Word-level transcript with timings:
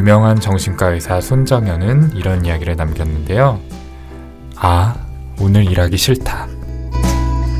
유명한 0.00 0.40
정신과 0.40 0.92
의사 0.92 1.20
손정현은 1.20 2.16
이런 2.16 2.46
이야기를 2.46 2.74
남겼는데요. 2.74 3.60
아, 4.56 4.96
오늘 5.38 5.70
일하기 5.70 5.98
싫다. 5.98 6.48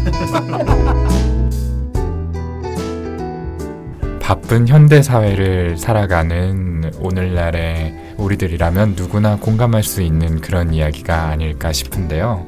바쁜 4.23 4.67
현대 4.67 5.03
사회를 5.03 5.77
살아가는 5.77 6.91
오늘날의 6.99 8.15
우리들이라면 8.17 8.95
누구나 8.97 9.37
공감할 9.37 9.83
수 9.83 10.01
있는 10.01 10.41
그런 10.41 10.73
이야기가 10.73 11.29
아닐까 11.29 11.75
싶은데요. 11.75 12.47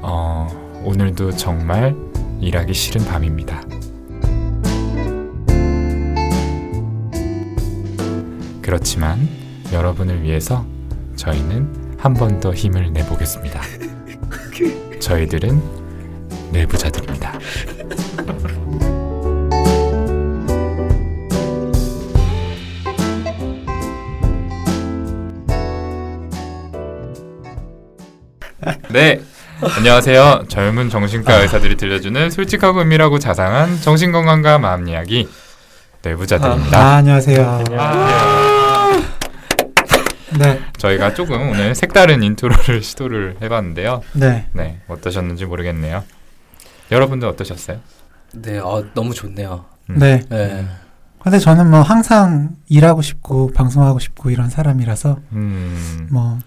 어, 0.00 0.48
오늘도 0.84 1.32
정말 1.32 1.94
일하기 2.40 2.72
싫은 2.72 3.04
밤입니다. 3.04 3.60
그렇지만 8.68 9.26
여러분을 9.72 10.22
위해서 10.22 10.66
저희는 11.16 11.96
한 11.98 12.12
번 12.12 12.38
더 12.38 12.52
힘을 12.52 12.92
내보겠습니다. 12.92 13.62
저희들은 15.00 15.58
내부자들입니다. 16.52 17.38
네. 28.90 29.20
안녕하세요. 29.60 30.44
젊은 30.48 30.88
정신과 30.88 31.34
의사들이 31.42 31.76
들려주는 31.76 32.30
솔직하고 32.30 32.80
은밀하고 32.82 33.18
자상한 33.18 33.80
정신건강과 33.80 34.58
마음 34.58 34.88
이야기 34.88 35.28
내부자들입니다. 36.02 36.78
아, 36.78 36.94
안녕하세요. 36.96 37.64
아, 37.76 38.47
네, 40.38 40.60
저희가 40.76 41.14
조금 41.14 41.48
오늘 41.50 41.74
색다른 41.74 42.22
인트로를 42.22 42.82
시도를 42.82 43.36
해봤는데요. 43.42 44.02
네. 44.14 44.46
네, 44.52 44.80
어떠셨는지 44.88 45.46
모르겠네요. 45.46 46.04
여러분들 46.90 47.28
어떠셨어요? 47.28 47.78
네, 48.34 48.58
어, 48.58 48.84
너무 48.94 49.14
좋네요. 49.14 49.64
음. 49.90 49.98
네. 49.98 50.20
네. 50.28 50.66
근데 51.22 51.38
저는 51.38 51.70
뭐 51.70 51.80
항상 51.82 52.50
일하고 52.68 53.02
싶고 53.02 53.52
방송하고 53.52 53.98
싶고 53.98 54.30
이런 54.30 54.48
사람이라서 54.50 55.18
음, 55.32 56.08
뭐 56.10 56.38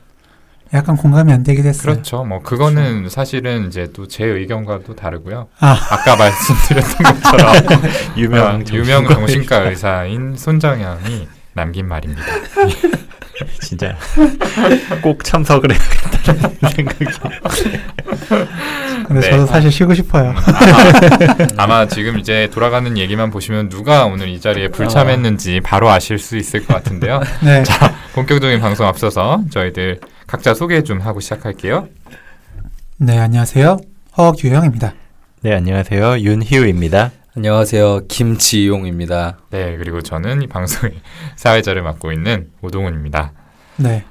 약간 0.73 0.95
공감이 0.95 1.31
안 1.33 1.43
되긴 1.43 1.65
했어요. 1.65 1.91
그렇죠. 1.93 2.23
뭐 2.23 2.39
그거는 2.41 3.09
사실은 3.09 3.67
이제 3.67 3.91
또 3.91 4.07
제 4.07 4.23
의견과도 4.25 4.95
다르고요. 4.95 5.49
아. 5.59 5.77
아까 5.91 6.15
말씀드렸던 6.15 7.13
것처럼 7.21 7.55
유명 8.17 8.47
아, 8.47 8.59
유명 8.71 9.07
정신과 9.07 9.69
의사인 9.69 10.35
손정현이 10.37 11.27
남긴 11.53 11.87
말입니다. 11.89 12.23
진짜 13.61 13.95
꼭 15.01 15.23
참석을 15.23 15.69
해야겠다는 15.71 16.55
생각이 16.75 17.05
근데 19.07 19.21
네. 19.21 19.29
저도 19.31 19.45
사실 19.45 19.71
쉬고 19.71 19.93
싶어요. 19.93 20.33
아마 21.57 21.87
지금 21.87 22.17
이제 22.19 22.49
돌아가는 22.53 22.97
얘기만 22.97 23.31
보시면 23.31 23.69
누가 23.69 24.05
오늘 24.05 24.29
이 24.29 24.39
자리에 24.39 24.69
불참했는지 24.69 25.59
바로 25.61 25.89
아실 25.89 26.17
수 26.17 26.37
있을 26.37 26.65
것 26.65 26.73
같은데요. 26.75 27.21
네. 27.43 27.63
본격적인 28.13 28.61
방송 28.61 28.87
앞서서 28.87 29.43
저희들 29.49 29.99
각자 30.27 30.53
소개 30.53 30.83
좀 30.83 31.01
하고 31.01 31.19
시작할게요. 31.19 31.87
네, 32.97 33.17
안녕하세요. 33.17 33.77
허규형입니다. 34.17 34.93
네 35.43 35.55
안녕하세요 35.55 36.19
윤희우입니다 36.19 37.11
안녕하세요. 37.35 38.07
김지용입니다. 38.09 39.37
네, 39.51 39.77
그리고 39.77 40.01
저는 40.01 40.41
이 40.41 40.47
방송의 40.47 40.99
사회자를 41.37 41.81
맡고 41.81 42.11
있는 42.11 42.49
오동훈입니다. 42.61 43.31
네. 43.81 44.03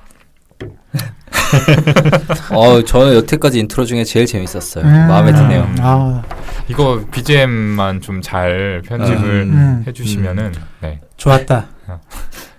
어, 2.53 2.83
저는 2.83 3.15
여태까지 3.17 3.59
인트로 3.61 3.85
중에 3.85 4.05
제일 4.05 4.27
재밌었어요. 4.27 4.85
음, 4.85 4.91
마음에 5.09 5.33
드네요. 5.33 5.69
아, 5.81 6.23
이거 6.69 7.05
BGM만 7.11 8.01
좀 8.01 8.21
잘 8.23 8.83
편집을 8.87 9.25
음. 9.43 9.85
해주시면은 9.87 10.53
네. 10.83 11.01
좋았다. 11.17 11.67
어. 11.89 12.01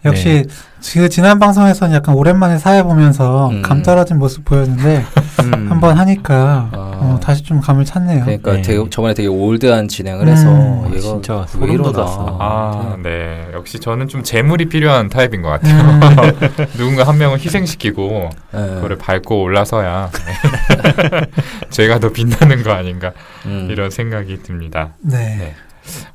역시 0.05 0.45
그 0.94 1.09
지난 1.09 1.40
방송에서는 1.40 1.96
약간 1.96 2.16
오랜만에 2.16 2.58
사회 2.58 2.84
보면서 2.84 3.50
음. 3.50 3.62
감 3.62 3.81
떨어진 3.84 4.18
모습 4.18 4.44
보였는데 4.44 5.06
음. 5.44 5.72
한번 5.72 5.97
하니까 5.97 6.69
아. 6.74 6.92
어, 7.02 7.19
다시 7.22 7.44
좀 7.44 7.62
감을 7.62 7.86
찾네요. 7.86 8.25
그러니까 8.25 8.53
네. 8.53 8.62
되게 8.62 8.90
저번에 8.90 9.14
되게 9.14 9.28
올드한 9.28 9.88
진행을 9.88 10.28
해서 10.28 10.50
음. 10.50 10.86
얘가 10.90 11.00
진짜 11.00 11.46
왜 11.59 11.68
소름. 11.68 11.94
돋았어. 11.94 12.38
아, 12.40 12.97
네. 13.02 13.47
역시 13.53 13.80
저는 13.80 14.08
좀 14.08 14.24
재물이 14.24 14.66
필요한 14.69 15.08
타입인 15.08 15.42
것 15.42 15.50
같아요. 15.50 15.80
음, 15.81 16.66
누군가 16.78 17.03
한 17.08 17.18
명을 17.18 17.40
희생시키고 17.40 18.30
네. 18.52 18.68
그거를 18.75 18.98
밟고 18.98 19.42
올라서야 19.42 20.09
네. 20.12 21.22
제가 21.69 22.00
더 22.00 22.09
빛나는 22.09 22.63
거 22.63 22.72
아닌가 22.72 23.13
음. 23.46 23.68
이런 23.72 23.92
생각이 23.92 24.44
듭니다. 24.44 24.90
네. 25.00 25.18
네. 25.38 25.56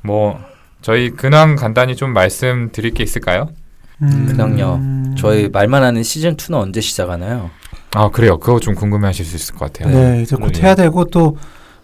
뭐 0.01 0.39
저희 0.81 1.09
근황 1.09 1.55
간단히 1.55 1.95
좀 1.95 2.11
말씀드릴 2.13 2.93
게 2.93 3.03
있을까요? 3.03 3.49
음, 4.01 4.25
그냥요. 4.27 5.15
저희 5.17 5.49
말만 5.49 5.83
하는 5.83 6.03
시즌 6.03 6.35
2는 6.35 6.55
언제 6.55 6.81
시작하나요? 6.81 7.49
아 7.95 8.09
그래요. 8.09 8.37
그거 8.37 8.59
좀 8.59 8.75
궁금해하실 8.75 9.25
수 9.25 9.35
있을 9.35 9.55
것 9.55 9.71
같아요. 9.71 9.93
네, 9.93 10.21
이제 10.21 10.35
곧 10.35 10.43
그러게요. 10.47 10.65
해야 10.65 10.75
되고 10.75 11.05
또, 11.05 11.37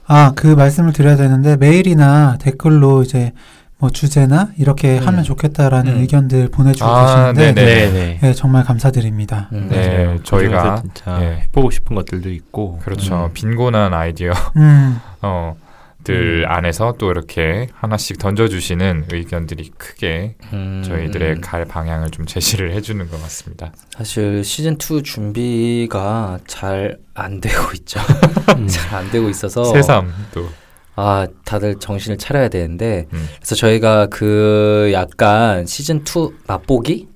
아, 0.05 0.33
그 0.35 0.47
말씀을 0.47 0.93
드려야 0.93 1.15
되는데, 1.15 1.55
메일이나 1.57 2.37
댓글로 2.39 3.03
이제 3.03 3.31
뭐 3.79 3.89
주제나 3.89 4.49
이렇게 4.57 4.99
음. 4.99 5.07
하면 5.07 5.23
좋겠다라는 5.23 5.93
음. 5.95 5.99
의견들 6.01 6.49
보내주고 6.49 6.89
아, 6.89 7.33
계시는데, 7.33 7.53
네네. 7.53 8.19
네, 8.21 8.33
정말 8.33 8.63
감사드립니다. 8.63 9.49
음. 9.53 9.67
네, 9.69 10.05
맞아요. 10.05 10.23
저희가 10.23 10.81
진짜 10.81 11.21
예. 11.21 11.41
해보고 11.43 11.71
싶은 11.71 11.95
것들도 11.95 12.29
있고 12.31 12.79
그렇죠. 12.83 13.25
음. 13.25 13.33
빈곤한 13.33 13.93
아이디어 13.93 14.31
음, 14.57 14.99
어, 15.21 15.55
들 16.03 16.45
음. 16.45 16.51
안에서 16.51 16.95
또 16.97 17.11
이렇게 17.11 17.67
하나씩 17.73 18.17
던져주시는 18.17 19.05
의견들이 19.11 19.71
크게 19.77 20.35
음. 20.53 20.83
저희들의 20.85 21.41
갈 21.41 21.65
방향을 21.65 22.11
좀 22.11 22.25
제시를 22.25 22.73
해주는 22.73 23.09
것 23.09 23.21
같습니다. 23.23 23.71
사실 23.91 24.43
시즌 24.43 24.73
2 24.73 25.03
준비가 25.03 26.39
잘 26.47 26.97
안 27.15 27.39
되고 27.39 27.55
있죠. 27.75 27.99
음. 28.57 28.67
잘안 28.67 29.11
되고 29.11 29.29
있어서 29.29 29.63
새삼 29.65 30.11
또 30.33 30.63
아 30.95 31.27
다들 31.43 31.79
정신을 31.79 32.17
차려야 32.17 32.49
되는데 32.49 33.07
음. 33.13 33.27
그래서 33.37 33.55
저희가 33.55 34.07
그 34.07 34.91
약간 34.93 35.65
시즌 35.65 36.03
2 36.03 36.31
맛보기 36.47 37.07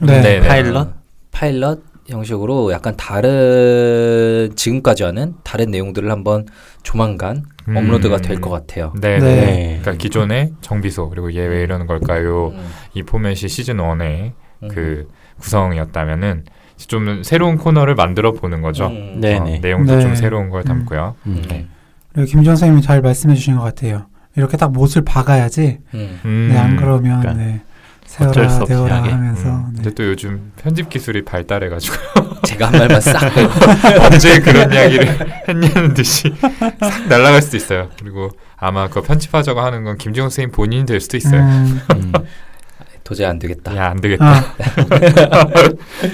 네. 0.00 0.20
네. 0.20 0.40
파일럿 0.40 0.88
파일럿 1.32 1.82
형식으로 2.06 2.70
약간 2.72 2.96
다른 2.96 4.52
지금까지와는 4.54 5.34
다른 5.42 5.70
내용들을 5.70 6.10
한번 6.10 6.46
조만간 6.82 7.44
음. 7.68 7.76
업로드가 7.76 8.18
될 8.18 8.40
것 8.40 8.50
같아요. 8.50 8.92
네, 9.00 9.18
네. 9.18 9.40
네. 9.40 9.78
그러니까 9.80 9.92
기존의 10.02 10.52
정비소 10.60 11.08
그리고 11.08 11.32
얘왜 11.34 11.62
이러는 11.62 11.86
걸까요? 11.86 12.48
음, 12.48 12.66
이 12.94 13.02
포맷이 13.02 13.48
시즌 13.48 13.78
1의 13.78 14.32
음. 14.62 14.68
그 14.68 15.08
구성이었다면은 15.40 16.44
좀 16.76 17.22
새로운 17.22 17.56
코너를 17.56 17.94
만들어 17.94 18.32
보는 18.32 18.60
거죠. 18.62 18.88
음, 18.88 19.20
네. 19.20 19.36
어. 19.38 19.44
내용도 19.62 19.94
네. 19.96 20.02
좀 20.02 20.14
새로운 20.14 20.50
걸 20.50 20.64
담고요. 20.64 21.14
음. 21.26 21.42
음, 21.50 21.68
그리고 22.12 22.26
김정 22.30 22.56
선생님이 22.56 22.82
잘 22.82 23.00
말씀해 23.00 23.34
주신 23.34 23.56
것 23.56 23.62
같아요. 23.62 24.06
이렇게 24.36 24.56
딱 24.56 24.72
못을 24.72 25.02
박아야지, 25.04 25.78
음. 25.94 26.20
음. 26.24 26.48
네, 26.52 26.58
안 26.58 26.76
그러면, 26.76 27.20
그러니까 27.20 27.44
네, 27.44 27.60
어쩔 28.20 28.48
수 28.50 28.62
없이 28.62 28.72
하게. 28.74 29.10
하면서, 29.10 29.48
음. 29.48 29.66
네. 29.70 29.82
근데 29.82 29.94
또 29.94 30.04
요즘 30.04 30.52
편집 30.62 30.88
기술이 30.88 31.24
발달해가지고 31.24 31.96
제가 32.46 32.66
한 32.68 32.78
말만 32.78 33.00
싹 33.00 33.20
언제 34.12 34.40
그런 34.40 34.72
이야기를 34.72 35.18
했냐는 35.48 35.94
듯이 35.94 36.32
싹 36.80 37.06
날아갈 37.08 37.42
수도 37.42 37.56
있어요. 37.56 37.88
그리고 37.98 38.30
아마 38.56 38.88
그거 38.88 39.02
편집하자고 39.02 39.60
하는 39.60 39.84
건 39.84 39.98
김지영 39.98 40.26
선생님 40.28 40.52
본인이 40.52 40.86
될 40.86 41.00
수도 41.00 41.16
있어요. 41.16 41.40
음, 41.40 41.80
음. 41.94 42.12
도저히 43.02 43.26
안 43.26 43.38
되겠다. 43.38 43.76
야 43.76 43.90
안 43.90 44.00
되겠다. 44.00 44.24
아, 44.26 45.46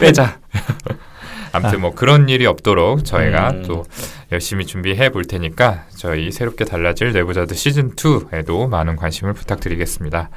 빼자. 0.01 0.39
아무튼 1.53 1.81
뭐 1.81 1.95
그런 1.95 2.29
일이 2.29 2.47
없도록 2.47 3.05
저희가 3.05 3.51
음. 3.51 3.63
또 3.67 3.85
열심히 4.33 4.67
준비해 4.67 5.11
볼 5.11 5.25
테니까 5.25 5.85
저희 5.97 6.31
새롭게 6.31 6.65
달라질 6.65 7.13
내부자들 7.13 7.57
시즌 7.57 7.95
2에도 7.95 8.69
많은 8.69 8.97
관심을 8.97 9.35
부탁드리겠습니다. 9.35 10.31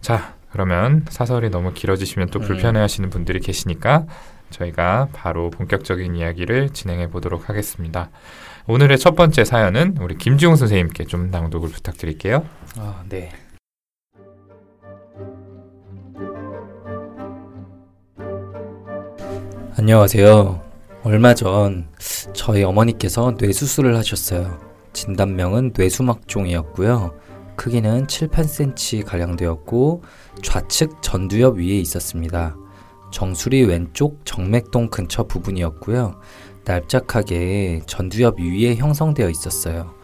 자, 0.00 0.34
그러면 0.54 1.04
사설이 1.08 1.50
너무 1.50 1.74
길어지시면 1.74 2.28
또 2.28 2.38
음. 2.38 2.46
불편해하시는 2.46 3.10
분들이 3.10 3.40
계시니까 3.40 4.06
저희가 4.50 5.08
바로 5.12 5.50
본격적인 5.50 6.14
이야기를 6.14 6.70
진행해 6.70 7.10
보도록 7.10 7.48
하겠습니다. 7.48 8.08
오늘의 8.68 8.98
첫 8.98 9.16
번째 9.16 9.44
사연은 9.44 9.96
우리 10.00 10.16
김지용 10.16 10.54
선생님께 10.54 11.06
좀 11.06 11.32
낭독을 11.32 11.70
부탁드릴게요. 11.70 12.46
아, 12.78 13.02
네. 13.08 13.32
안녕하세요. 19.76 20.62
얼마 21.02 21.34
전 21.34 21.88
저희 22.32 22.62
어머니께서 22.62 23.34
뇌수술을 23.40 23.96
하셨어요. 23.96 24.60
진단명은 24.92 25.72
뇌수막종이었고요. 25.76 27.23
크기는 27.56 28.06
7, 28.08 28.28
8cm 28.28 29.04
가량 29.04 29.36
되었고 29.36 30.02
좌측 30.42 31.02
전두엽 31.02 31.56
위에 31.56 31.78
있었습니다. 31.78 32.56
정수리 33.10 33.62
왼쪽 33.64 34.20
정맥동 34.24 34.88
근처 34.88 35.24
부분이었고요. 35.24 36.20
납작하게 36.64 37.82
전두엽 37.86 38.40
위에 38.40 38.74
형성되어 38.76 39.28
있었어요. 39.30 39.94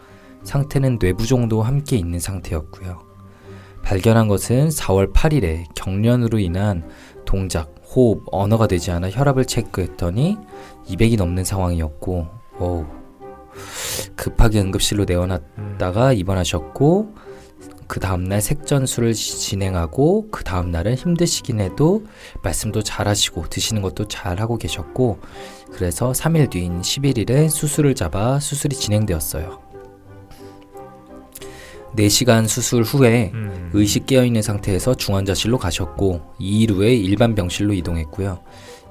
상태는 0.43 0.97
뇌부종도 1.01 1.61
함께 1.61 1.97
있는 1.97 2.19
상태였고요. 2.19 2.99
발견한 3.83 4.27
것은 4.27 4.69
4월 4.69 5.11
8일에 5.13 5.65
경련으로 5.75 6.39
인한 6.39 6.87
동작, 7.25 7.75
호흡, 7.83 8.23
언어가 8.31 8.67
되지 8.67 8.91
않아 8.91 9.09
혈압을 9.09 9.45
체크했더니 9.45 10.37
200이 10.87 11.17
넘는 11.17 11.43
상황이었고, 11.43 12.27
오 12.59 12.85
급하게 14.15 14.61
응급실로 14.61 15.05
내원했다가 15.05 16.13
입원하셨고, 16.13 17.15
그 17.91 17.99
다음날 17.99 18.39
색전술을 18.39 19.13
지- 19.13 19.37
진행하고, 19.37 20.29
그 20.31 20.45
다음날은 20.45 20.95
힘드시긴 20.95 21.59
해도 21.59 22.05
말씀도 22.41 22.83
잘 22.83 23.09
하시고, 23.09 23.49
드시는 23.49 23.81
것도 23.81 24.07
잘 24.07 24.39
하고 24.39 24.55
계셨고, 24.55 25.19
그래서 25.73 26.13
3일 26.13 26.49
뒤인 26.49 26.81
11일에 26.81 27.49
수술을 27.49 27.93
잡아 27.93 28.39
수술이 28.39 28.77
진행되었어요. 28.77 29.59
4시간 31.97 32.47
수술 32.47 32.83
후에 32.83 33.31
음. 33.33 33.71
의식 33.73 34.05
깨어있는 34.05 34.41
상태에서 34.41 34.95
중환자실로 34.95 35.57
가셨고 35.57 36.21
2일 36.39 36.71
후에 36.71 36.95
일반 36.95 37.35
병실로 37.35 37.73
이동했고요. 37.73 38.41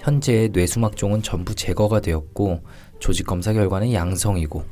현재 0.01 0.51
뇌수막종은 0.53 1.23
전부 1.23 1.55
제거가 1.55 2.01
되었고 2.01 2.61
조직 2.99 3.27
검사 3.27 3.55
결과는 3.55 3.95
양성이고 3.95 4.63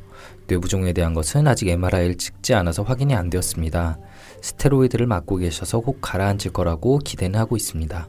뇌부종에 0.48 0.92
대한 0.92 1.14
것은 1.14 1.46
아직 1.46 1.68
MRI를 1.68 2.16
찍지 2.16 2.54
않아서 2.54 2.82
확인이 2.82 3.14
안 3.14 3.30
되었습니다. 3.30 3.98
스테로이드를 4.40 5.06
맞고 5.06 5.36
계셔서 5.36 5.80
곧 5.80 5.98
가라앉을 6.00 6.52
거라고 6.52 6.98
기대는 6.98 7.38
하고 7.38 7.56
있습니다. 7.56 8.08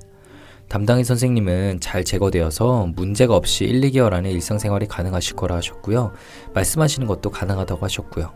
담당의 0.67 1.03
선생님은 1.03 1.79
잘 1.79 2.03
제거되어서 2.03 2.91
문제가 2.95 3.35
없이 3.35 3.65
1, 3.65 3.81
2개월 3.81 4.13
안에 4.13 4.31
일상생활이 4.31 4.87
가능하실 4.87 5.35
거라 5.35 5.55
하셨고요. 5.55 6.11
말씀하시는 6.53 7.07
것도 7.07 7.31
가능하다고 7.31 7.83
하셨고요. 7.83 8.31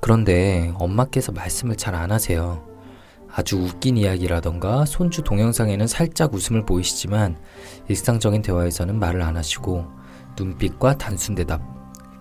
그런데 0.00 0.72
엄마께서 0.76 1.32
말씀을 1.32 1.76
잘 1.76 1.94
안 1.94 2.10
하세요. 2.10 2.66
아주 3.32 3.58
웃긴 3.58 3.96
이야기라던가 3.96 4.86
손주 4.86 5.22
동영상에는 5.22 5.86
살짝 5.86 6.34
웃음을 6.34 6.64
보이시지만 6.64 7.36
일상적인 7.88 8.42
대화에서는 8.42 8.98
말을 8.98 9.22
안 9.22 9.36
하시고 9.36 9.86
눈빛과 10.36 10.98
단순 10.98 11.34
대답, 11.34 11.60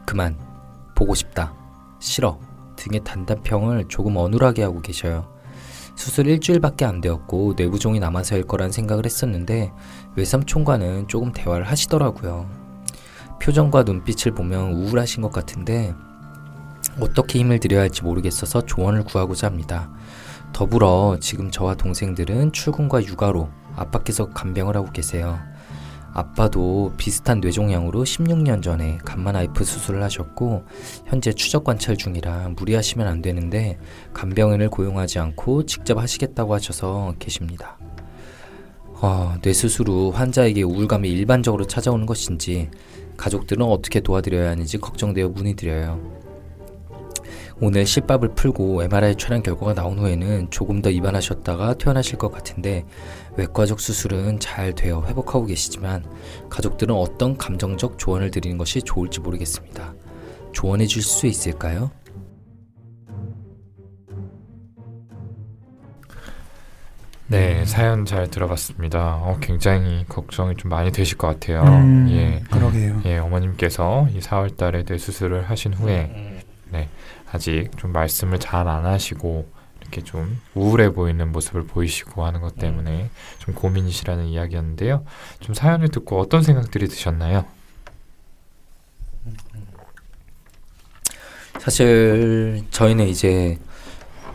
그만, 0.05 0.37
보고 0.95 1.15
싶다, 1.15 1.55
싫어 1.99 2.39
등의 2.79 3.01
단답형을 3.03 3.85
조금 3.89 4.15
어눌하게 4.15 4.63
하고 4.63 4.81
계셔요. 4.81 5.27
수술 5.95 6.27
일주일밖에 6.27 6.85
안 6.85 7.01
되었고 7.01 7.55
뇌부종이 7.57 7.99
남아서일 7.99 8.43
거란 8.43 8.71
생각을 8.71 9.05
했었는데 9.05 9.73
외삼촌과는 10.15 11.09
조금 11.09 11.33
대화를 11.33 11.65
하시더라고요. 11.65 12.49
표정과 13.41 13.83
눈빛을 13.83 14.31
보면 14.33 14.71
우울하신 14.73 15.21
것 15.21 15.31
같은데 15.31 15.93
어떻게 17.01 17.39
힘을 17.39 17.59
드려야 17.59 17.81
할지 17.81 18.03
모르겠어서 18.03 18.65
조언을 18.65 19.03
구하고자 19.03 19.47
합니다. 19.47 19.89
더불어 20.53 21.17
지금 21.19 21.51
저와 21.51 21.75
동생들은 21.75 22.53
출근과 22.53 23.03
육아로 23.03 23.49
아빠께서 23.75 24.29
간병을 24.29 24.75
하고 24.75 24.91
계세요. 24.91 25.37
아빠도 26.19 26.93
비슷한 26.97 27.39
뇌종양으로 27.39 28.03
16년 28.03 28.61
전에 28.61 28.97
간만아이프 29.05 29.63
수술을 29.63 30.03
하셨고 30.03 30.65
현재 31.05 31.31
추적 31.31 31.63
관찰 31.63 31.95
중이라 31.95 32.49
무리하시면 32.57 33.07
안 33.07 33.21
되는데 33.21 33.77
간병인을 34.13 34.69
고용하지 34.69 35.19
않고 35.19 35.65
직접 35.65 35.97
하시겠다고 35.97 36.53
하셔서 36.53 37.15
계십니다. 37.19 37.77
어, 39.01 39.35
뇌수술 39.41 39.87
후 39.87 40.11
환자에게 40.13 40.61
우울감이 40.63 41.09
일반적으로 41.09 41.65
찾아오는 41.65 42.05
것인지 42.05 42.69
가족들은 43.15 43.65
어떻게 43.65 44.01
도와드려야 44.01 44.49
하는지 44.49 44.77
걱정되어 44.77 45.29
문의드려요. 45.29 46.18
오늘 47.61 47.85
실밥을 47.85 48.35
풀고 48.35 48.83
MRI 48.83 49.15
촬영 49.15 49.43
결과가 49.43 49.73
나온 49.73 49.99
후에는 49.99 50.49
조금 50.49 50.81
더 50.81 50.89
입원하셨다가 50.89 51.73
퇴원하실 51.73 52.17
것 52.17 52.31
같은데 52.31 52.85
외과적 53.35 53.81
수술은 53.81 54.39
잘 54.39 54.73
되어 54.73 55.03
회복하고 55.05 55.45
계시지만 55.45 56.05
가족들은 56.49 56.95
어떤 56.95 57.37
감정적 57.37 57.97
조언을 57.99 58.31
드리는 58.31 58.57
것이 58.57 58.81
좋을지 58.81 59.19
모르겠습니다. 59.19 59.93
조언해 60.53 60.85
줄 60.85 61.03
수 61.03 61.27
있을까요? 61.27 61.91
네, 67.27 67.63
사연 67.65 68.05
잘 68.05 68.27
들어봤습니다. 68.27 69.17
어, 69.17 69.37
굉장히 69.39 70.03
걱정이 70.09 70.55
좀 70.55 70.69
많이 70.69 70.91
되실 70.91 71.17
것 71.17 71.27
같아요. 71.27 71.61
음, 71.61 72.07
예. 72.09 72.41
그러게요. 72.49 73.01
예, 73.05 73.17
어머님께서 73.19 74.07
이 74.11 74.19
4월 74.19 74.57
달에 74.57 74.83
뇌 74.83 74.97
수술을 74.97 75.47
하신 75.47 75.73
후에 75.75 76.41
아직 77.31 77.69
좀 77.77 77.91
말씀을 77.91 78.39
잘 78.39 78.67
안 78.67 78.85
하시고 78.85 79.49
이렇게 79.81 80.01
좀 80.01 80.39
우울해 80.55 80.91
보이는 80.91 81.31
모습을 81.31 81.65
보이시고 81.65 82.25
하는 82.25 82.41
것 82.41 82.55
때문에 82.57 83.09
좀 83.39 83.55
고민이시라는 83.55 84.25
이야기였는데요. 84.25 85.05
좀 85.39 85.55
사연을 85.55 85.89
듣고 85.89 86.19
어떤 86.19 86.43
생각들이 86.43 86.87
드셨나요? 86.87 87.45
사실 91.59 92.63
저희는 92.71 93.07
이제 93.07 93.57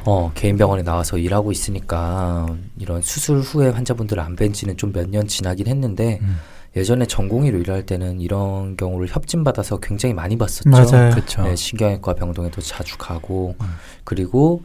어, 0.05 0.31
개인 0.35 0.59
병원에 0.59 0.83
나와서 0.83 1.17
일하고 1.17 1.51
있으니까 1.51 2.47
이런 2.79 3.01
수술 3.01 3.39
후에 3.41 3.71
환자분들을 3.71 4.23
안 4.23 4.37
뵌 4.37 4.53
지는 4.53 4.77
좀 4.77 4.93
몇 4.93 5.09
년 5.09 5.27
지나긴 5.27 5.67
했는데 5.67 6.19
음. 6.23 6.37
예전에 6.77 7.07
전공의로 7.07 7.59
일할 7.59 7.87
때는 7.87 8.21
이런 8.21 8.77
경우를 8.77 9.09
협진받아서 9.09 9.79
굉장히 9.79 10.13
많이 10.15 10.37
봤었죠. 10.37 10.69
맞아요. 10.71 11.11
그렇죠. 11.13 11.43
네, 11.43 11.55
신경외과 11.57 12.15
병동에도 12.15 12.61
자주 12.61 12.97
가고 12.99 13.55
음. 13.61 13.67
그리고 14.03 14.63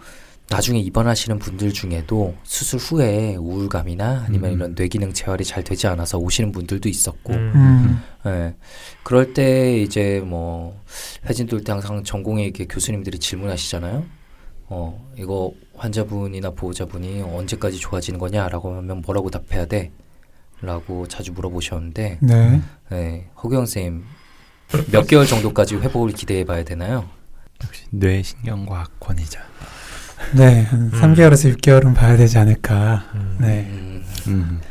나중에 0.50 0.80
입원하시는 0.80 1.38
분들 1.38 1.74
중에도 1.74 2.34
수술 2.44 2.80
후에 2.80 3.36
우울감이나 3.36 4.24
아니면 4.28 4.50
음. 4.52 4.56
이런 4.56 4.76
뇌기능 4.76 5.14
재활이 5.14 5.46
잘 5.46 5.64
되지 5.64 5.86
않아서 5.86 6.18
오시는 6.18 6.52
분들도 6.52 6.90
있었고 6.90 7.34
음, 7.34 8.02
예. 8.26 8.56
그럴 9.04 9.34
때 9.36 9.80
이제 9.80 10.24
뭐 10.26 10.82
회진 11.30 11.46
돌 11.46 11.64
때 11.64 11.72
항상 11.72 12.04
전공의에게 12.04 12.66
교수님들이 12.66 13.20
질문하시잖아요. 13.20 14.04
어, 14.72 15.08
이거 15.18 15.51
환자분이나 15.75 16.51
보호자분이 16.51 17.22
언제까지 17.22 17.78
좋아지는 17.80 18.20
거냐라고 18.20 18.75
하면 18.78 19.01
뭐라고 19.06 19.30
답해야 19.30 19.66
돼? 19.68 19.92
라고 20.62 21.08
자주 21.08 21.32
물어보셨는데 21.32 22.20
네. 22.22 22.62
예, 22.92 23.25
허경 23.42 23.66
쌤몇 23.66 25.08
개월 25.08 25.25
정도까지 25.25 25.75
회복을 25.75 26.12
기대해 26.12 26.44
봐야 26.44 26.63
되나요? 26.63 27.10
역시 27.63 27.86
뇌신경과학 27.92 29.00
권위자. 29.00 29.42
네. 30.36 30.63
한 30.63 30.82
음. 30.82 30.92
3개월에서 30.92 31.56
6개월은 31.58 31.96
봐야 31.96 32.18
되지 32.18 32.38
않을까. 32.38 33.06
음. 33.16 33.38
네. 33.39 33.68
음, 33.70 34.06
음. 34.28 34.62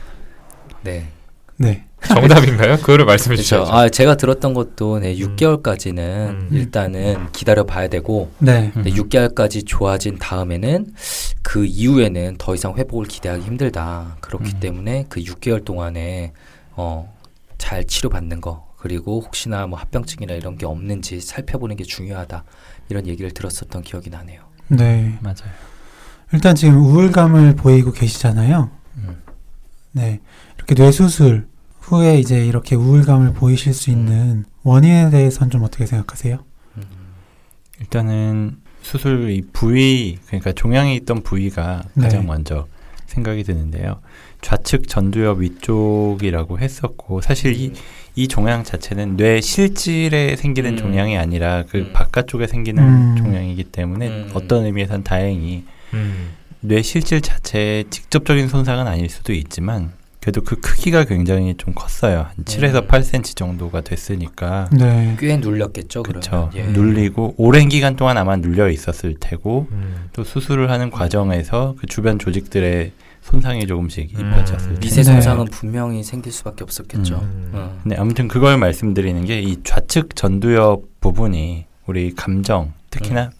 네. 0.83 1.09
네. 1.57 1.88
정답인가요? 2.07 2.77
그거를 2.77 3.05
말씀해 3.05 3.37
그렇죠. 3.37 3.43
주셔야죠. 3.43 3.73
아, 3.73 3.89
제가 3.89 4.17
들었던 4.17 4.55
것도 4.55 5.01
네, 5.01 5.15
음. 5.15 5.37
6개월까지는 5.37 5.99
음. 5.99 6.49
일단은 6.53 7.33
기다려 7.33 7.65
봐야 7.65 7.89
되고 7.89 8.31
네. 8.39 8.73
음. 8.77 8.83
네, 8.83 8.91
6개월까지 8.93 9.67
좋아진 9.67 10.19
다음에는 10.19 10.95
그 11.43 11.65
이후에는 11.67 12.37
더 12.39 12.55
이상 12.55 12.75
회복을 12.77 13.07
기대하기 13.07 13.43
힘들다. 13.43 14.17
그렇기 14.21 14.53
음. 14.55 14.61
때문에 14.61 15.07
그 15.09 15.21
6개월 15.21 15.65
동안에 15.65 16.33
어, 16.77 17.13
잘 17.59 17.85
치료받는 17.85 18.41
거 18.41 18.69
그리고 18.77 19.21
혹시나 19.21 19.67
뭐 19.67 19.79
합병증이나 19.79 20.35
이런 20.35 20.57
게 20.57 20.67
없는지 20.67 21.21
살펴보는 21.21 21.77
게 21.77 21.85
중요하다. 21.85 22.45
이런 22.91 23.07
얘기를 23.07 23.31
들었었던 23.33 23.83
기억이 23.83 24.09
나네요. 24.09 24.43
네. 24.69 25.19
맞아요. 25.21 25.53
일단 26.33 26.55
지금 26.55 26.77
우울감을 26.79 27.57
보이고 27.57 27.91
계시잖아요. 27.91 28.71
음. 28.99 29.23
네. 29.93 30.21
이렇게 30.57 30.75
뇌수술 30.75 31.49
후에 31.89 32.19
이제 32.19 32.47
이렇게 32.47 32.77
우울감을 32.77 33.33
보이실 33.33 33.73
수 33.73 33.91
있는 33.91 34.45
원인에 34.63 35.11
대해서는 35.11 35.51
좀 35.51 35.63
어떻게 35.63 35.87
생각하세요? 35.87 36.39
음. 36.77 36.83
일단은 37.81 38.59
수술 38.83 39.31
이 39.31 39.43
부위 39.53 40.19
그러니까 40.27 40.53
종양이 40.53 40.95
있던 40.97 41.23
부위가 41.23 41.85
가장 41.99 42.23
네. 42.23 42.27
먼저 42.27 42.67
생각이 43.07 43.43
드는데요. 43.43 44.01
좌측 44.43 44.87
전두엽 44.87 45.39
위쪽이라고 45.39 46.59
했었고 46.59 47.23
사실 47.23 47.55
이, 47.59 47.73
이 48.15 48.29
종양 48.29 48.65
자체는 48.65 49.17
뇌 49.17 49.41
실질에 49.41 50.37
생기는 50.37 50.73
음. 50.73 50.77
종양이 50.77 51.17
아니라 51.17 51.65
그 51.69 51.79
음. 51.79 51.93
바깥쪽에 51.95 52.47
생기는 52.47 52.83
음. 52.83 53.17
종양이기 53.17 53.65
때문에 53.65 54.09
음. 54.09 54.31
어떤 54.35 54.67
의미에선 54.67 55.05
다행히 55.05 55.65
음. 55.95 56.31
뇌 56.61 56.83
실질 56.83 57.23
자체에 57.23 57.85
직접적인 57.89 58.49
손상은 58.49 58.87
아닐 58.87 59.09
수도 59.09 59.33
있지만 59.33 59.93
그래도 60.21 60.43
그 60.43 60.57
크기가 60.61 61.05
굉장히 61.05 61.55
좀 61.57 61.73
컸어요. 61.75 62.27
한 62.35 62.45
7에서 62.45 62.83
음. 62.83 62.89
8cm 62.89 63.37
정도가 63.37 63.83
됐으니까 63.83 64.69
네. 64.73 65.17
꽤 65.19 65.37
눌렸겠죠. 65.37 66.03
그렇죠. 66.03 66.51
예. 66.55 66.65
눌리고 66.65 67.35
오랜 67.37 67.69
기간 67.69 67.95
동안 67.97 68.19
아마 68.19 68.37
눌려 68.37 68.69
있었을 68.69 69.15
테고 69.21 69.69
음. 69.71 70.09
또 70.13 70.25
수술을 70.25 70.71
하는 70.71 70.91
과정에서 70.91 71.77
그 71.79 71.87
주변 71.87 72.19
조직들의 72.19 72.93
손상이 73.23 73.67
조금씩 73.67 74.19
음. 74.19 74.33
입혀졌을 74.33 74.75
때. 74.75 74.81
미세 74.81 74.97
네. 75.03 75.05
손상은 75.05 75.45
분명히 75.47 76.03
생길 76.03 76.33
수밖에 76.33 76.65
없었겠죠. 76.65 77.17
음. 77.17 77.51
어. 77.53 77.81
네, 77.85 77.95
아무튼 77.97 78.27
그걸 78.29 78.59
말씀드리는 78.59 79.25
게 79.25 79.41
이 79.41 79.57
좌측 79.63 80.17
전두엽 80.17 80.83
부분이 81.01 81.67
우리 81.87 82.13
감정 82.15 82.73
특히나 82.91 83.31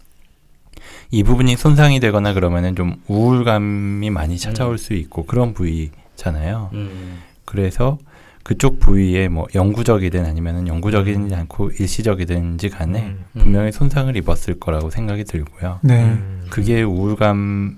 이 1.11 1.23
부분이 1.23 1.55
손상이 1.57 1.99
되거나 1.99 2.33
그러면은 2.33 2.75
좀 2.75 2.95
우울감이 3.07 4.09
많이 4.11 4.37
찾아올 4.37 4.77
수 4.77 4.93
있고 4.93 5.25
그런 5.25 5.53
부위 5.53 5.91
잖아요. 6.19 6.69
음. 6.73 7.19
그래서 7.45 7.97
그쪽 8.43 8.79
부위에 8.79 9.27
뭐 9.27 9.47
영구적이든 9.53 10.25
아니면은 10.25 10.67
영구적이지 10.67 11.33
않고 11.33 11.71
일시적이든지 11.71 12.69
간에 12.69 13.01
음. 13.01 13.25
분명히 13.33 13.71
손상을 13.71 14.15
입었을 14.15 14.59
거라고 14.59 14.89
생각이 14.89 15.23
들고요. 15.23 15.79
네. 15.83 16.03
음. 16.03 16.45
그게 16.49 16.83
우울감이 16.83 17.75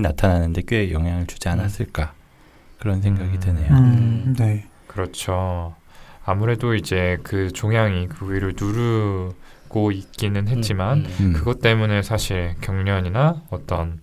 나타나는데 0.00 0.62
꽤 0.66 0.92
영향을 0.92 1.26
주지 1.26 1.48
않았을까 1.48 2.12
그런 2.78 3.02
생각이 3.02 3.36
음. 3.36 3.40
드네요. 3.40 3.72
음, 3.72 4.34
네. 4.38 4.66
그렇죠. 4.86 5.74
아무래도 6.24 6.74
이제 6.74 7.18
그 7.22 7.52
종양이 7.52 8.08
그 8.08 8.32
위를 8.32 8.54
누르고 8.58 9.92
있기는 9.92 10.48
했지만 10.48 10.98
음. 10.98 11.16
음. 11.20 11.32
그것 11.34 11.60
때문에 11.60 12.02
사실 12.02 12.54
경련이나 12.62 13.42
어떤 13.50 14.00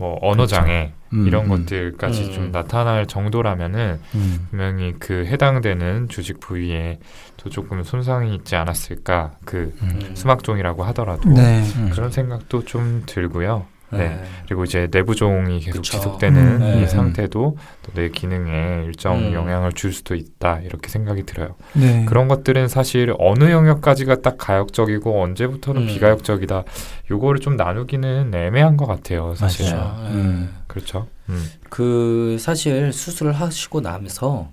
뭐 0.00 0.18
언어 0.22 0.46
그렇죠. 0.46 0.56
장애 0.56 0.94
음, 1.12 1.26
이런 1.26 1.44
음. 1.44 1.48
것들까지 1.50 2.24
음. 2.24 2.32
좀 2.32 2.52
나타날 2.52 3.06
정도라면은 3.06 4.00
음. 4.14 4.46
분명히 4.48 4.94
그 4.98 5.26
해당되는 5.26 6.08
조직 6.08 6.40
부위에 6.40 6.98
또 7.36 7.50
조금 7.50 7.82
손상이 7.82 8.34
있지 8.34 8.56
않았을까 8.56 9.32
그 9.44 9.74
음. 9.82 10.12
수막종이라고 10.14 10.84
하더라도 10.84 11.28
네. 11.28 11.62
음. 11.76 11.90
그런 11.92 12.10
생각도 12.10 12.64
좀 12.64 13.02
들고요. 13.04 13.66
네. 13.92 13.98
네. 13.98 14.22
그리고 14.46 14.64
이제 14.64 14.88
내부종이 14.90 15.60
계속 15.60 15.78
그쵸. 15.78 15.98
지속되는 15.98 16.62
음. 16.62 16.76
이 16.76 16.80
네. 16.80 16.86
상태도 16.86 17.56
또내 17.82 18.10
기능에 18.10 18.84
일정 18.84 19.18
음. 19.18 19.32
영향을 19.32 19.72
줄 19.72 19.92
수도 19.92 20.14
있다 20.14 20.60
이렇게 20.60 20.88
생각이 20.88 21.24
들어요. 21.24 21.56
네. 21.74 22.04
그런 22.06 22.28
것들은 22.28 22.68
사실 22.68 23.14
어느 23.18 23.50
영역까지가 23.50 24.22
딱 24.22 24.36
가역적이고 24.38 25.22
언제부터는 25.22 25.82
음. 25.82 25.86
비가역적이다. 25.86 26.64
요거를 27.10 27.40
좀 27.40 27.56
나누기는 27.56 28.32
애매한 28.34 28.76
것 28.76 28.86
같아요. 28.86 29.34
사실. 29.34 29.74
맞아요. 29.74 29.80
아, 29.80 30.08
음. 30.10 30.54
그렇죠. 30.66 31.08
음. 31.28 31.44
그 31.68 32.36
사실 32.38 32.92
수술을 32.92 33.32
하시고 33.32 33.80
나면서 33.80 34.50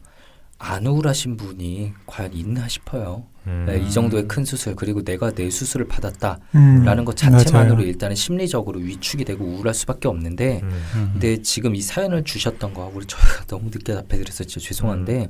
안 0.59 0.87
우울하신 0.87 1.37
분이 1.37 1.93
과연 2.07 2.33
있나 2.33 2.67
싶어요. 2.67 3.25
음. 3.47 3.65
네, 3.67 3.79
이 3.79 3.89
정도의 3.89 4.27
큰 4.27 4.43
수술 4.43 4.75
그리고 4.75 5.03
내가 5.03 5.31
내 5.31 5.49
수술을 5.49 5.87
받았다라는 5.87 6.41
음, 6.55 7.05
것 7.05 7.15
자체만으로 7.15 7.75
맞아요. 7.77 7.87
일단은 7.87 8.15
심리적으로 8.15 8.79
위축이 8.79 9.25
되고 9.25 9.45
우울할 9.45 9.73
수밖에 9.73 10.07
없는데 10.07 10.61
음. 10.63 10.69
음. 10.95 11.09
근데 11.13 11.41
지금 11.41 11.75
이 11.75 11.81
사연을 11.81 12.23
주셨던 12.23 12.73
거 12.73 12.91
우리 12.93 13.05
저희가 13.05 13.45
너무 13.47 13.65
늦게 13.65 13.93
답해드려서 13.93 14.43
진짜 14.43 14.67
죄송한데 14.67 15.29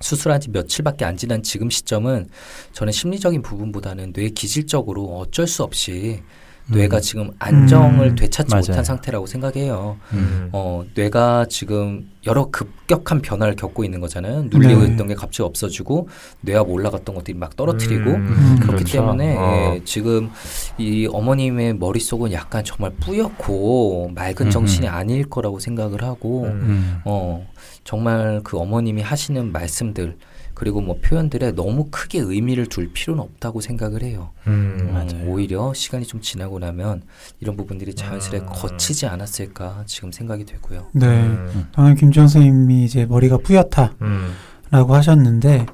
수술한 0.00 0.40
지 0.40 0.50
며칠밖에 0.50 1.04
안 1.04 1.16
지난 1.16 1.42
지금 1.42 1.70
시점은 1.70 2.28
저는 2.72 2.92
심리적인 2.92 3.42
부분보다는 3.42 4.12
뇌 4.12 4.30
기질적으로 4.30 5.18
어쩔 5.18 5.46
수 5.46 5.62
없이 5.62 6.22
뇌가 6.70 7.00
지금 7.00 7.30
안정을 7.38 8.10
음, 8.10 8.14
되찾지 8.14 8.50
맞아요. 8.50 8.64
못한 8.68 8.84
상태라고 8.84 9.26
생각해요. 9.26 9.96
음. 10.12 10.48
어, 10.52 10.84
뇌가 10.94 11.46
지금 11.48 12.08
여러 12.26 12.50
급격한 12.50 13.22
변화를 13.22 13.56
겪고 13.56 13.84
있는 13.84 14.00
거잖아요. 14.00 14.44
눌리고 14.50 14.82
네. 14.82 14.92
있던 14.92 15.08
게 15.08 15.14
갑자기 15.14 15.42
없어지고 15.42 16.08
뇌하고 16.42 16.72
올라갔던 16.72 17.14
것들이 17.14 17.36
막 17.36 17.56
떨어뜨리고 17.56 18.10
음, 18.10 18.56
그렇기 18.60 18.84
그렇죠. 18.84 18.92
때문에 18.98 19.36
어. 19.36 19.74
예, 19.74 19.84
지금 19.84 20.30
이 20.78 21.08
어머님의 21.10 21.74
머릿속은 21.74 22.32
약간 22.32 22.62
정말 22.64 22.92
뿌옇고 23.00 24.12
맑은 24.14 24.46
음, 24.46 24.50
정신이 24.50 24.86
음. 24.86 24.92
아닐 24.92 25.28
거라고 25.28 25.58
생각을 25.58 26.02
하고 26.02 26.44
음. 26.44 26.50
음. 26.50 27.00
어, 27.04 27.46
정말 27.84 28.40
그 28.44 28.58
어머님이 28.58 29.02
하시는 29.02 29.50
말씀들 29.50 30.16
그리고 30.60 30.82
뭐 30.82 30.98
표현들에 31.00 31.52
너무 31.52 31.88
크게 31.90 32.18
의미를 32.18 32.66
둘 32.66 32.92
필요는 32.92 33.22
없다고 33.22 33.62
생각을 33.62 34.02
해요. 34.02 34.28
음. 34.46 34.90
어, 34.90 34.92
맞아요. 34.92 35.26
오히려 35.26 35.72
시간이 35.72 36.04
좀 36.04 36.20
지나고 36.20 36.58
나면 36.58 37.00
이런 37.40 37.56
부분들이 37.56 37.94
자연스레 37.94 38.40
음. 38.40 38.46
거치지 38.46 39.06
않았을까 39.06 39.84
지금 39.86 40.12
생각이 40.12 40.44
되고요. 40.44 40.88
네. 40.92 41.06
음. 41.06 41.68
방금 41.72 41.94
김지영 41.94 42.28
선생님이 42.28 42.84
이제 42.84 43.06
머리가 43.06 43.38
뿌옇다라고 43.38 43.94
음. 44.02 44.34
하셨는데 44.70 45.64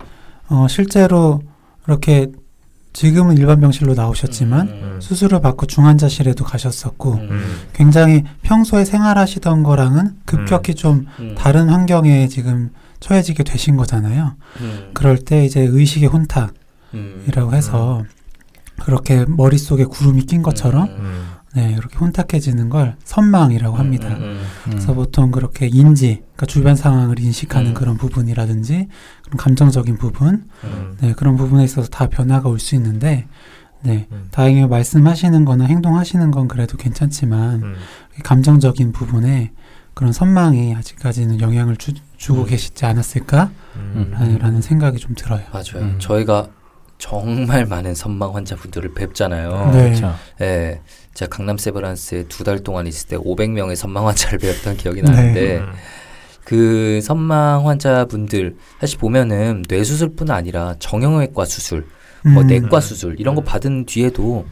어, 0.51 0.69
실제로 0.69 1.43
이렇게 1.89 2.31
지금은 2.93 3.39
일반 3.39 3.59
병실로 3.59 3.95
나오셨지만 3.95 4.69
음, 4.69 4.99
수술을 5.03 5.41
받고 5.41 5.67
중환자실에도 5.67 6.45
가셨었고 6.45 7.15
음, 7.15 7.29
음. 7.33 7.57
굉장히 7.73 8.23
평소에 8.43 8.85
생활하시던 8.85 9.65
거랑은 9.65 10.15
급격히 10.25 10.77
좀 10.77 11.07
음, 11.19 11.35
다른 11.37 11.71
환경에 11.71 12.29
지금 12.29 12.71
처해지게 13.01 13.43
되신 13.45 13.77
거잖아요. 13.77 14.37
음, 14.61 14.91
그럴 14.95 15.19
때 15.19 15.45
이제 15.45 15.61
의식의 15.61 16.09
혼탁이라고 16.09 16.53
음, 16.95 17.55
해서 17.55 18.05
그렇게 18.83 19.25
머릿속에 19.27 19.85
구름이 19.85 20.27
낀 20.27 20.43
것처럼 20.43 20.89
음. 20.89 21.27
네, 21.55 21.73
이렇게 21.73 21.97
혼탁해지는 21.97 22.69
걸 22.69 22.97
선망이라고 23.05 23.77
합니다. 23.79 24.09
음, 24.09 24.23
음, 24.23 24.45
그래서 24.67 24.93
보통 24.93 25.31
그렇게 25.31 25.67
인지, 25.67 26.23
그러니까 26.35 26.45
주변 26.47 26.77
상황을 26.77 27.19
인식하는 27.19 27.71
음. 27.71 27.75
그런 27.75 27.97
부분이라든지 27.97 28.89
그런 29.25 29.37
감정적인 29.39 29.97
부분, 29.97 30.45
음, 30.65 30.97
네, 31.01 31.15
그런 31.15 31.37
부분에 31.37 31.65
있어서 31.65 31.89
다 31.89 32.09
변화가 32.09 32.51
올 32.51 32.59
수 32.59 32.75
있는데, 32.75 33.27
네, 33.83 34.07
음. 34.13 34.29
다행히 34.33 34.67
말씀하시는 34.67 35.47
거나 35.47 35.65
행동하시는 35.65 36.31
건 36.31 36.47
그래도 36.47 36.77
괜찮지만, 36.77 37.63
음. 37.63 37.75
감정적인 38.23 38.93
부분에 38.93 39.53
그런 39.95 40.13
선망이 40.13 40.75
아직까지는 40.75 41.41
영향을 41.41 41.79
주, 41.79 41.95
주고 42.17 42.43
음. 42.43 42.47
계시지 42.47 42.85
않았을까? 42.85 43.51
음. 43.77 44.11
라는, 44.13 44.39
라는 44.39 44.61
생각이 44.63 44.99
좀 44.99 45.15
들어요. 45.15 45.43
맞아요. 45.53 45.83
음. 45.85 45.97
저희가 45.99 46.49
정말 46.99 47.67
많은 47.67 47.95
선망 47.95 48.35
환자분들을 48.35 48.95
뵙잖아요. 48.95 49.71
네. 49.73 49.85
그렇죠. 49.91 50.15
예, 50.41 50.81
제가 51.13 51.29
강남 51.29 51.59
세브란스에 51.59 52.25
두 52.25 52.43
달 52.45 52.61
동안 52.61 52.87
있을 52.87 53.09
때 53.09 53.17
500명의 53.19 53.77
선망 53.77 54.07
환자를 54.07 54.39
배웠던 54.41 54.77
기억이 54.79 55.03
나는데 55.03 55.59
음. 55.59 55.73
그 56.45 57.01
섬망 57.03 57.67
환자분들 57.69 58.57
사실 58.81 58.99
보면은 58.99 59.65
뇌 59.69 59.83
수술뿐 59.85 60.31
아니라 60.31 60.75
정형외과 60.79 61.45
수술, 61.45 61.87
뭐 62.25 62.43
음, 62.43 62.47
내과 62.47 62.81
수술 62.81 63.17
이런 63.21 63.35
거 63.35 63.43
받은 63.43 63.85
뒤에도 63.87 64.47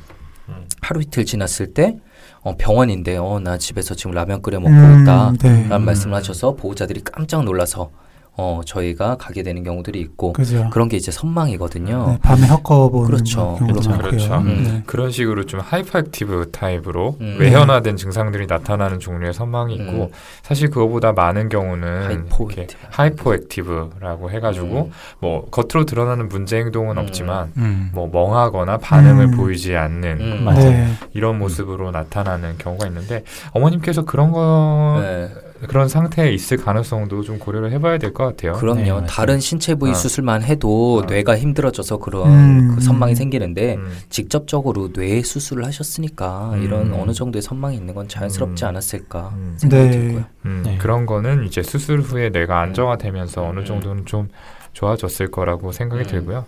음. 0.49 0.66
하루 0.83 1.00
이틀 1.00 1.25
지났을 1.25 1.73
때 1.73 1.97
어, 2.44 2.54
병원인데 2.56 3.16
어, 3.16 3.40
나 3.40 3.56
집에서 3.58 3.94
지금 3.94 4.12
라면 4.12 4.42
끓여 4.42 4.60
먹고 4.60 4.72
음, 4.72 5.02
있다. 5.02 5.32
네. 5.42 5.66
라는 5.68 5.84
말씀을 5.86 6.14
하셔서 6.14 6.54
보호자들이 6.54 7.00
깜짝 7.02 7.42
놀라서 7.42 7.90
어, 8.36 8.62
저희가 8.66 9.16
가게 9.16 9.44
되는 9.44 9.62
경우들이 9.62 10.00
있고 10.00 10.32
그죠. 10.32 10.68
그런 10.72 10.88
게 10.88 10.96
이제 10.96 11.12
섬망이거든요. 11.12 12.06
네, 12.08 12.18
밤에 12.20 12.46
헛거보는 12.48 13.06
그렇죠. 13.06 13.56
그렇죠. 13.60 13.96
그렇죠. 13.96 14.34
음. 14.38 14.62
네. 14.64 14.82
그런 14.86 15.12
식으로 15.12 15.44
좀 15.46 15.60
hyperactive 15.61 16.50
타입으로 16.50 17.16
음. 17.20 17.36
외현화된 17.38 17.96
증상들이 17.96 18.46
나타나는 18.46 18.98
종류의 18.98 19.32
섬망이 19.34 19.75
있고 19.76 20.04
음. 20.04 20.08
사실 20.42 20.70
그거보다 20.70 21.12
많은 21.12 21.48
경우는 21.48 22.06
hypoactive. 22.06 22.87
hypoactive라고 22.90 24.30
해가지고 24.30 24.86
음. 24.86 24.92
뭐 25.20 25.46
겉으로 25.50 25.84
드러나는 25.86 26.28
문제 26.28 26.56
행동은 26.56 26.98
음. 26.98 27.02
없지만 27.02 27.52
음. 27.56 27.90
뭐 27.92 28.08
멍하거나 28.12 28.78
반응을 28.78 29.26
음. 29.26 29.36
보이지 29.36 29.76
않는 29.76 30.20
음. 30.20 30.44
맞아요. 30.44 30.70
네. 30.70 30.88
이런 31.12 31.38
모습으로 31.38 31.92
나타나는 31.92 32.58
경우가 32.58 32.88
있는데 32.88 33.22
어머님께서 33.52 34.04
그런 34.04 34.32
거 34.32 34.98
네. 35.00 35.30
그런 35.68 35.88
상태에 35.88 36.33
있을 36.33 36.56
가능성도 36.59 37.23
좀 37.23 37.38
고려를 37.38 37.71
해봐야 37.73 37.99
될 37.99 38.12
것 38.12 38.25
같아요. 38.25 38.52
그럼요. 38.54 39.00
네. 39.00 39.06
다른 39.09 39.40
신체 39.40 39.75
부위 39.75 39.90
어. 39.90 39.94
수술만 39.94 40.42
해도 40.42 41.02
어. 41.02 41.06
뇌가 41.06 41.37
힘들어져서 41.37 41.99
그런 41.99 42.30
음. 42.30 42.75
그 42.75 42.80
선망이 42.80 43.14
생기는데 43.14 43.75
음. 43.76 43.97
직접적으로 44.09 44.92
뇌 44.92 45.23
수술을 45.23 45.64
하셨으니까 45.64 46.52
음. 46.54 46.62
이런 46.62 46.92
어느 46.92 47.12
정도의 47.12 47.42
선망이 47.42 47.76
있는 47.76 47.94
건 47.94 48.09
자연스럽지 48.09 48.64
음. 48.64 48.68
않았을까 48.68 49.33
음. 49.35 49.54
생각이 49.59 49.83
네. 49.85 49.90
들고요. 49.90 50.25
음, 50.47 50.62
네. 50.64 50.78
그런 50.78 51.06
거는 51.06 51.47
이제 51.47 51.62
수술 51.62 52.00
후에 52.00 52.30
내가 52.30 52.61
안정화되면서 52.61 53.42
어느 53.44 53.61
음. 53.61 53.64
정도는 53.64 54.06
좀 54.06 54.28
좋아졌을 54.73 55.30
거라고 55.30 55.73
생각이 55.73 56.02
음. 56.02 56.06
들고요. 56.06 56.44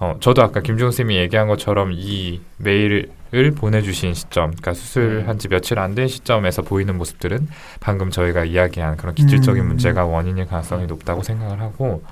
어, 0.00 0.16
저도 0.20 0.42
아까 0.42 0.60
김종우 0.60 0.90
쌤이 0.90 1.16
얘기한 1.16 1.46
것처럼 1.48 1.92
이 1.92 2.40
메일 2.58 3.10
을 3.34 3.50
보내주신 3.50 4.14
시점, 4.14 4.50
그러니까 4.50 4.74
수술한 4.74 5.38
지 5.38 5.48
며칠 5.48 5.78
안 5.78 5.94
된 5.94 6.06
시점에서 6.08 6.62
보이는 6.62 6.96
모습들은 6.96 7.48
방금 7.80 8.10
저희가 8.10 8.44
이야기한 8.44 8.96
그런 8.96 9.14
기질적인 9.14 9.62
음. 9.62 9.68
문제가 9.68 10.04
원인일 10.06 10.46
가능성이 10.46 10.86
높다고 10.86 11.22
생각을 11.22 11.60
하고 11.60 12.02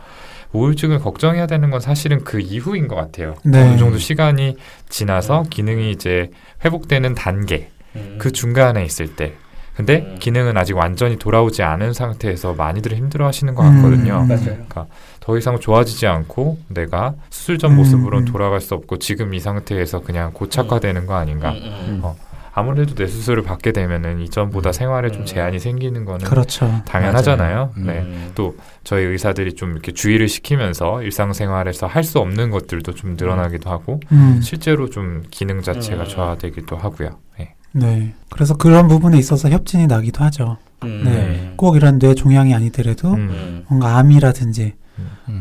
우울증을 0.53 0.99
걱정해야 0.99 1.47
되는 1.47 1.71
건 1.71 1.81
사실은 1.81 2.25
그 2.25 2.41
이후인 2.41 2.87
것 2.89 2.95
같아요. 2.97 3.37
네. 3.45 3.63
어느 3.63 3.79
정도 3.79 3.99
시간이 3.99 4.57
지나서 4.89 5.45
기능이 5.49 5.91
이제 5.93 6.31
회복되는 6.65 7.15
단계, 7.15 7.71
음. 7.97 8.17
그 8.19 8.33
중간에 8.33 8.85
있을 8.85 9.17
때. 9.17 9.35
근데 9.75 10.01
음. 10.01 10.17
기능은 10.21 10.57
아직 10.59 10.77
완전히 10.77 11.17
돌아오지 11.17 11.63
않은 11.63 11.95
상태에서 11.95 12.53
많이들 12.53 12.95
힘들어 12.95 13.27
하시는 13.27 13.55
것 13.55 13.63
음. 13.67 13.77
같거든요. 13.77 14.25
맞아요. 14.27 14.45
그러니까 14.45 14.87
더 15.23 15.39
이상 15.39 15.59
좋아지지 15.61 16.07
않고 16.09 16.59
내가 16.69 17.15
수술 17.31 17.57
전 17.59 17.73
음, 17.73 17.77
모습으로는 17.77 18.27
음. 18.27 18.33
돌아갈 18.33 18.61
수 18.61 18.75
없고 18.75 18.99
지금 18.99 19.35
이 19.35 19.41
상태에서 19.41 20.01
그냥 20.01 20.33
고착화되는 20.33 21.07
거 21.07 21.15
아닌가. 21.15 21.53
음, 21.53 21.57
음. 21.63 22.01
어, 22.03 22.17
아무래도 22.55 22.95
뇌 22.97 23.07
수술을 23.07 23.45
받게 23.45 23.71
되면은 23.73 24.21
이전보다 24.21 24.71
음. 24.71 24.73
생활에 24.73 25.11
좀 25.11 25.23
음. 25.23 25.27
제한이 25.27 25.61
생기는 25.61 26.05
거는 26.05 26.27
그렇죠. 26.27 26.83
당연하잖아요. 26.87 27.55
맞아요. 27.55 27.73
네. 27.77 28.01
음. 28.01 28.33
또 28.35 28.57
저희 28.83 29.05
의사들이 29.05 29.55
좀 29.55 29.71
이렇게 29.73 29.93
주의를 29.93 30.29
시키면서 30.29 31.03
일상생활에서 31.03 31.87
할 31.87 32.03
수 32.03 32.19
없는 32.19 32.51
것들도 32.51 32.93
좀 32.95 33.15
늘어나기도 33.17 33.71
하고 33.71 34.01
음, 34.11 34.41
실제로 34.43 34.91
좀 34.91 35.23
기능 35.31 35.63
자체가 35.63 36.03
음. 36.03 36.09
저하되기도 36.09 36.77
하고요. 36.77 37.11
네. 37.39 37.55
네. 37.71 38.13
그래서 38.29 38.55
그런 38.57 38.89
부분에 38.89 39.17
있어서 39.19 39.49
협진이 39.49 39.87
나기도 39.87 40.25
하죠. 40.25 40.57
음. 40.83 41.03
네. 41.05 41.53
꼭 41.57 41.77
이런 41.77 42.01
뇌 42.01 42.13
종양이 42.15 42.53
아니더라도 42.55 43.13
음. 43.15 43.29
음. 43.31 43.65
뭔가 43.69 43.97
암이라든지 43.99 44.63
음. 44.65 44.82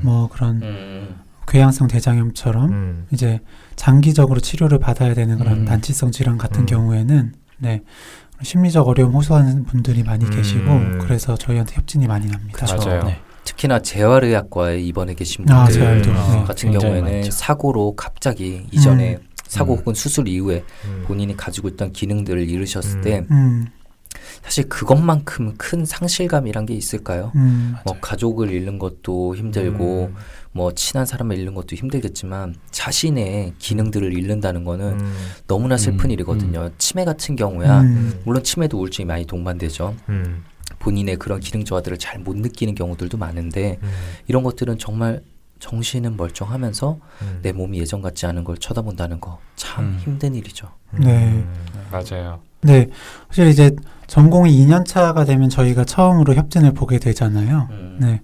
뭐 0.02 0.30
그런 0.30 0.62
음. 0.62 1.16
궤양성 1.48 1.88
대장염처럼 1.88 2.72
음. 2.72 3.08
이제 3.12 3.40
장기적으로 3.76 4.40
치료를 4.40 4.80
받아야 4.80 5.14
되는 5.14 5.38
그런 5.38 5.60
음. 5.60 5.66
난치성 5.66 6.12
질환 6.12 6.38
같은 6.38 6.62
음. 6.62 6.66
경우에는 6.66 7.34
네 7.58 7.82
심리적 8.44 8.88
어려움 8.88 9.14
호소하는 9.14 9.66
분들이 9.66 10.04
많이 10.04 10.26
음. 10.26 10.32
계시고 10.32 11.00
그래서 11.02 11.36
저희한테 11.36 11.76
협진이 11.76 12.08
많이 12.08 12.28
납니다. 12.28 12.66
그쵸. 12.66 12.78
맞아요. 12.78 13.04
네. 13.04 13.20
특히나 13.44 13.80
재활의학과에 13.80 14.80
입원해 14.80 15.14
계신 15.14 15.50
아, 15.50 15.66
분들 15.66 15.82
재활도. 15.82 16.12
아, 16.12 16.36
네. 16.36 16.44
같은 16.44 16.72
경우에는 16.72 17.12
많죠. 17.12 17.32
사고로 17.32 17.96
갑자기 17.96 18.68
이전에 18.72 19.18
사고 19.48 19.74
음. 19.74 19.80
혹은 19.80 19.94
수술 19.94 20.28
이후에 20.28 20.64
음. 20.86 21.04
본인이 21.06 21.36
가지고 21.36 21.68
있던 21.70 21.92
기능들을 21.92 22.50
잃으셨을 22.50 23.00
음. 23.00 23.02
때 23.02 23.26
음, 23.32 23.68
사실 24.44 24.68
그것만큼 24.70 25.56
큰 25.58 25.86
상실감이란 25.86 26.66
게 26.66 26.74
있을까요? 26.74 27.32
음, 27.36 27.76
뭐 27.86 27.96
가족을 28.00 28.52
잃는 28.52 28.80
것도 28.80 29.36
힘들고 29.36 30.12
음. 30.12 30.16
뭐 30.52 30.74
친한 30.74 31.06
사람을 31.06 31.38
잃는 31.38 31.54
것도 31.54 31.76
힘들겠지만 31.76 32.56
자신의 32.72 33.54
기능들을 33.60 34.14
잃는다는 34.14 34.64
거는 34.66 35.00
음. 35.00 35.14
너무나 35.48 35.78
슬픈 35.78 36.10
음, 36.10 36.12
일이거든요. 36.12 36.72
치매 36.78 37.06
같은 37.06 37.36
경우야 37.36 37.82
음, 37.82 38.20
물론 38.26 38.44
치매도 38.44 38.78
우울증이 38.78 39.06
많이 39.06 39.26
동반되죠. 39.26 39.96
음. 40.10 40.44
본인의 40.80 41.18
그런 41.18 41.40
기능 41.40 41.64
저하들을 41.64 41.98
잘 41.98 42.22
못 42.22 42.36
느끼는 42.38 42.76
경우들도 42.76 43.18
많은데 43.18 43.78
음. 43.82 43.90
이런 44.28 44.44
것들은 44.44 44.78
정말 44.78 45.22
정신은 45.62 46.18
멀쩡하면서 46.18 46.98
음. 47.22 47.40
내 47.44 47.54
몸이 47.54 47.80
예전 47.80 48.02
같지 48.02 48.26
않은 48.26 48.44
걸 48.44 48.58
쳐다본다는 48.58 49.22
거참 49.22 49.86
음. 49.86 49.98
힘든 50.02 50.36
일이죠. 50.36 50.68
네. 50.92 51.30
음. 51.30 51.54
맞아요. 51.92 52.42
네. 52.62 52.90
사실 53.30 53.48
이제 53.48 53.74
전공이 54.08 54.52
2년 54.52 54.86
차가 54.86 55.24
되면 55.24 55.50
저희가 55.50 55.86
처음으로 55.86 56.34
협진을 56.34 56.74
보게 56.74 57.00
되잖아요. 57.00 57.68
음. 57.72 57.98
네. 58.02 58.22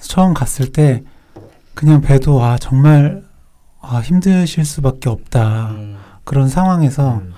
처음 0.00 0.34
갔을 0.34 0.72
때 0.72 1.04
그냥 1.74 2.00
배도 2.00 2.42
아 2.42 2.58
정말 2.58 3.22
아 3.80 4.00
힘드실 4.00 4.64
수밖에 4.64 5.08
없다. 5.10 5.70
음. 5.70 5.98
그런 6.24 6.48
상황에서 6.48 7.18
음. 7.18 7.32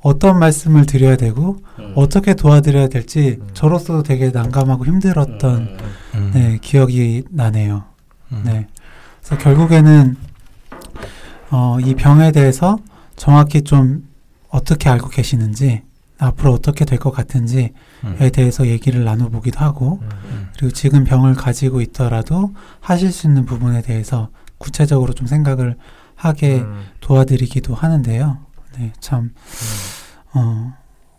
어떤 0.00 0.38
말씀을 0.38 0.86
드려야 0.86 1.16
되고 1.16 1.56
음. 1.78 1.92
어떻게 1.94 2.34
도와드려야 2.34 2.88
될지 2.88 3.38
음. 3.40 3.48
저로서도 3.54 4.02
되게 4.02 4.30
난감하고 4.30 4.84
힘들었던 4.86 5.56
음. 5.56 5.78
음. 6.14 6.30
네, 6.34 6.58
기억이 6.60 7.24
나네요. 7.30 7.84
음. 8.32 8.42
네. 8.44 8.66
그래서 9.28 9.42
결국에는 9.42 10.16
어, 11.50 11.78
이 11.80 11.94
병에 11.94 12.32
대해서 12.32 12.78
정확히 13.14 13.60
좀 13.62 14.08
어떻게 14.48 14.88
알고 14.88 15.10
계시는지 15.10 15.82
앞으로 16.18 16.54
어떻게 16.54 16.86
될 16.86 16.98
것 16.98 17.10
같은지에 17.10 17.72
음. 18.04 18.30
대해서 18.32 18.66
얘기를 18.66 19.04
나눠보기도 19.04 19.60
하고 19.60 20.00
음. 20.02 20.48
그리고 20.56 20.72
지금 20.72 21.04
병을 21.04 21.34
가지고 21.34 21.82
있더라도 21.82 22.54
하실 22.80 23.12
수 23.12 23.26
있는 23.26 23.44
부분에 23.44 23.82
대해서 23.82 24.30
구체적으로 24.56 25.12
좀 25.12 25.26
생각을 25.26 25.76
하게 26.14 26.60
음. 26.60 26.84
도와드리기도 27.00 27.74
하는데요. 27.74 28.38
네, 28.78 28.92
참, 28.98 29.32
어, 30.34 30.72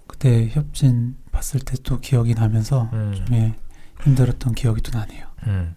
그때 0.07 0.49
협진 0.51 1.15
봤을 1.31 1.59
때 1.59 1.75
또 1.83 1.99
기억이 1.99 2.33
나면서 2.33 2.89
음. 2.91 3.13
좀 3.15 3.25
예, 3.33 3.55
힘들었던 4.03 4.53
기억이 4.55 4.81
또 4.81 4.97
나네요. 4.97 5.25
음. 5.47 5.75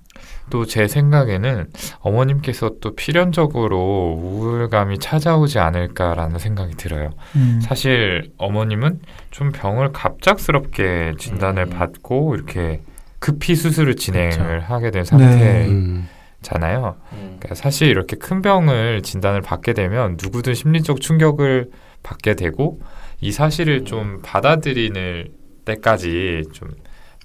또 0.51 0.67
제 0.67 0.87
생각에는 0.89 1.67
어머님께서 2.01 2.73
또 2.81 2.95
필연적으로 2.95 4.19
우울감이 4.21 4.99
찾아오지 4.99 5.59
않을까라는 5.59 6.39
생각이 6.39 6.75
들어요. 6.77 7.11
음, 7.37 7.61
사실 7.63 8.31
어머님은 8.39 9.01
좀 9.31 9.51
병을 9.53 9.93
갑작스럽게 9.93 11.15
진단을 11.19 11.65
음. 11.65 11.71
받고 11.71 12.35
이렇게 12.35 12.83
급히 13.19 13.55
수술을 13.55 13.97
진행을 13.97 14.37
그렇죠. 14.37 14.67
하게 14.67 14.91
된 14.91 15.05
네. 15.05 16.05
상태잖아요. 16.43 16.97
음. 17.13 17.37
그러니까 17.39 17.55
사실 17.55 17.89
이렇게 17.89 18.17
큰 18.17 18.43
병을 18.43 19.03
진단을 19.03 19.41
받게 19.41 19.73
되면 19.73 20.17
누구든 20.21 20.55
심리적 20.55 21.01
충격을 21.01 21.71
받게 22.03 22.35
되고 22.35 22.81
이 23.21 23.33
사실을 23.33 23.85
좀 23.85 24.21
받아들이는 24.23 25.29
때까지 25.65 26.43
좀 26.53 26.69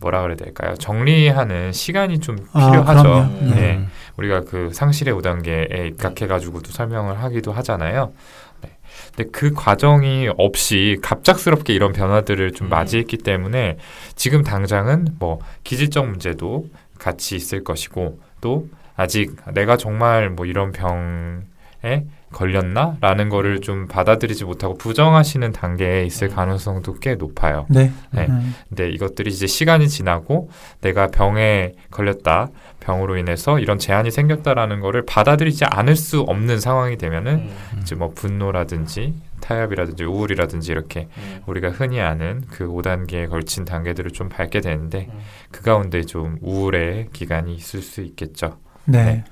뭐라 0.01 0.21
그래야 0.21 0.37
될까요? 0.37 0.75
정리하는 0.75 1.71
시간이 1.71 2.19
좀 2.19 2.37
아, 2.53 2.71
필요하죠. 2.71 3.03
그럼요. 3.03 3.21
음. 3.41 3.51
네. 3.55 3.75
음. 3.77 3.89
우리가 4.17 4.41
그 4.41 4.71
상실의 4.73 5.13
5단계에 5.15 5.87
입각해가지고도 5.87 6.71
설명을 6.71 7.21
하기도 7.21 7.51
하잖아요. 7.53 8.13
네. 8.61 8.77
근데 9.15 9.29
그 9.31 9.53
과정이 9.53 10.29
없이 10.37 10.97
갑작스럽게 11.01 11.73
이런 11.73 11.93
변화들을 11.93 12.51
좀 12.53 12.67
음. 12.67 12.69
맞이했기 12.69 13.17
때문에 13.17 13.77
지금 14.15 14.43
당장은 14.43 15.15
뭐 15.19 15.39
기질적 15.63 16.07
문제도 16.07 16.65
같이 16.99 17.35
있을 17.35 17.63
것이고 17.63 18.19
또 18.41 18.67
아직 18.95 19.35
내가 19.53 19.77
정말 19.77 20.29
뭐 20.29 20.45
이런 20.45 20.71
병에 20.71 22.05
걸렸나? 22.31 22.97
라는 22.99 23.29
거를 23.29 23.61
좀 23.61 23.87
받아들이지 23.87 24.45
못하고 24.45 24.77
부정하시는 24.77 25.51
단계에 25.53 26.03
있을 26.03 26.27
음. 26.29 26.35
가능성도 26.35 26.95
꽤 26.99 27.15
높아요. 27.15 27.65
네. 27.69 27.91
네. 28.11 28.27
음, 28.27 28.53
근데 28.69 28.89
이것들이 28.89 29.29
이제 29.29 29.47
시간이 29.47 29.87
지나고 29.87 30.49
내가 30.81 31.07
병에 31.07 31.73
걸렸다, 31.89 32.49
병으로 32.79 33.17
인해서 33.17 33.59
이런 33.59 33.79
제한이 33.79 34.11
생겼다라는 34.11 34.81
거를 34.81 35.05
받아들이지 35.05 35.65
않을 35.65 35.95
수 35.95 36.21
없는 36.21 36.59
상황이 36.59 36.97
되면은 36.97 37.33
음. 37.33 37.79
이제 37.81 37.95
뭐 37.95 38.11
분노라든지 38.13 39.13
타협이라든지 39.39 40.03
우울이라든지 40.03 40.71
이렇게 40.71 41.07
음. 41.17 41.41
우리가 41.45 41.69
흔히 41.69 42.01
아는 42.01 42.43
그 42.49 42.67
5단계에 42.67 43.29
걸친 43.29 43.65
단계들을 43.65 44.11
좀 44.11 44.29
밟게 44.29 44.61
되는데 44.61 45.07
음. 45.11 45.19
그 45.51 45.61
가운데 45.63 46.03
좀 46.03 46.37
우울의 46.41 47.09
기간이 47.13 47.55
있을 47.55 47.81
수 47.81 48.01
있겠죠. 48.01 48.57
네. 48.85 49.23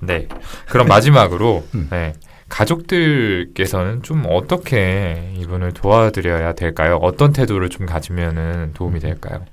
네. 0.00 0.28
그럼 0.68 0.88
마지막으로 0.88 1.64
음. 1.74 1.88
네. 1.90 2.14
가족들께서는 2.50 4.02
좀 4.02 4.24
어떻게 4.28 5.32
이분을 5.38 5.72
도와드려야 5.72 6.52
될까요? 6.52 6.98
어떤 7.00 7.32
태도를 7.32 7.70
좀 7.70 7.86
가지면은 7.86 8.72
도움이 8.74 9.00
될까요? 9.00 9.46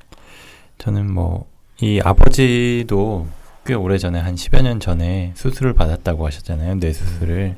저는 0.78 1.14
뭐 1.14 1.48
이 1.80 2.02
아버지도 2.04 3.28
꽤 3.66 3.76
오래 3.76 4.00
전에 4.00 4.20
한 4.20 4.34
10여 4.34 4.64
년 4.64 4.80
전에 4.80 5.34
수술을 5.36 5.74
받았다고 5.74 6.26
하셨잖아요. 6.26 6.80
뇌 6.80 6.92
수술을. 6.92 7.56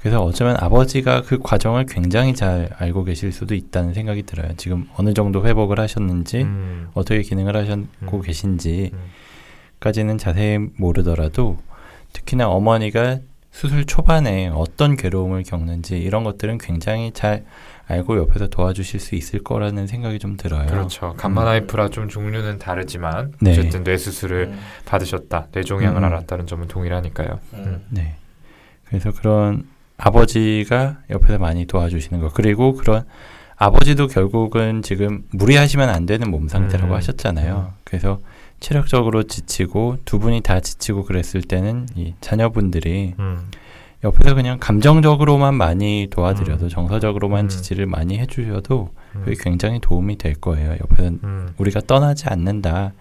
그래서 0.00 0.22
어쩌면 0.22 0.56
아버지가 0.58 1.22
그 1.22 1.38
과정을 1.38 1.84
굉장히 1.84 2.34
잘 2.34 2.70
알고 2.78 3.04
계실 3.04 3.32
수도 3.32 3.54
있다는 3.54 3.92
생각이 3.92 4.22
들어요. 4.22 4.52
지금 4.56 4.88
어느 4.96 5.12
정도 5.12 5.44
회복을 5.46 5.78
하셨는지 5.78 6.40
음, 6.42 6.88
어떻게 6.94 7.20
기능을 7.20 7.54
하셨고 7.54 8.16
음. 8.16 8.22
계신지까지는 8.22 10.16
자세히 10.16 10.58
모르더라도 10.78 11.58
특히나 12.14 12.48
어머니가 12.48 13.18
수술 13.50 13.84
초반에 13.84 14.48
어떤 14.54 14.96
괴로움을 14.96 15.42
겪는지 15.42 15.98
이런 15.98 16.24
것들은 16.24 16.58
굉장히 16.58 17.12
잘 17.12 17.44
알고 17.86 18.18
옆에서 18.18 18.46
도와주실 18.46 19.00
수 19.00 19.16
있을 19.16 19.42
거라는 19.42 19.88
생각이 19.88 20.20
좀 20.20 20.36
들어요. 20.36 20.66
그렇죠. 20.66 21.14
감마나이프라 21.16 21.88
좀 21.88 22.08
종류는 22.08 22.58
다르지만 22.58 23.32
네. 23.40 23.50
어쨌든 23.50 23.82
뇌 23.82 23.96
수술을 23.96 24.50
음. 24.52 24.60
받으셨다, 24.84 25.48
뇌종양을 25.52 26.00
음. 26.00 26.04
알았다는 26.04 26.46
점은 26.46 26.68
동일하니까요. 26.68 27.40
음. 27.54 27.84
네. 27.90 28.14
그래서 28.84 29.10
그런 29.10 29.64
아버지가 29.96 30.98
옆에서 31.10 31.38
많이 31.38 31.66
도와주시는 31.66 32.20
거. 32.20 32.30
그리고 32.32 32.74
그런 32.74 33.04
아버지도 33.56 34.06
결국은 34.06 34.82
지금 34.82 35.24
무리하시면 35.32 35.88
안 35.90 36.06
되는 36.06 36.30
몸 36.30 36.48
상태라고 36.48 36.92
음. 36.92 36.96
하셨잖아요. 36.96 37.74
그래서 37.84 38.20
체력적으로 38.60 39.22
지치고 39.24 39.98
두 40.04 40.18
분이 40.18 40.42
다 40.42 40.60
지치고 40.60 41.04
그랬을 41.04 41.42
때는 41.42 41.86
이 41.96 42.14
자녀분들이 42.20 43.14
음, 43.18 43.50
옆에서 44.04 44.34
그냥 44.34 44.58
감정적으로만 44.58 45.54
많이 45.54 46.08
도와드려도 46.10 46.66
음. 46.66 46.68
정서적으로만 46.68 47.46
음. 47.46 47.48
지지를 47.48 47.86
많이 47.86 48.18
해주셔도 48.18 48.94
음, 49.16 49.22
그게 49.24 49.36
굉장히 49.40 49.80
도움이 49.80 50.16
될 50.16 50.34
거예요. 50.34 50.72
옆에서 50.72 51.14
음, 51.24 51.54
우리가 51.58 51.80
떠나지 51.86 52.26
않는다. 52.28 52.92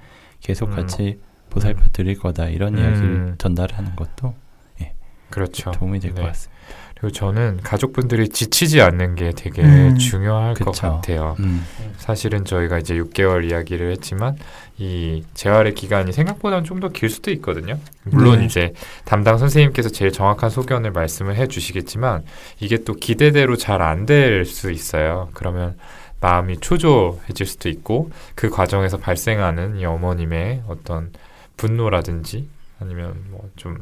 계속 0.42 0.70
음. 0.70 0.76
같이 0.76 1.20
보살펴 1.50 1.84
드릴 1.92 2.18
거다. 2.18 2.48
이런 2.48 2.76
음. 2.76 2.80
이야기를 2.80 3.36
전달하는 3.38 3.96
것도 3.96 4.34
예, 4.82 4.94
그렇죠. 5.30 5.72
도움이 5.72 6.00
될것 6.00 6.20
네. 6.20 6.28
같습니다. 6.28 6.60
그리고 7.00 7.14
저는 7.14 7.62
가족분들이 7.64 8.28
지치지 8.28 8.82
않는 8.82 9.16
게 9.16 9.32
되게 9.32 9.62
음. 9.62 9.98
중요할 9.98 10.54
것 10.54 10.72
그쵸. 10.72 10.96
같아요. 10.96 11.38
음. 11.40 11.64
사실은 11.98 12.44
저희가 12.44 12.78
이제 12.78 12.96
6개월 12.96 13.50
이야기를 13.50 13.90
했지만 13.92 14.36
이 14.80 15.24
재활의 15.34 15.76
기간이 15.76 16.14
생각보다는 16.14 16.64
좀 16.64 16.80
더 16.80 16.90
길 16.90 17.10
수도 17.10 17.32
있거든요. 17.32 17.78
물론 18.04 18.40
네. 18.40 18.46
이제 18.46 18.74
담당 19.06 19.38
선생님께서 19.38 19.90
제일 19.90 20.12
정확한 20.12 20.50
소견을 20.50 20.92
말씀을 20.92 21.36
해 21.36 21.48
주시겠지만 21.48 22.24
이게 22.60 22.78
또 22.86 22.94
기대대로 22.94 23.58
잘 23.58 23.82
안 23.82 24.06
될 24.06 24.46
수 24.46 24.72
있어요. 24.72 25.30
그러면 25.34 25.78
마음이 26.22 26.60
초조해질 26.60 27.46
수도 27.46 27.70
있고 27.70 28.12
그 28.36 28.50
과정에서 28.50 28.98
발생하는 28.98 29.78
이 29.80 29.86
어머님의 29.86 30.64
어떤 30.68 31.12
분노라든지 31.58 32.48
아니면 32.80 33.16
뭐 33.30 33.50
좀 33.58 33.78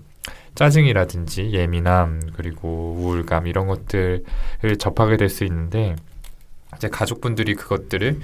짜증이라든지 0.56 1.52
예민함 1.54 2.32
그리고 2.36 2.96
우울감 3.00 3.46
이런 3.48 3.68
것들을 3.68 4.24
접하게 4.80 5.16
될 5.18 5.30
수 5.30 5.44
있는데 5.46 5.96
이제 6.76 6.90
가족분들이 6.90 7.54
그것들을 7.56 8.20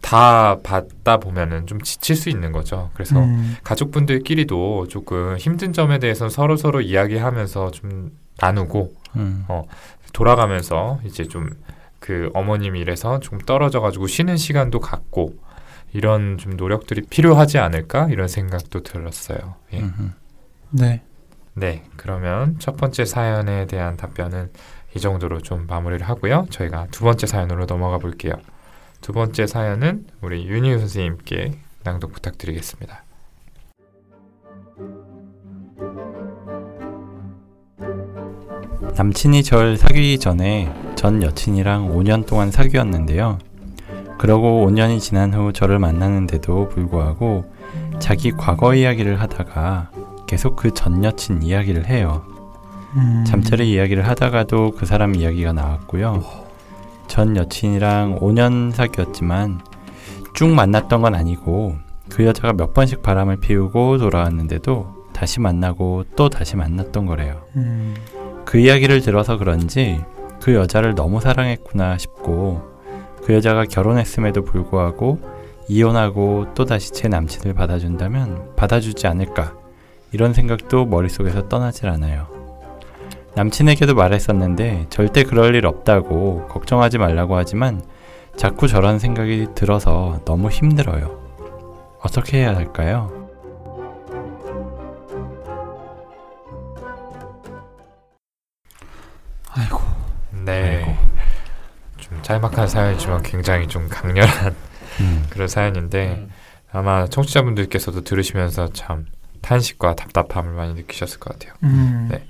다 0.00 0.58
받다 0.62 1.18
보면은 1.18 1.66
좀 1.66 1.80
지칠 1.80 2.16
수 2.16 2.28
있는 2.28 2.52
거죠. 2.52 2.90
그래서 2.94 3.18
음, 3.18 3.56
가족분들끼리도 3.64 4.88
조금 4.88 5.36
힘든 5.36 5.72
점에 5.72 5.98
대해서 5.98 6.28
서로 6.28 6.56
서로 6.56 6.80
이야기하면서 6.80 7.70
좀 7.72 8.12
나누고 8.38 8.92
음. 9.16 9.46
돌아가면서 10.12 11.00
이제 11.04 11.24
좀 11.24 11.50
그 12.06 12.30
어머님 12.34 12.76
일에서 12.76 13.18
좀 13.18 13.38
떨어져 13.38 13.80
가지고 13.80 14.06
쉬는 14.06 14.36
시간도 14.36 14.78
갖고 14.78 15.34
이런 15.92 16.38
좀 16.38 16.56
노력들이 16.56 17.02
필요하지 17.02 17.58
않을까 17.58 18.08
이런 18.10 18.28
생각도 18.28 18.84
들었어요. 18.84 19.56
예. 19.72 19.80
음. 19.80 20.14
네. 20.70 21.02
네, 21.54 21.82
그러면 21.96 22.56
첫 22.60 22.76
번째 22.76 23.04
사연에 23.04 23.66
대한 23.66 23.96
답변은 23.96 24.50
이 24.94 25.00
정도로 25.00 25.40
좀 25.40 25.66
마무리를 25.66 26.06
하고요. 26.06 26.46
저희가 26.50 26.86
두 26.92 27.02
번째 27.02 27.26
사연으로 27.26 27.66
넘어가 27.66 27.98
볼게요. 27.98 28.34
두 29.00 29.12
번째 29.12 29.46
사연은 29.46 30.06
우리 30.20 30.46
윤희 30.46 30.78
선생님께 30.78 31.52
낭독 31.84 32.12
부탁드리겠습니다. 32.12 33.04
남친이 38.96 39.42
절 39.42 39.76
사귀기 39.76 40.18
전에 40.18 40.72
전 40.94 41.22
여친이랑 41.22 41.90
5년 41.90 42.26
동안 42.26 42.50
사귀었는데요. 42.50 43.38
그러고 44.18 44.66
5년이 44.66 45.00
지난 45.00 45.34
후 45.34 45.52
저를 45.52 45.78
만나는데도 45.78 46.68
불구하고 46.70 47.44
자기 47.98 48.30
과거 48.32 48.74
이야기를 48.74 49.20
하다가 49.20 49.90
계속 50.26 50.56
그 50.56 50.70
전 50.72 51.04
여친 51.04 51.42
이야기를 51.42 51.86
해요. 51.86 52.24
음, 52.96 53.24
잠자리 53.26 53.70
이야기를 53.72 54.08
하다가도 54.08 54.72
그 54.72 54.86
사람 54.86 55.14
이야기가 55.14 55.52
나왔고요. 55.52 56.45
전 57.06 57.36
여친이랑 57.36 58.18
5년 58.20 58.72
사귀었지만 58.72 59.60
쭉 60.34 60.48
만났던 60.50 61.02
건 61.02 61.14
아니고 61.14 61.76
그 62.10 62.24
여자가 62.24 62.52
몇 62.52 62.74
번씩 62.74 63.02
바람을 63.02 63.36
피우고 63.40 63.98
돌아왔는데도 63.98 64.94
다시 65.12 65.40
만나고 65.40 66.04
또 66.14 66.28
다시 66.28 66.56
만났던 66.56 67.06
거래요. 67.06 67.42
음, 67.56 67.94
그 68.44 68.58
이야기를 68.58 69.00
들어서 69.00 69.38
그런지 69.38 70.00
그 70.42 70.54
여자를 70.54 70.94
너무 70.94 71.20
사랑했구나 71.20 71.98
싶고 71.98 72.62
그 73.24 73.34
여자가 73.34 73.64
결혼했음에도 73.64 74.44
불구하고 74.44 75.18
이혼하고 75.68 76.54
또다시 76.54 76.92
제 76.92 77.08
남친을 77.08 77.54
받아준다면 77.54 78.54
받아주지 78.56 79.06
않을까 79.06 79.54
이런 80.12 80.32
생각도 80.32 80.84
머릿속에서 80.84 81.48
떠나질 81.48 81.88
않아요. 81.88 82.35
남친에게도 83.36 83.94
말했었는데 83.94 84.86
절대 84.88 85.22
그럴 85.22 85.54
일 85.54 85.66
없다고 85.66 86.48
걱정하지 86.48 86.96
말라고 86.96 87.36
하지만 87.36 87.82
자꾸 88.34 88.66
저런 88.66 88.98
생각이 88.98 89.48
들어서 89.54 90.22
너무 90.24 90.48
힘들어요. 90.48 91.22
어떻게 92.00 92.38
해야 92.38 92.56
할까요? 92.56 93.28
아이고. 99.50 99.80
네. 100.46 100.76
아이고. 100.76 100.96
좀 101.98 102.22
짤막한 102.22 102.68
사연이지만 102.68 103.22
굉장히 103.22 103.68
좀 103.68 103.88
강렬한 103.90 104.54
음. 105.00 105.26
그런 105.28 105.46
사연인데 105.46 106.08
음. 106.08 106.30
아마 106.72 107.06
청취자분들께서도 107.06 108.02
들으시면서 108.02 108.72
참 108.72 109.04
탄식과 109.42 109.94
답답함을 109.94 110.52
많이 110.54 110.72
느끼셨을 110.72 111.20
것 111.20 111.34
같아요. 111.34 111.54
음, 111.62 112.08
네. 112.10 112.26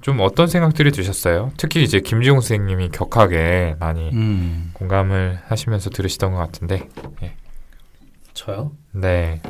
좀 0.00 0.20
어떤 0.20 0.46
생각들이 0.46 0.92
드셨어요? 0.92 1.52
특히 1.58 1.82
이제 1.82 2.00
김지용 2.00 2.40
선생님이 2.40 2.88
격하게 2.90 3.76
많이 3.78 4.10
음. 4.10 4.70
공감을 4.72 5.40
하시면서 5.46 5.90
들으시던 5.90 6.32
것 6.32 6.38
같은데, 6.38 6.88
저요? 8.32 8.72
네, 8.92 9.42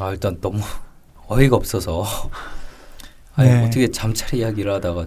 아 0.00 0.10
일단 0.10 0.40
너무 0.40 0.60
어이가 1.26 1.56
없어서 1.56 2.04
아니 3.34 3.50
네. 3.50 3.64
어떻게 3.66 3.90
잠자리 3.90 4.38
이야기를 4.38 4.72
하다가 4.74 5.06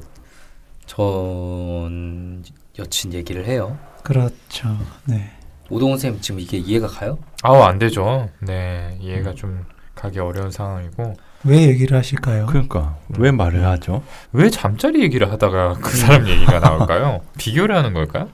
전 0.85 2.43
여친 2.77 3.13
얘기를 3.13 3.45
해요? 3.45 3.77
그렇죠. 4.03 4.77
네. 5.05 5.31
오동훈 5.69 5.97
쌤 5.97 6.19
지금 6.19 6.41
이게 6.41 6.57
이해가 6.57 6.87
가요? 6.87 7.17
아우 7.43 7.61
안 7.61 7.79
되죠. 7.79 8.29
네, 8.39 8.97
이해가 8.99 9.35
좀 9.35 9.65
가기 9.95 10.19
어려운 10.19 10.51
상황이고 10.51 11.13
왜 11.43 11.63
얘기를 11.63 11.97
하실까요? 11.97 12.45
그러니까 12.47 12.95
왜 13.17 13.31
말을 13.31 13.65
하죠? 13.65 14.03
왜 14.31 14.49
잠자리 14.49 15.01
얘기를 15.01 15.31
하다가 15.31 15.75
그 15.81 15.97
사람 15.97 16.27
얘기가 16.27 16.59
나올까요? 16.59 17.21
비교를 17.37 17.75
하는 17.75 17.93
걸까요? 17.93 18.29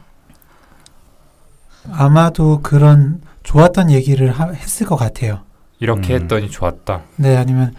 아마도 1.91 2.62
그런 2.62 3.22
좋았던 3.43 3.91
얘기를 3.91 4.30
하, 4.32 4.52
했을 4.52 4.86
것 4.86 4.98
같아요. 4.98 5.41
이렇게 5.80 6.15
음. 6.15 6.22
했더니 6.22 6.50
좋았다. 6.50 7.02
네, 7.15 7.38
아니면 7.38 7.74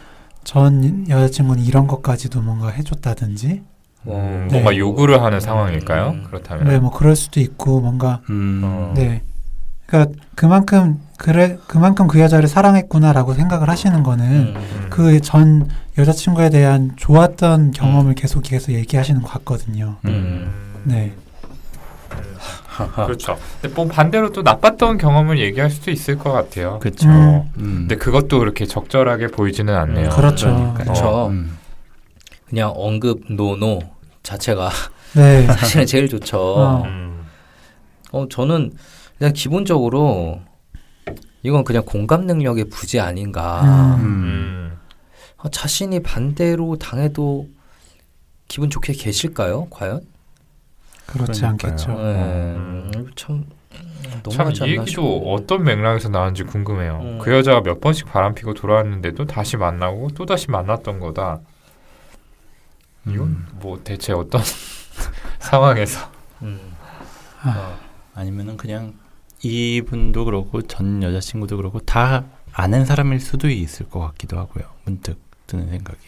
전 0.44 1.06
여자친구는 1.08 1.62
이런 1.62 1.86
것까지도 1.86 2.40
뭔가 2.40 2.68
해줬다든지, 2.70 3.62
음, 4.06 4.48
네. 4.50 4.52
뭔가 4.52 4.76
요구를 4.76 5.22
하는 5.22 5.40
상황일까요? 5.40 6.10
음. 6.10 6.24
그렇다면 6.26 6.64
네, 6.64 6.78
뭐 6.78 6.90
그럴 6.90 7.16
수도 7.16 7.40
있고 7.40 7.80
뭔가 7.80 8.22
음. 8.30 8.62
어. 8.64 8.92
네, 8.96 9.22
그러니까 9.88 10.12
그만큼 10.34 11.00
그래 11.16 11.58
그만큼 11.66 12.06
그 12.06 12.20
여자를 12.20 12.46
사랑했구나라고 12.46 13.32
생각을 13.32 13.70
하시는 13.70 14.02
거는 14.02 14.24
음. 14.24 14.54
음. 14.54 14.86
그전 14.90 15.68
여자친구에 15.96 16.50
대한 16.50 16.92
좋았던 16.96 17.72
경험을 17.72 18.14
계속해서 18.14 18.72
얘기하시는 18.72 19.20
것 19.22 19.28
같거든요. 19.32 19.96
음. 20.04 20.82
네, 20.84 21.14
그렇죠. 22.94 23.38
근데 23.60 23.74
뭐 23.74 23.88
반대로 23.88 24.30
또 24.30 24.42
나빴던 24.42 24.98
경험을 24.98 25.40
얘기할 25.40 25.70
수도 25.70 25.90
있을 25.90 26.18
것 26.18 26.32
같아요. 26.32 26.78
그쵸. 26.80 27.08
음. 27.08 27.42
음. 27.56 27.74
근데 27.80 27.96
그것도 27.96 28.38
그렇게 28.38 28.66
적절하게 28.66 29.28
보이지는 29.28 29.74
않네요. 29.74 30.10
음, 30.10 30.10
그렇죠. 30.10 30.46
그러니까요. 30.46 30.84
그렇죠. 30.84 31.26
음. 31.28 31.58
그냥 32.46 32.72
언급 32.76 33.22
노노 33.30 33.80
자체가 34.22 34.70
네, 35.14 35.46
사실은 35.56 35.86
제일 35.86 36.08
좋죠. 36.08 36.38
어. 36.38 36.82
음. 36.84 37.24
어, 38.12 38.26
저는 38.30 38.72
그냥 39.18 39.32
기본적으로 39.32 40.40
이건 41.42 41.64
그냥 41.64 41.84
공감 41.84 42.26
능력의 42.26 42.66
부재 42.68 43.00
아닌가. 43.00 43.62
음. 43.96 44.00
음. 44.00 44.04
음. 44.04 44.78
어, 45.38 45.48
자신이 45.48 46.00
반대로 46.02 46.76
당해도 46.76 47.48
기분 48.48 48.70
좋게 48.70 48.92
계실까요? 48.94 49.66
과연? 49.70 50.00
그렇지 51.06 51.40
그러니까요. 51.40 51.70
않겠죠. 51.72 51.88
네. 51.92 52.54
음. 52.56 52.90
음, 52.94 53.10
참참 53.14 53.46
너무하지 54.24 54.60
이 54.60 54.62
않나 54.64 54.66
얘기도 54.72 54.86
싶고. 54.86 55.34
어떤 55.34 55.64
맥락에서 55.64 56.08
나왔는지 56.08 56.44
궁금해요. 56.44 56.98
음. 57.02 57.18
그 57.18 57.32
여자가 57.32 57.62
몇 57.62 57.80
번씩 57.80 58.06
바람 58.06 58.34
피고 58.34 58.52
돌아왔는데도 58.54 59.26
다시 59.26 59.56
만나고 59.56 60.08
또 60.14 60.26
다시 60.26 60.50
만났던 60.50 60.98
거다. 61.00 61.40
이건 63.06 63.28
음. 63.28 63.46
뭐 63.60 63.80
대체 63.82 64.12
어떤 64.12 64.42
상황에서? 65.38 66.10
음. 66.42 66.60
아, 67.42 67.76
아니면은 68.14 68.56
그냥 68.56 68.92
이분도 69.42 70.24
그렇고 70.24 70.62
전 70.62 71.02
여자친구도 71.02 71.56
그렇고 71.56 71.78
다 71.80 72.24
아는 72.52 72.84
사람일 72.84 73.20
수도 73.20 73.48
있을 73.48 73.88
것 73.88 74.00
같기도 74.00 74.38
하고요. 74.38 74.64
문득 74.84 75.18
드는 75.46 75.68
생각이. 75.68 75.98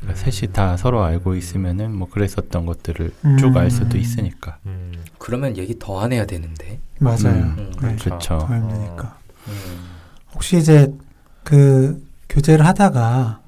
그러니까 0.00 0.20
음. 0.26 0.30
셋이 0.30 0.52
다 0.52 0.76
서로 0.76 1.04
알고 1.04 1.36
있으면은 1.36 1.94
뭐 1.94 2.08
그랬었던 2.10 2.66
것들을 2.66 3.14
음. 3.24 3.36
쭉알 3.38 3.70
수도 3.70 3.98
있으니까. 3.98 4.58
음. 4.66 4.92
그러면 5.18 5.56
얘기 5.56 5.78
더 5.78 6.00
안 6.00 6.12
해야 6.12 6.26
되는데. 6.26 6.80
맞아요. 6.98 7.18
음. 7.28 7.56
음. 7.58 7.72
네, 7.80 7.96
그렇죠. 7.96 8.38
더 8.38 8.46
힘드니까. 8.46 9.18
음. 9.46 9.84
혹시 10.34 10.56
이제 10.58 10.92
그 11.44 12.04
교제를 12.28 12.66
하다가 12.66 13.40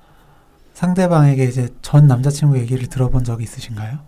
상대방에게 0.74 1.44
이제 1.44 1.68
전 1.82 2.06
남자친구 2.06 2.58
얘기를 2.58 2.86
들어본 2.88 3.24
적이 3.24 3.44
있으신가요? 3.44 3.98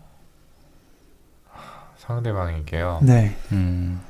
상대방에게요. 1.99 3.01
네. 3.03 3.37
음. 3.53 4.01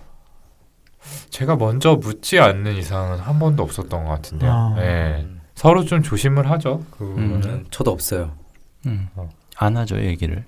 제가 1.30 1.56
먼저 1.56 1.96
묻지 1.96 2.38
않는 2.38 2.74
이상은 2.76 3.18
한 3.18 3.38
번도 3.38 3.62
없었던 3.62 4.04
것 4.04 4.10
같은데요. 4.10 4.50
아. 4.50 4.74
네. 4.76 5.24
음. 5.24 5.40
서로 5.54 5.84
좀 5.84 6.02
조심을 6.02 6.50
하죠. 6.50 6.82
그 6.90 7.04
음. 7.04 7.40
음, 7.44 7.64
저도 7.70 7.90
없어요. 7.90 8.32
음. 8.86 9.08
어. 9.14 9.28
안 9.56 9.76
하죠 9.76 9.98
얘기를. 10.00 10.44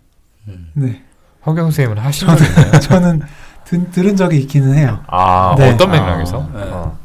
음. 0.49 0.71
네. 0.75 1.03
허경 1.47 1.71
선생님은 1.71 2.13
적 2.13 2.29
있나요? 2.29 2.81
저는 2.81 3.23
들, 3.65 3.91
들은 3.91 4.17
적이 4.17 4.39
있기는 4.41 4.75
해요. 4.75 5.03
아 5.07 5.55
네. 5.59 5.73
어떤 5.73 5.89
아, 5.89 5.93
맥락에서? 5.93 6.39
네. 6.55 6.63
어. 6.63 6.99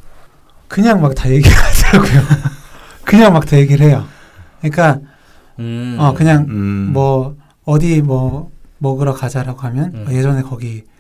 그냥 0.68 1.02
막 1.02 1.14
다 1.16 1.30
얘기를 1.30 1.52
하더라고요. 1.56 2.22
그냥 3.06 3.34
막 3.34 3.46
다 3.46 3.58
얘기를 3.58 3.86
해요. 3.86 4.06
그러니까 4.62 5.00
음. 5.60 5.98
어 6.00 6.14
그냥 6.14 6.46
음. 6.50 6.92
뭐 6.94 7.36
어디 7.66 8.02
뭐 8.02 8.52
먹으러 8.80 9.14
가자라고 9.14 9.62
하면 9.62 9.92
음. 9.96 10.06
어, 10.08 10.12
예전에 10.12 10.42
거기 10.42 10.80
로 10.80 10.93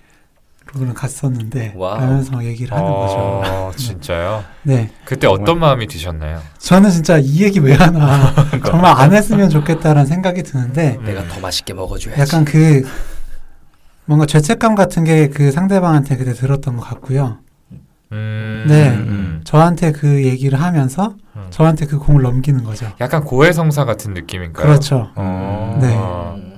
그는 0.73 0.93
갔었는데 0.93 1.73
wow. 1.75 1.99
하면서 2.01 2.31
막 2.31 2.43
얘기를 2.43 2.75
하는 2.75 2.91
거죠. 2.91 3.13
어, 3.17 3.71
진짜요? 3.75 4.43
네, 4.63 4.89
그때 5.05 5.27
정말. 5.27 5.41
어떤 5.41 5.59
마음이 5.59 5.87
드셨나요? 5.87 6.41
저는 6.57 6.89
진짜 6.89 7.17
이 7.19 7.43
얘기 7.43 7.59
왜 7.59 7.73
하나 7.73 8.33
정말 8.65 8.93
안 8.97 9.13
했으면 9.13 9.49
좋겠다라는 9.49 10.05
생각이 10.07 10.43
드는데 10.43 10.97
음. 10.99 11.05
내가 11.05 11.27
더 11.27 11.39
맛있게 11.39 11.73
먹어줘야지. 11.73 12.19
약간 12.21 12.43
그 12.45 12.83
뭔가 14.05 14.25
죄책감 14.25 14.75
같은 14.75 15.03
게 15.03 15.29
그 15.33 15.51
상대방한테 15.51 16.17
그때 16.17 16.33
들었던 16.33 16.75
것 16.75 16.83
같고요. 16.83 17.37
음, 18.11 18.65
네. 18.67 18.89
음, 18.89 19.41
저한테 19.43 19.91
그 19.91 20.23
얘기를 20.25 20.61
하면서 20.61 21.15
음. 21.35 21.47
저한테 21.49 21.85
그 21.87 21.97
공을 21.97 22.21
넘기는 22.21 22.63
거죠. 22.63 22.91
약간 23.01 23.23
고해성사 23.23 23.85
같은 23.85 24.13
느낌인가요? 24.13 24.65
그렇죠. 24.67 25.09
어, 25.15 25.77
네. 25.81 26.52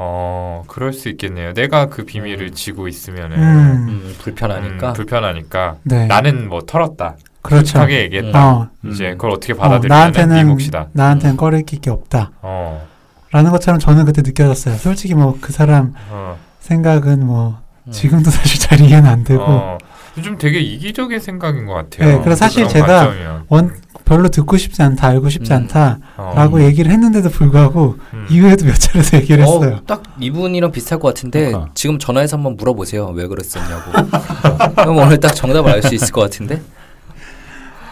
음. 0.00 0.02
어, 0.02 0.64
그럴 0.66 0.92
수 0.94 1.08
있겠네요. 1.10 1.52
내가 1.52 1.86
그 1.86 2.04
비밀을 2.04 2.52
지고 2.52 2.88
있으면은 2.88 3.36
음, 3.38 3.86
음, 3.88 4.14
불편하니까. 4.18 4.88
음, 4.88 4.92
불편하니까 4.94 5.76
네, 5.82 6.06
나는 6.06 6.48
뭐 6.48 6.62
털었다. 6.62 7.16
그렇죠. 7.42 7.64
솔직하게 7.66 8.02
얘기했다. 8.04 8.48
어, 8.50 8.68
음. 8.84 8.90
이제 8.90 9.10
그걸 9.12 9.30
어떻게 9.32 9.52
어, 9.52 9.56
받아들이면 9.56 9.88
네 9.88 9.94
나한테는 10.20 10.48
몫이다. 10.48 10.88
나한테는 10.92 11.36
꺼리낄 11.36 11.80
게 11.80 11.90
없다. 11.90 12.32
어, 12.42 12.86
라는 13.30 13.50
것처럼 13.50 13.78
저는 13.80 14.04
그때 14.06 14.22
느껴졌어요. 14.22 14.76
솔직히 14.76 15.14
뭐 15.14 15.36
그 15.40 15.52
사람 15.52 15.94
어, 16.08 16.38
생각은 16.60 17.24
뭐 17.26 17.58
음. 17.86 17.92
지금도 17.92 18.30
사실 18.30 18.58
잘 18.60 18.80
이해는 18.80 19.08
안 19.08 19.24
되고 19.24 19.42
어. 19.42 19.78
좀 20.22 20.36
되게 20.38 20.60
이기적인 20.60 21.20
생각인 21.20 21.66
것 21.66 21.74
같아요. 21.74 22.16
네, 22.18 22.24
그래서 22.24 22.36
사실 22.44 22.66
제가 22.68 22.86
관점이면. 22.86 23.44
원 23.48 23.74
별로 24.10 24.28
듣고 24.28 24.56
싶지 24.56 24.82
않다, 24.82 25.06
알고 25.06 25.28
싶지 25.28 25.52
음. 25.52 25.68
않다라고 25.70 26.56
어, 26.56 26.60
얘기를 26.62 26.90
했는데도 26.90 27.30
불구하고 27.30 27.96
음. 28.12 28.26
이후에도 28.28 28.64
몇 28.66 28.74
차례서 28.74 29.18
얘기를 29.18 29.44
했어요. 29.44 29.76
어, 29.76 29.82
딱 29.86 30.02
이분이랑 30.18 30.72
비슷할 30.72 30.98
것 30.98 31.06
같은데 31.06 31.46
그러니까. 31.52 31.70
지금 31.74 31.96
전화해서 32.00 32.36
한번 32.36 32.56
물어보세요. 32.56 33.06
왜 33.14 33.28
그랬었냐고. 33.28 33.92
그럼 34.74 34.96
오늘 34.96 35.20
딱 35.20 35.32
정답을 35.32 35.70
알 35.70 35.82
수 35.84 35.94
있을 35.94 36.12
것 36.12 36.22
같은데. 36.22 36.60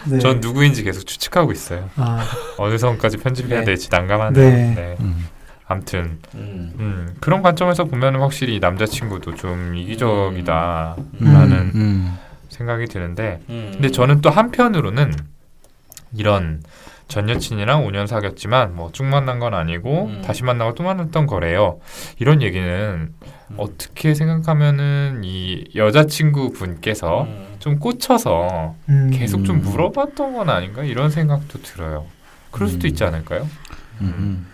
네. 0.07 0.19
전 0.19 0.41
누구인지 0.41 0.83
계속 0.83 1.05
추측하고 1.05 1.53
있어요. 1.53 1.89
아, 1.95 2.25
어느 2.57 2.77
선까지 2.77 3.15
편집해야 3.15 3.59
네. 3.59 3.65
될지 3.65 3.87
난감하네요. 3.89 4.49
네. 4.49 4.73
네. 4.75 4.95
음. 4.99 5.25
아무튼 5.67 6.19
음. 6.35 6.73
음, 6.79 7.15
그런 7.21 7.41
관점에서 7.41 7.85
보면 7.85 8.17
확실히 8.17 8.55
이 8.57 8.59
남자친구도 8.59 9.35
좀 9.35 9.73
이기적이다라는 9.77 10.97
음. 11.21 11.71
음. 11.75 12.17
생각이 12.49 12.87
드는데 12.87 13.39
음. 13.49 13.69
근데 13.73 13.89
저는 13.89 14.19
또 14.19 14.29
한편으로는 14.29 15.13
이런 16.15 16.61
전 17.07 17.27
여친이랑 17.27 17.85
5년 17.87 18.05
사귀었지만 18.05 18.75
뭐 18.75 18.91
쭉 18.91 19.03
만난 19.05 19.39
건 19.39 19.53
아니고 19.55 20.05
음. 20.05 20.21
다시 20.23 20.43
만나고 20.43 20.75
또 20.75 20.83
만났던 20.83 21.25
거래요. 21.25 21.79
이런 22.19 22.41
얘기는 22.41 22.67
음. 22.67 23.55
어떻게 23.57 24.13
생각하면은 24.13 25.21
이 25.23 25.65
여자친구 25.75 26.51
분께서 26.53 27.23
음. 27.23 27.55
좀 27.59 27.79
꽂혀서 27.79 28.75
음, 28.89 29.09
계속 29.11 29.43
좀 29.43 29.57
음. 29.57 29.61
물어봤던 29.61 30.33
건 30.33 30.49
아닌가 30.49 30.83
이런 30.83 31.09
생각도 31.09 31.61
들어요. 31.63 32.05
그럴 32.51 32.69
수도 32.69 32.85
음. 32.85 32.89
있지 32.89 33.03
않을까요? 33.03 33.47
음. 34.01 34.45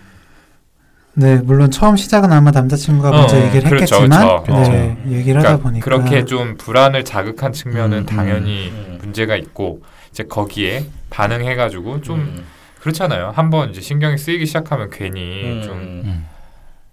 네, 1.18 1.38
물론 1.38 1.72
처음 1.72 1.96
시작은 1.96 2.32
아마 2.34 2.52
남자친구가 2.52 3.10
어, 3.10 3.12
먼저 3.14 3.38
얘기를 3.38 3.70
그렇죠, 3.70 3.96
했겠지만, 3.96 4.44
그렇죠. 4.44 4.72
네, 4.72 4.98
얘기를 5.08 5.40
하다 5.40 5.60
그러니까 5.60 5.64
보니까 5.64 5.86
그렇게 5.86 6.26
좀 6.26 6.58
불안을 6.58 7.06
자극한 7.06 7.54
측면은 7.54 8.00
음, 8.00 8.06
당연히 8.06 8.68
음. 8.70 8.98
문제가 9.02 9.38
있고 9.38 9.82
이제 10.12 10.24
거기에 10.24 10.86
반응해가지고 11.26 12.02
좀 12.02 12.20
음. 12.20 12.44
그렇잖아요. 12.82 13.32
한번 13.34 13.70
이제 13.70 13.80
신경이 13.82 14.18
쓰이기 14.18 14.46
시작하면 14.46 14.90
괜히 14.92 15.44
음. 15.46 15.62
좀 15.64 15.78
음. 16.06 16.26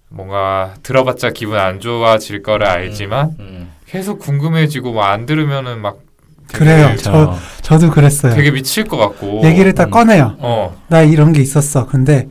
뭔가 0.08 0.74
들어봤자 0.82 1.30
기분 1.30 1.58
안 1.58 1.80
좋아질 1.80 2.42
거를 2.42 2.66
알지만 2.66 3.34
음. 3.40 3.70
계속 3.86 4.18
궁금해지고 4.20 4.92
뭐 4.92 5.04
안 5.04 5.26
들으면은 5.26 5.80
막 5.82 5.98
그래요. 6.52 6.94
저- 6.98 7.36
저 7.62 7.78
저도 7.78 7.90
그랬어요. 7.90 8.34
되게 8.34 8.50
미칠 8.50 8.84
것 8.84 8.96
같고 8.96 9.42
얘기를 9.44 9.74
딱 9.74 9.86
음. 9.86 9.90
꺼내요. 9.90 10.36
어, 10.38 10.76
나 10.88 11.02
이런 11.02 11.32
게 11.32 11.40
있었어. 11.40 11.86
근데 11.86 12.28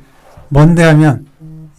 뭔데 0.50 0.84
하면 0.84 1.26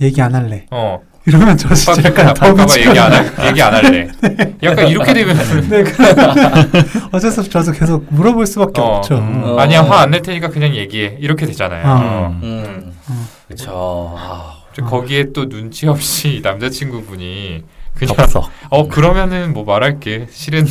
얘기 0.01 0.21
안 0.21 0.35
할래. 0.35 0.67
어. 0.71 1.01
이러면 1.25 1.57
저 1.57 1.73
진짜 1.75 1.93
오빠 1.93 2.09
약간 2.09 2.35
더 2.35 2.47
아빠가 2.47 2.63
미쳐요. 2.65 2.89
얘기 2.91 2.99
안 2.99 3.13
할, 3.13 3.47
얘기 3.47 3.63
안 3.63 3.75
할래. 3.75 4.09
약간 4.63 4.89
이렇게 4.89 5.15
되면 5.15 5.37
네, 5.71 5.83
그 5.85 6.03
어쩔 7.13 7.31
수 7.31 7.41
없이 7.41 7.51
저도 7.51 7.73
계속 7.73 8.05
물어볼 8.11 8.47
수밖에 8.47 8.81
어, 8.81 8.85
없죠. 8.97 9.19
음. 9.19 9.43
어. 9.45 9.57
아니야 9.59 9.83
화 9.85 10.01
안 10.03 10.11
낼 10.11 10.23
테니까 10.23 10.49
그냥 10.49 10.75
얘기해 10.75 11.17
이렇게 11.21 11.47
되잖아요. 11.47 11.85
어. 11.87 12.39
음. 12.43 12.93
음. 13.11 13.27
어. 13.69 14.17
아. 14.19 14.59
저 14.75 14.83
거기에 14.85 15.33
또 15.33 15.49
눈치 15.49 15.87
없이 15.87 16.41
남자친구분이 16.43 17.63
그냥 17.95 18.17
덥석. 18.17 18.49
어 18.71 18.89
그러면은 18.89 19.53
뭐 19.53 19.65
말할게 19.65 20.27
실은 20.31 20.67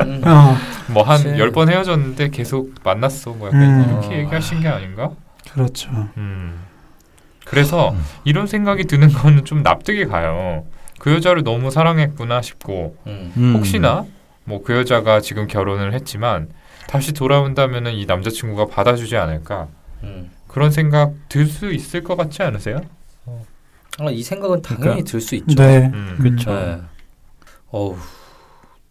음. 0.00 0.22
어, 0.24 0.56
뭐한 0.88 1.22
그치. 1.24 1.38
열번 1.40 1.70
헤어졌는데 1.70 2.28
계속 2.28 2.74
만났어 2.84 3.30
뭐 3.30 3.48
약간 3.48 3.62
음. 3.62 3.98
이렇게 4.02 4.18
얘기하신 4.18 4.60
게 4.60 4.68
아닌가? 4.68 5.10
그렇죠. 5.52 5.88
음 6.18 6.60
그래서 7.50 7.90
음. 7.90 8.02
이런 8.24 8.46
생각이 8.46 8.84
드는 8.84 9.08
거는 9.12 9.44
좀 9.44 9.62
납득이 9.62 10.04
가요. 10.06 10.64
그 10.98 11.12
여자를 11.14 11.44
너무 11.44 11.70
사랑했구나 11.70 12.42
싶고 12.42 12.96
음. 13.06 13.32
음. 13.36 13.54
혹시나 13.56 14.04
뭐 14.44 14.62
그 14.62 14.74
여자가 14.74 15.20
지금 15.20 15.46
결혼을 15.46 15.92
했지만 15.94 16.48
다시 16.88 17.12
돌아온다면은 17.12 17.92
이 17.94 18.06
남자친구가 18.06 18.66
받아주지 18.66 19.16
않을까 19.16 19.68
음. 20.02 20.30
그런 20.46 20.70
생각 20.70 21.12
들 21.28 21.46
수 21.46 21.70
있을 21.72 22.02
것 22.02 22.16
같지 22.16 22.42
않으세요? 22.42 22.80
아, 24.00 24.10
이 24.10 24.22
생각은 24.22 24.62
당연히 24.62 24.82
그러니까. 24.84 25.10
들수 25.10 25.34
있죠. 25.34 25.54
네. 25.56 25.90
음. 25.92 26.18
그쵸. 26.20 26.50
네. 26.54 26.78
어우, 27.70 27.96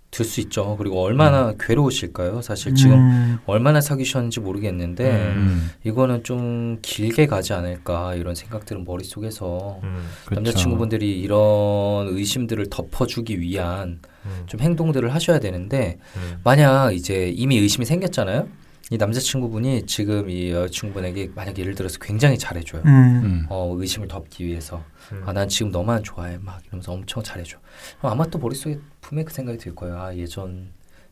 들 0.09 0.25
수 0.25 0.39
있죠. 0.41 0.75
그리고 0.77 1.01
얼마나 1.01 1.53
괴로우실까요? 1.59 2.41
사실 2.41 2.73
지금 2.75 2.93
음, 2.97 3.37
얼마나 3.45 3.81
사귀셨는지 3.81 4.39
모르겠는데 4.39 5.11
음. 5.11 5.69
이거는 5.83 6.23
좀 6.23 6.79
길게 6.81 7.27
가지 7.27 7.53
않을까 7.53 8.15
이런 8.15 8.33
생각들은 8.33 8.83
머릿속에서 8.85 9.79
음. 9.83 10.07
남자친구분들이 10.31 11.19
이런 11.19 12.07
의심들을 12.09 12.67
덮어주기 12.69 13.39
위한 13.41 13.99
음, 14.25 14.43
좀 14.45 14.59
행동들을 14.61 15.13
하셔야 15.13 15.39
되는데 15.39 15.97
음. 16.15 16.39
만약 16.43 16.93
이제 16.95 17.31
이미 17.35 17.57
의심이 17.57 17.85
생겼잖아요. 17.85 18.47
이 18.89 18.97
남자친구분이 18.97 19.85
지금 19.85 20.29
이 20.29 20.51
여자친구분에게 20.51 21.31
만약 21.35 21.57
예를 21.57 21.75
들어서 21.75 21.97
굉장히 21.99 22.37
잘해줘요. 22.37 22.81
음, 22.85 23.21
음. 23.23 23.45
어 23.49 23.75
의심을 23.77 24.07
덮기 24.07 24.45
위해서 24.45 24.81
음. 25.11 25.23
아 25.25 25.33
난 25.33 25.49
지금 25.49 25.71
너만 25.71 26.03
좋아해 26.03 26.37
막 26.41 26.61
이러면서 26.67 26.93
엄청 26.93 27.21
잘해줘. 27.21 27.57
그럼 27.99 28.13
아마 28.13 28.25
또 28.27 28.39
머릿속에 28.39 28.79
분명히 29.01 29.25
그 29.25 29.33
생각이 29.33 29.57
들 29.57 29.75
거예요. 29.75 29.99
아 29.99 30.15
예전 30.15 30.69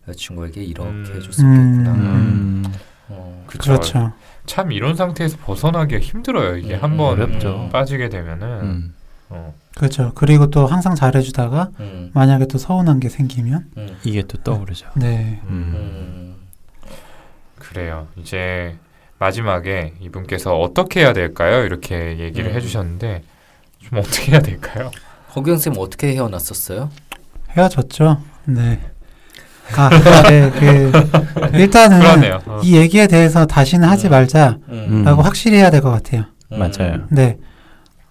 여자친구에게 0.07 0.63
이렇게 0.63 0.87
음. 0.89 1.05
해줬었겠구나. 1.15 1.93
음. 1.93 2.63
어. 3.09 3.45
그렇죠. 3.47 4.13
참 4.45 4.71
이런 4.71 4.95
상태에서 4.95 5.37
벗어나기가 5.37 5.99
힘들어요. 5.99 6.57
이게 6.57 6.75
음, 6.75 6.83
한번 6.83 7.07
어렵죠. 7.07 7.69
빠지게 7.73 8.07
되면은 8.09 8.47
음. 8.61 8.93
어, 9.29 9.53
그렇죠. 9.75 10.11
그리고 10.15 10.49
또 10.49 10.65
항상 10.65 10.95
잘해주다가 10.95 11.71
음, 11.79 12.11
만약에 12.13 12.45
또 12.45 12.57
서운한 12.59 12.99
게 12.99 13.09
생기면, 13.09 13.65
음, 13.75 13.97
이게 14.03 14.21
또 14.21 14.37
떠오르죠. 14.37 14.87
네, 14.95 15.41
음, 15.47 15.73
음. 15.75 16.34
그래요. 17.75 18.07
이제 18.15 18.77
마지막에 19.19 19.93
이분께서 19.99 20.57
어떻게 20.57 21.01
해야 21.01 21.11
될까요? 21.11 21.65
이렇게 21.65 22.17
얘기를 22.19 22.51
음. 22.51 22.55
해주셨는데 22.55 23.21
좀 23.79 23.99
어떻게 23.99 24.31
해야 24.31 24.39
될까요? 24.41 24.91
허경 25.35 25.57
쌤 25.57 25.73
어떻게 25.77 26.07
헤어났었어요? 26.13 26.89
헤어졌죠. 27.51 28.21
네. 28.45 28.79
아, 29.75 29.89
네, 30.29 30.51
그 30.51 30.91
일단은. 31.57 32.01
어. 32.45 32.61
이 32.63 32.77
얘기에 32.77 33.07
대해서 33.07 33.45
다시는 33.45 33.89
하지 33.89 34.07
음. 34.07 34.11
말자라고 34.11 34.61
음. 34.69 35.05
확실히 35.21 35.57
해야 35.57 35.69
될 35.69 35.81
것 35.81 35.91
같아요. 35.91 36.23
음. 36.53 36.59
맞아요. 36.59 37.05
네. 37.09 37.37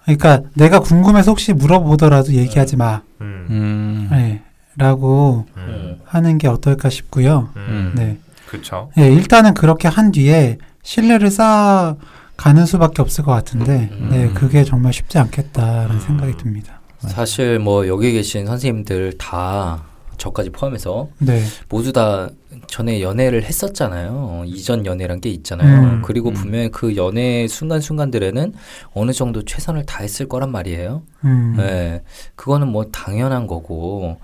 그러니까 0.02 0.42
내가 0.54 0.80
궁금해서 0.80 1.30
혹시 1.30 1.54
물어보더라도 1.54 2.34
얘기하지 2.34 2.76
마. 2.76 3.00
음, 3.22 3.46
음. 3.48 4.08
네. 4.10 4.42
라고 4.76 5.46
음, 5.56 5.62
음. 5.68 6.00
하는 6.04 6.36
게 6.36 6.48
어떨까 6.48 6.90
싶고요. 6.90 7.48
음, 7.56 7.92
네. 7.96 8.18
그렇죠. 8.54 8.90
네, 8.96 9.12
일단은 9.12 9.54
그렇게 9.54 9.88
한 9.88 10.12
뒤에 10.12 10.58
신뢰를 10.82 11.30
쌓아 11.30 11.96
가는 12.36 12.66
수밖에 12.66 13.02
없을 13.02 13.24
것 13.24 13.32
같은데, 13.32 13.90
음. 13.92 14.08
네, 14.10 14.28
그게 14.32 14.64
정말 14.64 14.92
쉽지 14.92 15.18
않겠다라는 15.18 15.96
음. 15.96 16.00
생각이 16.00 16.36
듭니다. 16.36 16.80
사실 17.00 17.58
뭐 17.58 17.86
여기 17.86 18.12
계신 18.12 18.46
선생님들 18.46 19.18
다 19.18 19.84
저까지 20.16 20.50
포함해서 20.50 21.08
네. 21.18 21.42
모두 21.68 21.92
다 21.92 22.28
전에 22.66 23.02
연애를 23.02 23.42
했었잖아요. 23.42 24.44
이전 24.46 24.86
연애란 24.86 25.20
게 25.20 25.28
있잖아요. 25.30 25.82
음, 25.82 26.02
그리고 26.02 26.30
음. 26.30 26.34
분명히 26.34 26.70
그 26.70 26.96
연애 26.96 27.46
순간순간들에는 27.46 28.54
어느 28.94 29.12
정도 29.12 29.44
최선을 29.44 29.84
다했을 29.84 30.28
거란 30.28 30.50
말이에요. 30.50 31.02
음. 31.24 31.54
네, 31.58 32.02
그거는 32.36 32.68
뭐 32.68 32.86
당연한 32.86 33.46
거고 33.46 34.18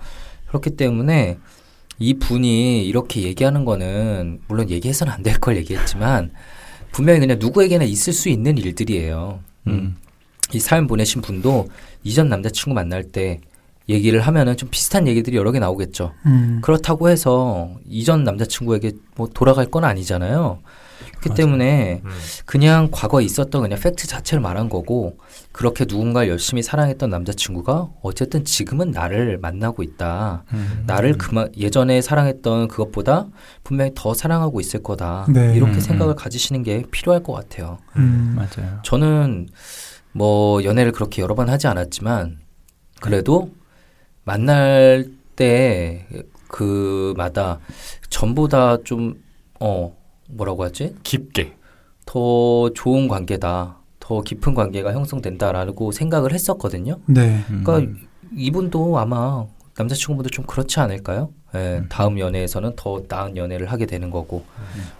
그렇기 0.47 0.71
때문에 0.71 1.37
이 1.99 2.15
분이 2.15 2.85
이렇게 2.85 3.21
얘기하는 3.23 3.65
거는 3.65 4.39
물론 4.47 4.69
얘기해서는 4.69 5.13
안 5.13 5.23
될 5.23 5.39
걸 5.39 5.57
얘기했지만 5.57 6.31
분명히 6.91 7.19
그냥 7.19 7.37
누구에게나 7.39 7.83
있을 7.85 8.11
수 8.13 8.29
있는 8.29 8.57
일들이에요. 8.57 9.39
음. 9.67 9.71
음. 9.71 9.95
이 10.53 10.59
사연 10.59 10.87
보내신 10.87 11.21
분도 11.21 11.69
이전 12.03 12.27
남자친구 12.29 12.73
만날 12.73 13.03
때 13.03 13.39
얘기를 13.87 14.19
하면은 14.21 14.57
좀 14.57 14.69
비슷한 14.69 15.07
얘기들이 15.07 15.37
여러 15.37 15.51
개 15.51 15.59
나오겠죠. 15.59 16.13
음. 16.25 16.59
그렇다고 16.61 17.09
해서 17.09 17.71
이전 17.87 18.23
남자친구에게 18.23 18.91
뭐 19.15 19.27
돌아갈 19.33 19.65
건 19.67 19.83
아니잖아요. 19.85 20.59
그렇기 21.21 21.29
맞아요. 21.29 21.33
음. 21.33 21.35
때문에 21.35 22.01
그냥 22.45 22.89
과거에 22.91 23.23
있었던 23.23 23.61
그냥 23.61 23.79
팩트 23.79 24.07
자체를 24.07 24.41
말한 24.41 24.69
거고 24.69 25.17
그렇게 25.51 25.85
누군가를 25.87 26.29
열심히 26.29 26.63
사랑했던 26.63 27.09
남자친구가 27.09 27.89
어쨌든 28.01 28.43
지금은 28.43 28.91
나를 28.91 29.37
만나고 29.37 29.83
있다. 29.83 30.43
음. 30.53 30.83
나를 30.87 31.17
그만 31.17 31.49
예전에 31.55 32.01
사랑했던 32.01 32.67
그것보다 32.67 33.27
분명히 33.63 33.91
더 33.95 34.13
사랑하고 34.13 34.59
있을 34.59 34.81
거다. 34.83 35.27
네. 35.29 35.53
이렇게 35.55 35.73
음, 35.73 35.79
생각을 35.79 36.13
음. 36.13 36.17
가지시는 36.17 36.63
게 36.63 36.83
필요할 36.91 37.23
것 37.23 37.33
같아요. 37.33 37.77
음. 37.95 38.35
맞아요. 38.35 38.79
저는 38.83 39.47
뭐 40.13 40.63
연애를 40.63 40.91
그렇게 40.91 41.21
여러 41.21 41.35
번 41.35 41.49
하지 41.49 41.67
않았지만 41.67 42.39
그래도 42.99 43.51
만날 44.23 45.05
때 45.35 46.07
그마다 46.47 47.59
전보다 48.09 48.77
좀 48.83 49.31
어 49.61 49.95
뭐라고 50.33 50.63
하지 50.63 50.95
깊게. 51.03 51.55
더 52.05 52.69
좋은 52.73 53.07
관계다 53.07 53.77
더 53.99 54.21
깊은 54.21 54.53
관계가 54.55 54.93
형성된다라고 54.93 55.91
생각을 55.91 56.33
했었거든요. 56.33 56.97
네. 57.05 57.43
그러니까 57.47 57.77
음. 57.77 58.07
이분도 58.35 58.97
아마 58.99 59.45
남자친구분도 59.77 60.29
좀 60.29 60.45
그렇지 60.45 60.79
않을까요? 60.79 61.29
예, 61.53 61.79
음. 61.79 61.85
다음 61.89 62.17
연애에서는 62.19 62.73
더 62.77 63.03
나은 63.07 63.35
연애를 63.35 63.71
하게 63.71 63.85
되는 63.85 64.09
거고, 64.09 64.43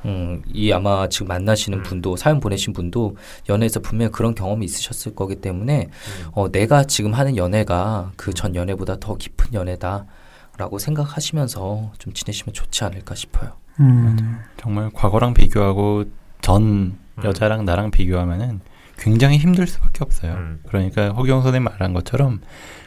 음, 0.06 0.42
이 0.54 0.72
아마 0.74 1.08
지금 1.08 1.28
만나시는 1.28 1.80
음. 1.80 1.84
분도 1.84 2.16
사연 2.18 2.40
보내신 2.42 2.74
분도 2.74 3.16
연애에서 3.50 3.80
분명히 3.80 4.12
그런 4.12 4.36
경험이 4.36 4.66
있으셨을 4.66 5.16
거기 5.16 5.36
때문에 5.36 5.84
음. 5.90 6.30
어, 6.34 6.52
내가 6.52 6.84
지금 6.84 7.14
하는 7.14 7.38
연애가 7.38 8.12
그 8.18 8.34
전 8.34 8.56
연애보다 8.56 8.98
더 9.00 9.16
깊은 9.16 9.54
연애다라고 9.54 10.78
생각하시면서 10.80 11.94
좀 11.98 12.14
지내시면 12.14 12.54
좋지 12.54 12.84
않을까 12.84 13.16
싶어요. 13.16 13.54
음. 13.80 14.40
정말 14.58 14.90
과거랑 14.94 15.34
비교하고 15.34 16.06
전 16.42 16.62
음. 16.64 16.98
여자랑 17.24 17.66
나랑 17.66 17.92
비교하면은 17.92 18.62
굉장히 18.98 19.38
힘들 19.38 19.66
수밖에 19.68 20.00
없어요. 20.02 20.34
음. 20.34 20.60
그러니까 20.68 21.10
호경 21.10 21.42
선생님 21.42 21.64
말한 21.64 21.94
것처럼 21.94 22.42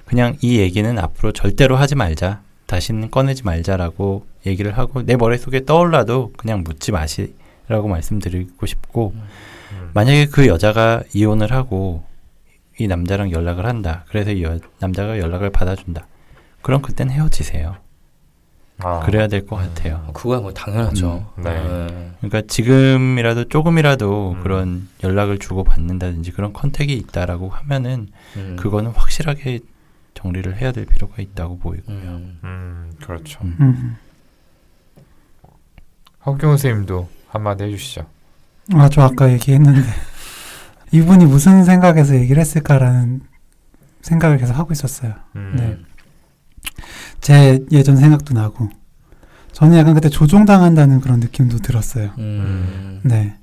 그냥 0.04 0.36
이 0.42 0.58
얘기는 0.58 0.98
앞으로 0.98 1.32
절대로 1.32 1.76
하지 1.76 1.94
말자. 1.94 2.40
다시는 2.66 3.10
꺼내지 3.10 3.44
말자라고 3.44 4.26
얘기를 4.46 4.76
하고 4.78 5.02
내 5.02 5.16
머릿속에 5.16 5.64
떠올라도 5.64 6.32
그냥 6.36 6.62
묻지 6.64 6.92
마시라고 6.92 7.88
말씀드리고 7.88 8.64
싶고 8.66 9.12
음. 9.14 9.90
만약에 9.92 10.26
그 10.26 10.46
여자가 10.46 11.02
이혼을 11.14 11.52
하고 11.52 12.04
이 12.78 12.86
남자랑 12.88 13.30
연락을 13.32 13.66
한다. 13.66 14.04
그래서 14.08 14.32
이 14.32 14.42
여- 14.44 14.58
남자가 14.80 15.18
연락을 15.18 15.50
받아준다. 15.50 16.06
그럼 16.62 16.80
그땐 16.82 17.10
헤어지세요. 17.10 17.76
아. 18.78 19.00
그래야 19.00 19.28
될 19.28 19.46
것 19.46 19.56
같아요. 19.56 20.04
어, 20.08 20.12
그거야 20.12 20.40
뭐 20.40 20.52
당연하죠. 20.52 21.32
음, 21.38 21.42
네. 21.44 21.50
예. 21.50 22.10
그러니까 22.20 22.42
지금이라도 22.48 23.48
조금이라도 23.48 24.32
음. 24.38 24.42
그런 24.42 24.88
연락을 25.02 25.38
주고 25.38 25.62
받는다든지 25.64 26.32
그런 26.32 26.52
컨택이 26.52 26.92
있다라고 26.94 27.50
하면은 27.50 28.08
음. 28.36 28.56
그거는 28.58 28.90
확실하게 28.90 29.60
정리를 30.14 30.56
해야 30.60 30.72
될 30.72 30.86
필요가 30.86 31.22
있다고 31.22 31.58
보이고요. 31.58 31.96
음. 31.96 32.38
음, 32.42 32.92
그렇죠. 33.00 33.40
음. 33.44 33.56
음. 33.60 33.96
허경 36.26 36.50
선생님도 36.52 37.08
한마디 37.28 37.64
해주시죠. 37.64 38.06
아, 38.74 38.88
저 38.88 39.02
아까 39.02 39.30
얘기했는데 39.32 39.80
이분이 40.90 41.26
무슨 41.26 41.64
생각에서 41.64 42.14
얘기를 42.16 42.40
했을까라는 42.40 43.20
생각을 44.02 44.38
계속 44.38 44.54
하고 44.54 44.72
있었어요. 44.72 45.14
음. 45.36 45.54
네. 45.56 45.76
제 47.20 47.64
예전 47.72 47.96
생각도 47.96 48.34
나고 48.34 48.68
저는 49.52 49.78
약간 49.78 49.94
그때 49.94 50.08
조종당한다는 50.08 51.00
그런 51.00 51.20
느낌도 51.20 51.58
들었어요. 51.58 52.10
음. 52.18 53.00
네. 53.04 53.36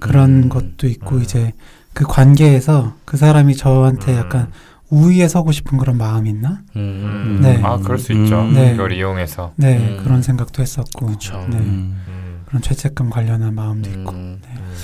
그런 0.00 0.44
음. 0.44 0.48
것도 0.48 0.86
있고 0.86 1.16
음. 1.16 1.22
이제 1.22 1.52
그 1.92 2.04
관계에서 2.06 2.94
그 3.04 3.16
사람이 3.16 3.56
저한테 3.56 4.12
음. 4.12 4.16
약간 4.18 4.50
우위에 4.90 5.28
서고 5.28 5.52
싶은 5.52 5.76
그런 5.76 5.98
마음이 5.98 6.30
있나? 6.30 6.62
음. 6.76 7.40
네. 7.42 7.60
아, 7.62 7.76
그럴 7.76 7.98
수 7.98 8.12
음. 8.12 8.24
있죠. 8.24 8.44
네. 8.44 8.72
이걸 8.74 8.92
이용해서. 8.92 9.52
네, 9.56 9.76
음. 9.76 10.02
그런 10.02 10.22
생각도 10.22 10.62
했었고. 10.62 11.06
그쵸. 11.06 11.36
네. 11.50 11.58
음. 11.58 12.02
음. 12.08 12.42
그런 12.46 12.62
죄책감 12.62 13.10
관련한 13.10 13.54
마음도 13.54 13.90
있고. 13.90 14.12
음. 14.12 14.38
네. 14.42 14.48
음. 14.56 14.74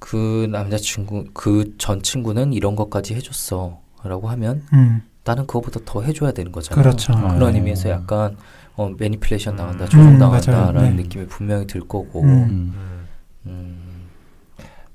그 0.00 0.48
남자친구 0.50 1.26
그 1.32 1.74
전 1.78 2.02
친구는 2.02 2.52
이런 2.52 2.74
것까지 2.76 3.14
해줬어라고 3.14 4.28
하면 4.30 4.62
음. 4.72 5.02
나는 5.24 5.46
그거보다 5.46 5.80
더 5.84 6.02
해줘야 6.02 6.32
되는 6.32 6.52
거잖아요. 6.52 6.82
그렇죠. 6.82 7.12
아. 7.14 7.34
그런 7.34 7.52
네. 7.52 7.58
의미에서 7.58 7.88
약간 7.90 8.36
어, 8.76 8.90
매니플레이션 8.98 9.56
당한다, 9.56 9.84
음. 9.84 9.88
조종 9.88 10.08
음, 10.08 10.18
당한다라는 10.18 10.74
맞아요. 10.74 10.90
네. 10.90 11.02
느낌이 11.02 11.26
분명히 11.26 11.66
들 11.66 11.80
거고. 11.80 12.22
음. 12.22 12.28
음. 12.28 12.74
음. 12.74 13.06
음. 13.46 14.08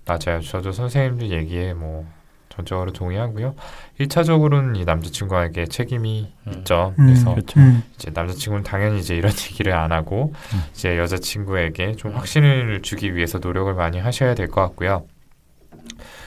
맞아요. 0.05 0.41
저도 0.41 0.71
선생님들 0.71 1.31
얘기에 1.31 1.73
뭐 1.73 2.05
전적으로 2.49 2.91
동의하고요. 2.91 3.55
1차적으로는 4.01 4.75
이 4.75 4.83
남자친구에게 4.83 5.67
책임이 5.67 6.33
음. 6.47 6.53
있죠. 6.57 6.93
음. 6.99 7.05
그래서 7.05 7.31
그렇죠. 7.33 7.59
음. 7.59 7.83
이제 7.95 8.11
남자친구는 8.13 8.63
당연히 8.63 8.99
이제 8.99 9.15
이런 9.15 9.31
얘기를 9.49 9.73
안 9.73 9.91
하고 9.93 10.33
음. 10.53 10.59
이제 10.73 10.97
여자친구에게 10.97 11.93
좀 11.95 12.11
음. 12.11 12.17
확신을 12.17 12.81
주기 12.81 13.15
위해서 13.15 13.37
노력을 13.39 13.73
많이 13.75 13.97
하셔야 13.99 14.35
될 14.35 14.49
것 14.49 14.61
같고요. 14.61 15.05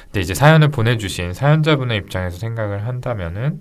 근데 0.05 0.21
이제 0.21 0.33
사연을 0.35 0.69
보내주신 0.69 1.33
사연자분의 1.35 1.99
입장에서 1.99 2.39
생각을 2.39 2.87
한다면은 2.87 3.61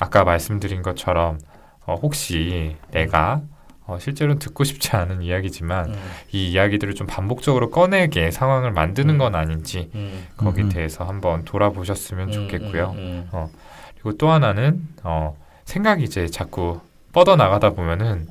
아까 0.00 0.24
말씀드린 0.24 0.82
것처럼 0.82 1.38
어, 1.86 1.94
혹시 1.94 2.76
내가 2.90 3.42
어, 3.86 3.98
실제로는 3.98 4.38
듣고 4.38 4.64
싶지 4.64 4.96
않은 4.96 5.22
이야기지만 5.22 5.90
음. 5.90 5.94
이 6.32 6.50
이야기들을 6.50 6.94
좀 6.94 7.06
반복적으로 7.06 7.70
꺼내게 7.70 8.30
상황을 8.30 8.72
만드는 8.72 9.14
음. 9.14 9.18
건 9.18 9.34
아닌지 9.34 9.90
음. 9.94 10.26
거기에 10.36 10.64
음. 10.64 10.68
대해서 10.70 11.04
한번 11.04 11.44
돌아보셨으면 11.44 12.32
좋겠고요. 12.32 12.94
음, 12.96 13.28
음, 13.32 13.46
그리고 13.94 14.16
또 14.16 14.30
하나는 14.30 14.86
어, 15.02 15.36
생각이 15.64 16.04
이제 16.04 16.28
자꾸 16.28 16.80
뻗어 17.12 17.36
나가다 17.36 17.70
보면은 17.70 18.28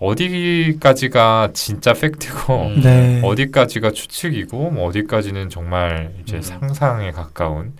어디까지가 0.00 1.50
진짜 1.52 1.92
팩트고 1.92 2.62
음. 2.62 2.80
네. 2.80 3.20
어디까지가 3.24 3.92
추측이고 3.92 4.70
뭐 4.70 4.88
어디까지는 4.88 5.50
정말 5.50 6.12
이제 6.22 6.36
음. 6.38 6.42
상상에 6.42 7.12
가까운 7.12 7.74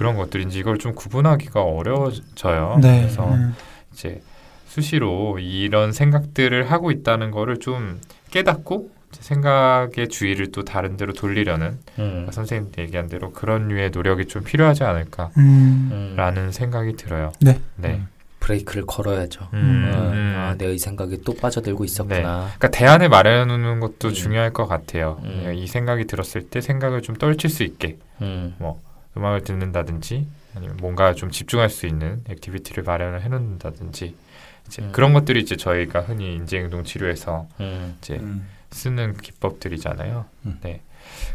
그런 0.00 0.16
것들인지 0.16 0.58
이걸 0.58 0.78
좀 0.78 0.94
구분하기가 0.94 1.62
어려워져요. 1.62 2.78
네. 2.80 3.02
그래서 3.02 3.34
음. 3.34 3.54
이제 3.92 4.22
수시로 4.66 5.38
이런 5.38 5.92
생각들을 5.92 6.70
하고 6.70 6.90
있다는 6.90 7.30
거를 7.30 7.58
좀 7.58 8.00
깨닫고 8.30 8.88
생각의 9.12 10.08
주의를 10.08 10.52
또 10.52 10.64
다른 10.64 10.96
데로 10.96 11.12
돌리려는 11.12 11.78
음. 11.98 12.26
선생님 12.30 12.72
얘기한 12.78 13.10
대로 13.10 13.30
그런 13.32 13.68
류의 13.68 13.90
노력이 13.90 14.24
좀 14.24 14.42
필요하지 14.42 14.84
않을까라는 14.84 15.34
음. 15.36 16.16
음. 16.16 16.50
생각이 16.50 16.96
들어요. 16.96 17.32
네. 17.42 17.60
네. 17.76 17.96
음. 17.96 18.08
브레이크를 18.40 18.86
걸어야죠. 18.86 19.48
음, 19.52 19.92
어, 19.94 19.98
음. 19.98 20.34
아, 20.34 20.54
내가 20.56 20.72
이 20.72 20.78
생각에 20.78 21.18
또 21.26 21.34
빠져들고 21.34 21.84
있었구나. 21.84 22.48
그러니까 22.56 22.70
대안을 22.70 23.10
마련해 23.10 23.44
놓는 23.44 23.80
것도 23.80 24.08
음. 24.08 24.12
중요할 24.14 24.54
것 24.54 24.66
같아요. 24.66 25.20
음. 25.24 25.52
이 25.54 25.66
생각이 25.66 26.06
들었을 26.06 26.48
때 26.48 26.62
생각을 26.62 27.02
좀 27.02 27.16
떨칠 27.16 27.50
수 27.50 27.64
있게 27.64 27.98
음. 28.22 28.54
음악을 29.16 29.42
듣는다든지 29.44 30.26
아니면 30.54 30.76
뭔가 30.80 31.14
좀 31.14 31.30
집중할 31.30 31.68
수 31.70 31.86
있는 31.86 32.22
activity를 32.28 32.82
마련을 32.84 33.22
해놓는다든지 33.22 34.14
이제 34.66 34.82
음. 34.82 34.92
그런 34.92 35.12
것들이 35.12 35.40
이제 35.40 35.56
저희가 35.56 36.00
흔히 36.00 36.34
인지행동 36.34 36.84
치료에서 36.84 37.48
음. 37.60 37.96
이제 37.98 38.14
음. 38.16 38.46
쓰는 38.70 39.14
기법들이잖아요. 39.16 40.24
음. 40.46 40.58
네 40.62 40.82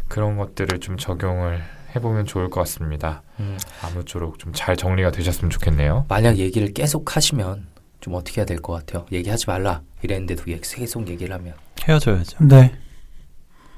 그런 0.08 0.38
것들을 0.38 0.80
좀 0.80 0.98
적용을 0.98 1.62
해보면 1.96 2.26
좋을 2.26 2.50
것 2.50 2.62
같습니다. 2.62 3.24
음. 3.40 3.58
아무쪼록 3.82 4.40
좀 4.40 4.54
잘 4.54 4.76
정리가 4.78 5.12
되셨으면 5.12 5.50
좋겠네요. 5.50 6.06
만약 6.08 6.38
얘기를 6.38 6.72
계속 6.74 7.16
하시면 7.16 7.68
좀 8.02 8.14
어떻게 8.14 8.40
해야 8.42 8.46
될 8.46 8.58
것 8.62 8.74
같아요? 8.74 9.06
얘기하지 9.12 9.46
말라 9.48 9.82
이랬는데도 10.02 10.50
얘- 10.52 10.60
계속 10.62 11.08
얘기를 11.08 11.34
하면. 11.36 11.54
헤어져야죠. 11.88 12.38
네. 12.46 12.74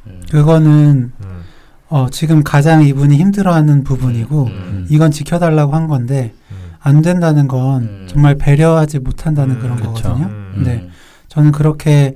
음. 0.08 0.24
그거는 0.30 1.12
음, 1.24 1.44
어, 1.90 2.08
지금 2.10 2.44
가장 2.44 2.84
이분이 2.84 3.18
힘들어하는 3.18 3.84
부분이고 3.84 4.44
음. 4.46 4.88
이건 4.90 5.12
지켜달라고 5.12 5.74
한 5.74 5.88
건데 5.88 6.34
음, 6.52 6.74
안 6.80 7.02
된다는 7.02 7.48
건 7.48 7.84
음. 7.84 8.08
정말 8.10 8.36
배려하지 8.36 9.00
못한다는 9.00 9.56
음, 9.56 9.62
그런 9.62 9.78
그쵸. 9.78 9.92
거거든요. 9.94 10.26
음. 10.26 10.64
네. 10.66 10.90
저는 11.30 11.52
그렇게 11.52 12.14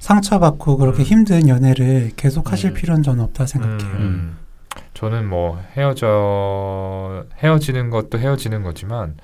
상처받고 0.00 0.76
그렇게 0.78 1.02
음. 1.02 1.04
힘든 1.04 1.48
연애를 1.48 2.10
계속하실 2.16 2.70
음. 2.70 2.74
필요는 2.74 3.02
저는 3.04 3.22
없다 3.24 3.46
생각해요. 3.46 3.96
음. 3.98 4.36
저는 4.94 5.28
뭐 5.28 5.60
헤어져 5.76 7.24
헤어지는 7.38 7.90
것도 7.90 8.18
헤어지는 8.18 8.62
거지만 8.62 9.14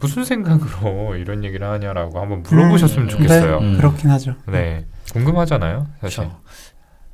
무슨 0.00 0.24
생각으로 0.24 1.16
이런 1.20 1.44
얘기를 1.44 1.66
하냐라고 1.66 2.20
한번 2.20 2.42
물어보셨으면 2.42 3.04
음. 3.04 3.08
좋겠어요. 3.08 3.60
네, 3.60 3.66
음. 3.66 3.76
그렇긴 3.78 4.10
하죠. 4.10 4.34
네, 4.46 4.84
궁금하잖아요, 5.12 5.86
사실. 6.00 6.24
그렇죠. 6.24 6.40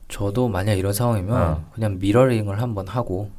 저도 0.09 0.49
만약 0.49 0.75
이런 0.75 0.93
상황이면 0.93 1.37
어. 1.37 1.71
그냥 1.75 1.99
미러링을 1.99 2.61
한번 2.61 2.87
하고 2.89 3.31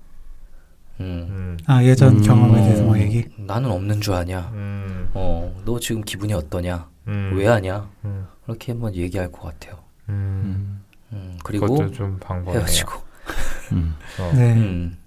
음, 1.00 1.28
음, 1.30 1.58
아 1.68 1.84
예전 1.84 2.18
음. 2.18 2.22
경험에 2.22 2.62
대해서 2.62 2.84
뭐 2.84 2.96
어, 2.96 3.00
얘기. 3.00 3.26
나는 3.38 3.70
없는 3.72 4.02
줄 4.02 4.14
아냐 4.14 4.50
음, 4.54 5.10
어, 5.14 5.56
너 5.64 5.80
지금 5.80 6.02
기분이 6.02 6.34
어떠냐 6.34 6.90
음, 7.08 7.32
왜 7.36 7.48
하냐 7.48 7.90
음, 8.06 8.28
그렇게 8.44 8.72
한번 8.72 8.96
얘기할 8.96 9.32
것 9.32 9.42
같아요 9.44 9.80
음, 10.10 10.14
음. 10.14 10.84
음, 11.14 11.38
그리고 11.44 11.90
좀 11.92 12.20
방법이네요. 12.20 12.60
헤어지고 12.62 12.92
음. 13.74 13.96
어, 14.20 14.32
네. 14.36 14.54
음, 14.54 14.98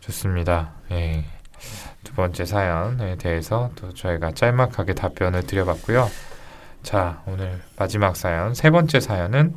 좋습니다. 0.00 0.72
예. 0.90 1.24
두 2.04 2.14
번째 2.14 2.44
사연에 2.44 3.16
대해서 3.16 3.70
또 3.76 3.92
저희가 3.92 4.32
짤막하게 4.32 4.94
답변을 4.94 5.46
드려봤고요. 5.46 6.08
자, 6.82 7.22
오늘 7.26 7.60
마지막 7.76 8.16
사연, 8.16 8.54
세 8.54 8.70
번째 8.70 8.98
사연은 9.00 9.54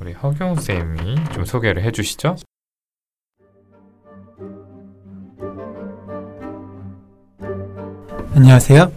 우리 0.00 0.12
허경 0.12 0.54
쌤이 0.54 1.16
좀 1.32 1.44
소개를 1.44 1.82
해주시죠. 1.82 2.36
안녕하세요. 8.32 8.92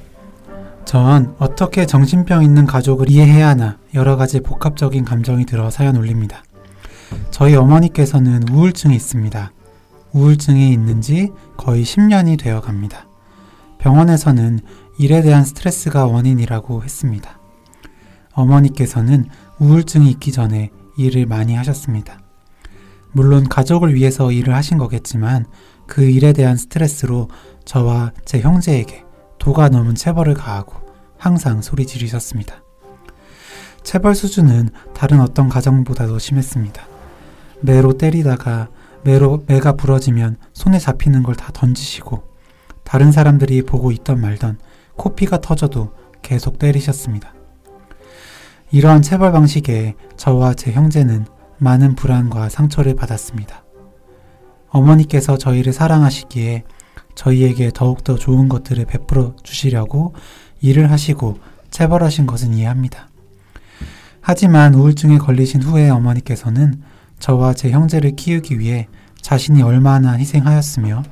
전 0.86 1.36
어떻게 1.39 1.88
정신병 1.88 2.43
있는 2.43 2.68
가족을 2.68 3.10
이해해야 3.10 3.49
하나 3.49 3.80
여러 3.95 4.16
가지 4.16 4.41
복합적인 4.41 5.04
감정이 5.04 5.45
들어 5.45 5.72
사연 5.72 5.97
올립니다. 5.97 6.43
저희 7.32 7.56
어머니께서는 7.56 8.47
우울증이 8.49 8.95
있습니다. 8.95 9.52
우울증이 10.14 10.72
있는지 10.72 11.32
거의 11.58 11.84
10년이 11.84 12.39
되어 12.39 12.62
갑니다. 12.62 13.08
병원에서는 13.80 14.60
일에 14.99 15.24
대한 15.24 15.45
스트레스가 15.45 16.06
원인이라고 16.06 16.84
했습니다. 16.84 17.39
어머니께서는 18.34 19.26
우울증이 19.58 20.08
있기 20.12 20.32
전에 20.32 20.70
일을 21.02 21.26
많이 21.26 21.56
하셨습니다. 21.56 22.20
물론 23.12 23.47
가족을 23.49 23.93
위해서 23.93 24.32
일을 24.32 24.56
하신 24.56 24.78
거겠지만 24.78 25.45
그 25.88 26.04
일에 26.04 26.32
대한 26.34 26.56
스트레스로 26.56 27.28
저와 27.66 28.12
제 28.26 28.39
형제에게 28.39 29.04
도가 29.39 29.70
넘은 29.70 29.95
체벌을 29.95 30.34
가하고 30.34 30.76
항상 31.18 31.62
소리 31.62 31.86
지르셨습니다. 31.86 32.64
체벌 33.84 34.16
수준은 34.16 34.70
다른 34.93 35.20
어떤 35.20 35.49
가정보다도 35.49 36.20
심했습니다. 36.20 36.88
매로 37.62 37.97
때리다가 37.97 38.70
매로 39.04 39.43
매가 39.47 39.74
부러지면 39.74 40.38
손에 40.54 40.80
잡히는 40.80 41.24
걸 41.24 41.36
다 41.36 41.52
던지시고 41.52 42.24
다른 42.84 43.12
사람들이 43.12 43.64
보고 43.64 43.91
있던 43.91 44.22
말던 44.22 44.60
코피가 44.95 45.41
터져도 45.41 45.93
계속 46.22 46.60
때리셨습니다. 46.60 47.34
이러한 48.74 49.02
체벌 49.02 49.34
방식에 49.34 49.96
저와 50.16 50.54
제 50.54 50.72
형제는 50.72 51.26
많은 51.58 51.96
불안과 51.96 52.48
상처를 52.48 52.96
받았습니다. 52.96 53.66
어머니께서 54.70 55.38
저희를 55.38 55.74
사랑하시기에 55.74 56.64
저희에게 57.14 57.72
더욱더 57.74 58.16
좋은 58.16 58.48
것들을 58.48 58.86
베풀어 58.86 59.36
주시려고 59.44 60.16
일을 60.62 60.90
하시고 60.90 61.38
체벌하신 61.70 62.26
것은 62.26 62.54
이해합니다. 62.54 63.10
하지만 64.22 64.74
우울증에 64.74 65.18
걸리신 65.18 65.64
후에 65.64 65.90
어머니께서는 65.90 66.82
저와 67.20 67.54
제 67.54 67.72
형제를 67.72 68.16
키우기 68.16 68.58
위해 68.58 68.88
자신이 69.22 69.62
얼마나 69.64 70.14
희생하였으며 70.14 71.04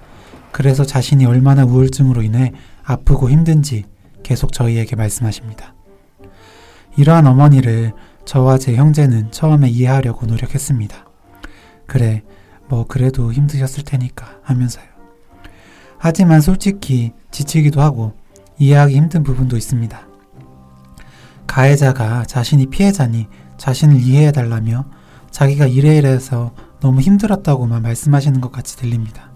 그래서 0.53 0.85
자신이 0.85 1.25
얼마나 1.25 1.65
우울증으로 1.65 2.21
인해 2.21 2.53
아프고 2.85 3.29
힘든지 3.29 3.83
계속 4.23 4.53
저희에게 4.53 4.95
말씀하십니다. 4.95 5.75
이러한 6.97 7.27
어머니를 7.27 7.93
저와 8.25 8.57
제 8.57 8.75
형제는 8.75 9.31
처음에 9.31 9.69
이해하려고 9.69 10.25
노력했습니다. 10.25 11.05
그래, 11.87 12.23
뭐 12.67 12.85
그래도 12.87 13.33
힘드셨을 13.33 13.83
테니까 13.83 14.39
하면서요. 14.43 14.85
하지만 15.97 16.39
솔직히 16.39 17.13
지치기도 17.31 17.81
하고 17.81 18.13
이해하기 18.57 18.95
힘든 18.95 19.23
부분도 19.23 19.57
있습니다. 19.57 20.07
가해자가 21.47 22.25
자신이 22.25 22.67
피해자니 22.67 23.27
자신을 23.57 23.99
이해해달라며 23.99 24.85
자기가 25.31 25.65
이래이래해서 25.65 26.53
너무 26.79 27.01
힘들었다고만 27.01 27.81
말씀하시는 27.81 28.39
것 28.39 28.51
같이 28.51 28.77
들립니다. 28.77 29.31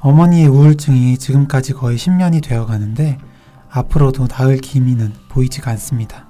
어머니의 0.00 0.46
우울증이 0.46 1.18
지금까지 1.18 1.72
거의 1.72 1.98
10년이 1.98 2.42
되어 2.42 2.66
가는데 2.66 3.18
앞으로도 3.70 4.26
나을 4.26 4.56
기미는 4.58 5.12
보이지가 5.28 5.70
않습니다. 5.72 6.26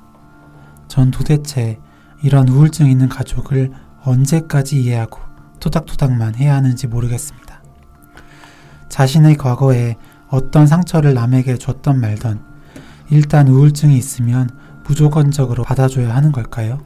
전 0.88 1.10
도대체 1.10 1.78
이런 2.22 2.48
우울증 2.48 2.90
있는 2.90 3.08
가족을 3.08 3.70
언제까지 4.02 4.80
이해하고 4.82 5.20
토닥토닥만 5.60 6.34
해야 6.36 6.54
하는지 6.54 6.86
모르겠습니다. 6.86 7.62
자신의 8.88 9.36
과거에 9.36 9.96
어떤 10.28 10.66
상처를 10.66 11.14
남에게 11.14 11.56
줬던 11.56 12.00
말던 12.00 12.44
일단 13.10 13.48
우울증이 13.48 13.96
있으면 13.96 14.48
무조건적으로 14.84 15.62
받아줘야 15.62 16.14
하는 16.14 16.32
걸까요? 16.32 16.78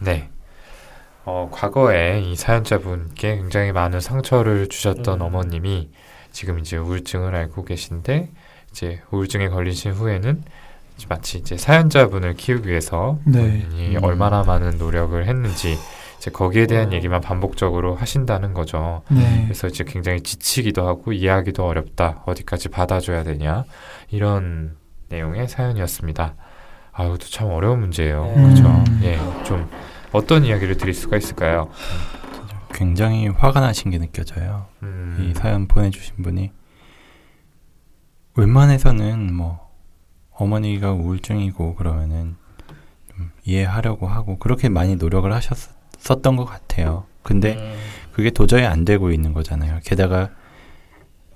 네. 0.00 0.31
어, 1.24 1.48
과거에 1.52 2.20
이 2.20 2.36
사연자분께 2.36 3.36
굉장히 3.36 3.72
많은 3.72 4.00
상처를 4.00 4.68
주셨던 4.68 5.20
음. 5.20 5.26
어머님이 5.26 5.90
지금 6.32 6.58
이제 6.58 6.76
우울증을 6.76 7.34
앓고 7.34 7.64
계신데 7.64 8.30
이제 8.70 9.02
우울증에 9.10 9.48
걸리신 9.48 9.92
후에는 9.92 10.42
마치 11.08 11.38
이제 11.38 11.56
사연자분을 11.56 12.34
키우기 12.34 12.68
위해서 12.68 13.18
네. 13.24 13.40
본인이 13.40 13.96
음. 13.96 14.04
얼마나 14.04 14.42
많은 14.42 14.78
노력을 14.78 15.24
했는지 15.26 15.78
이제 16.18 16.30
거기에 16.30 16.66
대한 16.66 16.88
어. 16.88 16.92
얘기만 16.92 17.20
반복적으로 17.20 17.96
하신다는 17.96 18.54
거죠. 18.54 19.02
네. 19.08 19.42
그래서 19.44 19.66
이제 19.66 19.84
굉장히 19.84 20.20
지치기도 20.20 20.86
하고 20.86 21.12
이해하기도 21.12 21.66
어렵다. 21.66 22.22
어디까지 22.26 22.68
받아줘야 22.68 23.24
되냐. 23.24 23.64
이런 24.10 24.76
내용의 25.08 25.48
사연이었습니다. 25.48 26.34
아유, 26.92 27.18
또참 27.18 27.50
어려운 27.50 27.80
문제예요. 27.80 28.24
네. 28.24 28.34
그렇죠. 28.34 28.64
음. 28.68 29.00
예, 29.02 29.18
좀 29.44 29.68
어떤 30.12 30.44
이야기를 30.44 30.76
드릴 30.76 30.94
수가 30.94 31.16
있을까요? 31.16 31.70
굉장히 32.72 33.28
화가 33.28 33.60
나신 33.60 33.90
게 33.90 33.98
느껴져요. 33.98 34.66
음, 34.82 35.18
이 35.20 35.34
사연 35.38 35.66
보내주신 35.66 36.16
분이 36.22 36.50
웬만해서는 38.36 39.32
뭐 39.32 39.70
어머니가 40.32 40.92
우울증이고 40.92 41.74
그러면은 41.74 42.36
좀 43.14 43.30
이해하려고 43.44 44.06
하고 44.06 44.38
그렇게 44.38 44.68
많이 44.68 44.96
노력을 44.96 45.30
하셨었던 45.32 46.36
것 46.36 46.44
같아요. 46.44 47.04
근데 47.22 47.54
음, 47.54 47.74
그게 48.12 48.30
도저히 48.30 48.64
안 48.64 48.84
되고 48.84 49.10
있는 49.12 49.32
거잖아요. 49.32 49.80
게다가 49.84 50.30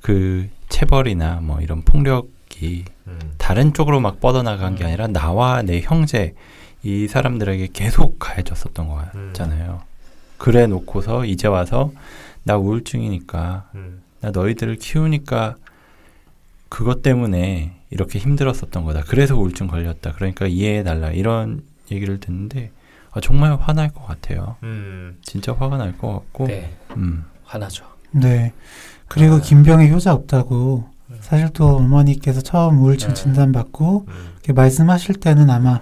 그 0.00 0.48
체벌이나 0.68 1.40
뭐 1.42 1.60
이런 1.60 1.82
폭력이 1.82 2.84
음, 3.06 3.34
다른 3.38 3.72
쪽으로 3.72 4.00
막 4.00 4.20
뻗어나간 4.20 4.74
게 4.74 4.84
음. 4.84 4.88
아니라 4.88 5.06
나와 5.06 5.62
내 5.62 5.80
형제 5.80 6.34
이 6.86 7.08
사람들에게 7.08 7.70
계속 7.72 8.20
가해졌었던 8.20 8.86
음. 9.16 9.32
거잖아요. 9.32 9.82
그래 10.38 10.68
놓고서 10.68 11.24
이제 11.24 11.48
와서 11.48 11.90
나 12.44 12.56
우울증이니까 12.56 13.70
음, 13.74 14.02
나 14.20 14.30
너희들을 14.30 14.76
키우니까 14.76 15.56
그것 16.68 17.02
때문에 17.02 17.72
이렇게 17.90 18.20
힘들었었던 18.20 18.84
거다. 18.84 19.02
그래서 19.08 19.36
우울증 19.36 19.66
걸렸다. 19.66 20.12
그러니까 20.12 20.46
이해해 20.46 20.84
달라. 20.84 21.10
이런 21.10 21.62
얘기를 21.90 22.20
듣는데 22.20 22.70
아, 23.10 23.20
정말 23.20 23.56
화날 23.56 23.88
것 23.88 24.06
같아요. 24.06 24.54
음, 24.62 25.16
진짜 25.22 25.52
화가 25.54 25.78
날 25.78 25.92
것 25.98 26.12
같고. 26.12 26.46
네 26.46 26.72
음. 26.96 27.24
화나죠 27.44 27.84
네. 28.12 28.52
그리고 29.08 29.36
아. 29.36 29.40
김병의 29.40 29.90
효자 29.90 30.12
없다고 30.14 30.88
음. 31.10 31.16
사실 31.20 31.48
또 31.52 31.78
어머니께서 31.78 32.42
처음 32.42 32.78
우울증 32.78 33.08
네. 33.08 33.14
진단 33.14 33.50
받고 33.50 34.04
음, 34.06 34.28
이렇게 34.34 34.52
말씀하실 34.52 35.16
때는 35.16 35.50
아마 35.50 35.80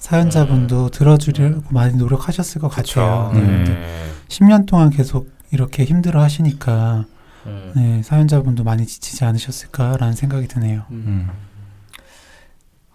사연자분도 0.00 0.90
들어주려고 0.90 1.62
많이 1.70 1.94
노력하셨을 1.94 2.60
것 2.60 2.68
같아요. 2.68 3.30
네. 3.34 3.40
음. 3.40 3.64
네. 3.64 4.10
10년 4.28 4.66
동안 4.66 4.90
계속 4.90 5.30
이렇게 5.52 5.84
힘들어 5.84 6.20
하시니까 6.22 7.06
음. 7.46 7.72
네, 7.76 8.02
사연자분도 8.02 8.64
많이 8.64 8.84
지치지 8.86 9.24
않으셨을까라는 9.24 10.14
생각이 10.14 10.48
드네요. 10.48 10.82
음. 10.90 11.04
음. 11.06 11.30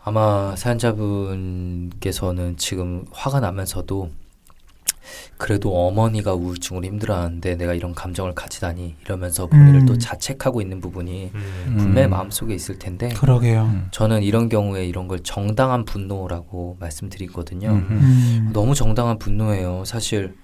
아마 0.04 0.56
사연자분께서는 0.56 2.58
지금 2.58 3.06
화가 3.12 3.40
나면서도 3.40 4.12
그래도 5.38 5.76
어머니가 5.76 6.34
우울증으로 6.34 6.86
힘들어하는데 6.86 7.56
내가 7.56 7.74
이런 7.74 7.94
감정을 7.94 8.34
가지다니 8.34 8.96
이러면서 9.04 9.48
본인을 9.48 9.82
음. 9.82 9.86
또 9.86 9.98
자책하고 9.98 10.62
있는 10.62 10.80
부분이 10.80 11.32
음. 11.34 11.76
분명히 11.78 12.08
음. 12.08 12.12
마음속에 12.12 12.54
있을 12.54 12.80
텐데 12.80 13.10
그러게요. 13.10 13.64
음. 13.64 13.88
저는 13.92 14.24
이런 14.24 14.50
경우에 14.50 14.86
이런 14.86 15.08
걸 15.08 15.20
정당한 15.20 15.86
분노라고 15.86 16.78
말씀드리거든요. 16.80 17.70
음. 17.70 17.88
음. 17.90 18.50
너무 18.54 18.76
정당한 18.76 19.20
분노예요. 19.20 19.84
사실 19.86 20.36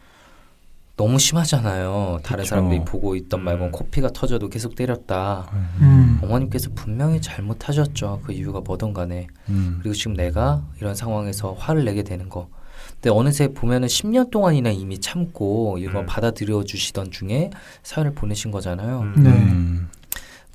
너무 0.97 1.18
심하잖아요. 1.18 2.20
다른 2.22 2.43
그쵸. 2.43 2.49
사람들이 2.49 2.82
보고 2.86 3.16
있던 3.16 3.43
말고 3.43 3.66
음. 3.66 3.72
코피가 3.72 4.09
터져도 4.09 4.49
계속 4.49 4.76
때렸다. 4.76 5.49
음. 5.80 6.20
어머님께서 6.22 6.70
분명히 6.76 7.20
잘못하셨죠. 7.22 8.22
그 8.24 8.34
이유가 8.34 8.62
뭐든 8.62 8.93
간에. 8.93 9.26
음. 9.49 9.80
그리고 9.82 9.95
지금 9.95 10.14
내가 10.16 10.64
이런 10.80 10.93
상황에서 10.93 11.53
화를 11.53 11.86
내게 11.86 12.03
되는 12.03 12.30
거. 12.30 12.49
근데 12.93 13.09
어느새 13.09 13.47
보면은 13.49 13.88
10년 13.88 14.32
동안이나 14.32 14.69
이미 14.69 14.99
참고 14.99 15.78
이걸 15.80 15.97
음. 16.03 16.05
받아들여 16.05 16.63
주시던 16.63 17.11
중에 17.11 17.49
사연을 17.84 18.13
보내신 18.13 18.51
거잖아요. 18.51 18.99
음. 19.01 19.13
네. 19.17 19.30
음. 19.30 19.89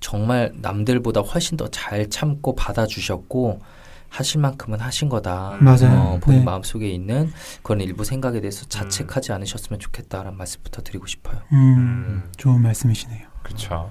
정말 0.01 0.53
남들보다 0.57 1.21
훨씬 1.23 1.57
더 1.57 1.69
잘 1.69 2.09
참고 2.11 2.55
받아주셨고 2.55 3.61
하실 4.09 4.41
만큼은 4.41 4.79
하신 4.81 5.09
거다. 5.09 5.57
맞아요. 5.61 6.01
어, 6.01 6.19
본인 6.21 6.41
네. 6.41 6.45
마음속에 6.45 6.89
있는 6.89 7.33
그런 7.63 7.81
일부 7.81 8.05
생각에 8.05 8.41
대해서 8.41 8.65
자책하지 8.67 9.33
않으셨으면 9.33 9.81
좋겠다라는 9.81 10.39
말씀부터 10.39 10.83
드리고 10.83 11.07
싶어요. 11.07 11.39
음. 11.53 11.57
음. 11.59 12.23
좋은 12.37 12.63
말씀이시네요. 12.63 13.27
그렇죠. 13.43 13.91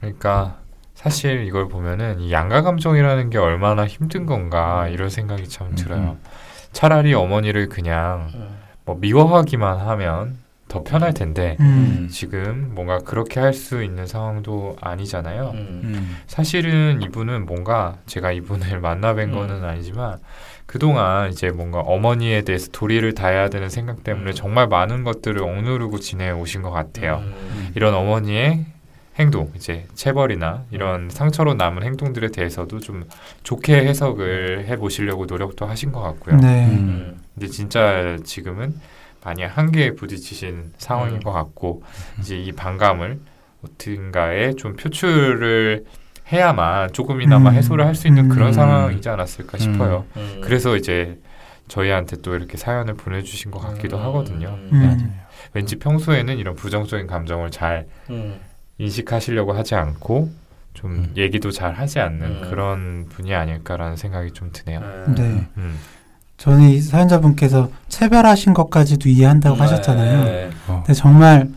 그러니까 0.00 0.58
사실 0.94 1.44
이걸 1.46 1.68
보면은 1.68 2.20
이 2.20 2.32
양가 2.32 2.62
감정이라는 2.62 3.30
게 3.30 3.38
얼마나 3.38 3.86
힘든 3.86 4.24
건가 4.26 4.88
이런 4.88 5.10
생각이 5.10 5.48
참 5.48 5.74
들어요. 5.74 6.16
차라리 6.72 7.14
어머니를 7.14 7.68
그냥 7.68 8.28
뭐 8.84 8.96
미워하기만 9.00 9.78
하면 9.78 10.36
더 10.68 10.82
편할 10.82 11.12
텐데 11.12 11.56
음. 11.60 12.08
지금 12.10 12.72
뭔가 12.74 12.98
그렇게 12.98 13.40
할 13.40 13.52
수 13.52 13.82
있는 13.84 14.06
상황도 14.06 14.76
아니잖아요. 14.80 15.50
음. 15.54 15.80
음. 15.84 16.16
사실은 16.26 17.02
이분은 17.02 17.44
뭔가 17.44 17.98
제가 18.06 18.32
이분을 18.32 18.80
만나 18.80 19.12
뵌 19.14 19.28
음. 19.28 19.32
거는 19.32 19.62
아니지만 19.64 20.18
그동안 20.64 21.30
이제 21.30 21.50
뭔가 21.50 21.80
어머니에 21.80 22.42
대해서 22.42 22.68
도리를 22.72 23.12
다해야 23.12 23.50
되는 23.50 23.68
생각 23.68 24.02
때문에 24.02 24.30
음. 24.30 24.34
정말 24.34 24.66
많은 24.68 25.04
것들을 25.04 25.42
억누르고 25.42 25.98
지내 25.98 26.30
오신 26.30 26.62
것 26.62 26.70
같아요. 26.70 27.18
음. 27.22 27.70
이런 27.74 27.92
어머니의 27.94 28.64
행동, 29.18 29.52
이제 29.54 29.86
체벌이나 29.94 30.64
이런 30.70 31.10
상처로 31.10 31.54
남은 31.54 31.82
행동들에 31.82 32.28
대해서도 32.28 32.80
좀 32.80 33.04
좋게 33.42 33.86
해석을 33.86 34.64
해 34.66 34.76
보시려고 34.76 35.26
노력도 35.26 35.66
하신 35.66 35.92
것 35.92 36.00
같고요. 36.00 36.36
네. 36.36 36.66
음. 36.66 36.72
음. 36.72 37.20
근데 37.34 37.46
진짜 37.48 38.16
지금은 38.24 38.74
많이 39.22 39.42
한계에 39.44 39.92
부딪히신 39.92 40.72
상황인 40.78 41.16
음. 41.16 41.20
것 41.20 41.32
같고 41.32 41.82
이제 42.20 42.36
이 42.36 42.52
반감을 42.52 43.20
어딘가에 43.64 44.54
좀 44.54 44.76
표출을 44.76 45.84
해야만 46.32 46.92
조금이나마 46.92 47.50
음. 47.50 47.54
해소를 47.54 47.84
할 47.86 47.94
수 47.94 48.08
있는 48.08 48.28
그런 48.28 48.48
음. 48.48 48.52
상황이지 48.52 49.08
않았을까 49.08 49.58
싶어요. 49.58 50.06
음. 50.16 50.40
그래서 50.42 50.76
이제 50.76 51.18
저희한테 51.68 52.16
또 52.22 52.34
이렇게 52.34 52.56
사연을 52.56 52.94
보내주신 52.94 53.50
것 53.50 53.60
같기도 53.60 53.98
음. 53.98 54.02
하거든요. 54.04 54.58
음. 54.72 54.98
네. 54.98 55.20
왠지 55.52 55.76
평소에는 55.78 56.38
이런 56.38 56.54
부정적인 56.54 57.06
감정을 57.06 57.50
잘 57.50 57.86
음. 58.10 58.40
인식하시려고 58.82 59.52
하지 59.52 59.74
않고 59.74 60.30
좀 60.74 60.90
음. 60.90 61.12
얘기도 61.16 61.50
잘 61.50 61.74
하지 61.74 62.00
않는 62.00 62.22
음. 62.22 62.50
그런 62.50 63.06
분이 63.08 63.34
아닐까라는 63.34 63.96
생각이 63.96 64.32
좀 64.32 64.50
드네요. 64.52 64.80
네. 65.16 65.46
음. 65.56 65.78
저는 66.38 66.70
이 66.70 66.80
사연자분께서 66.80 67.70
체별하신 67.88 68.54
것까지도 68.54 69.08
이해한다고 69.08 69.56
하셨잖아요. 69.56 70.24
네. 70.24 70.50
어. 70.66 70.82
근데 70.84 70.94
정말 70.94 71.48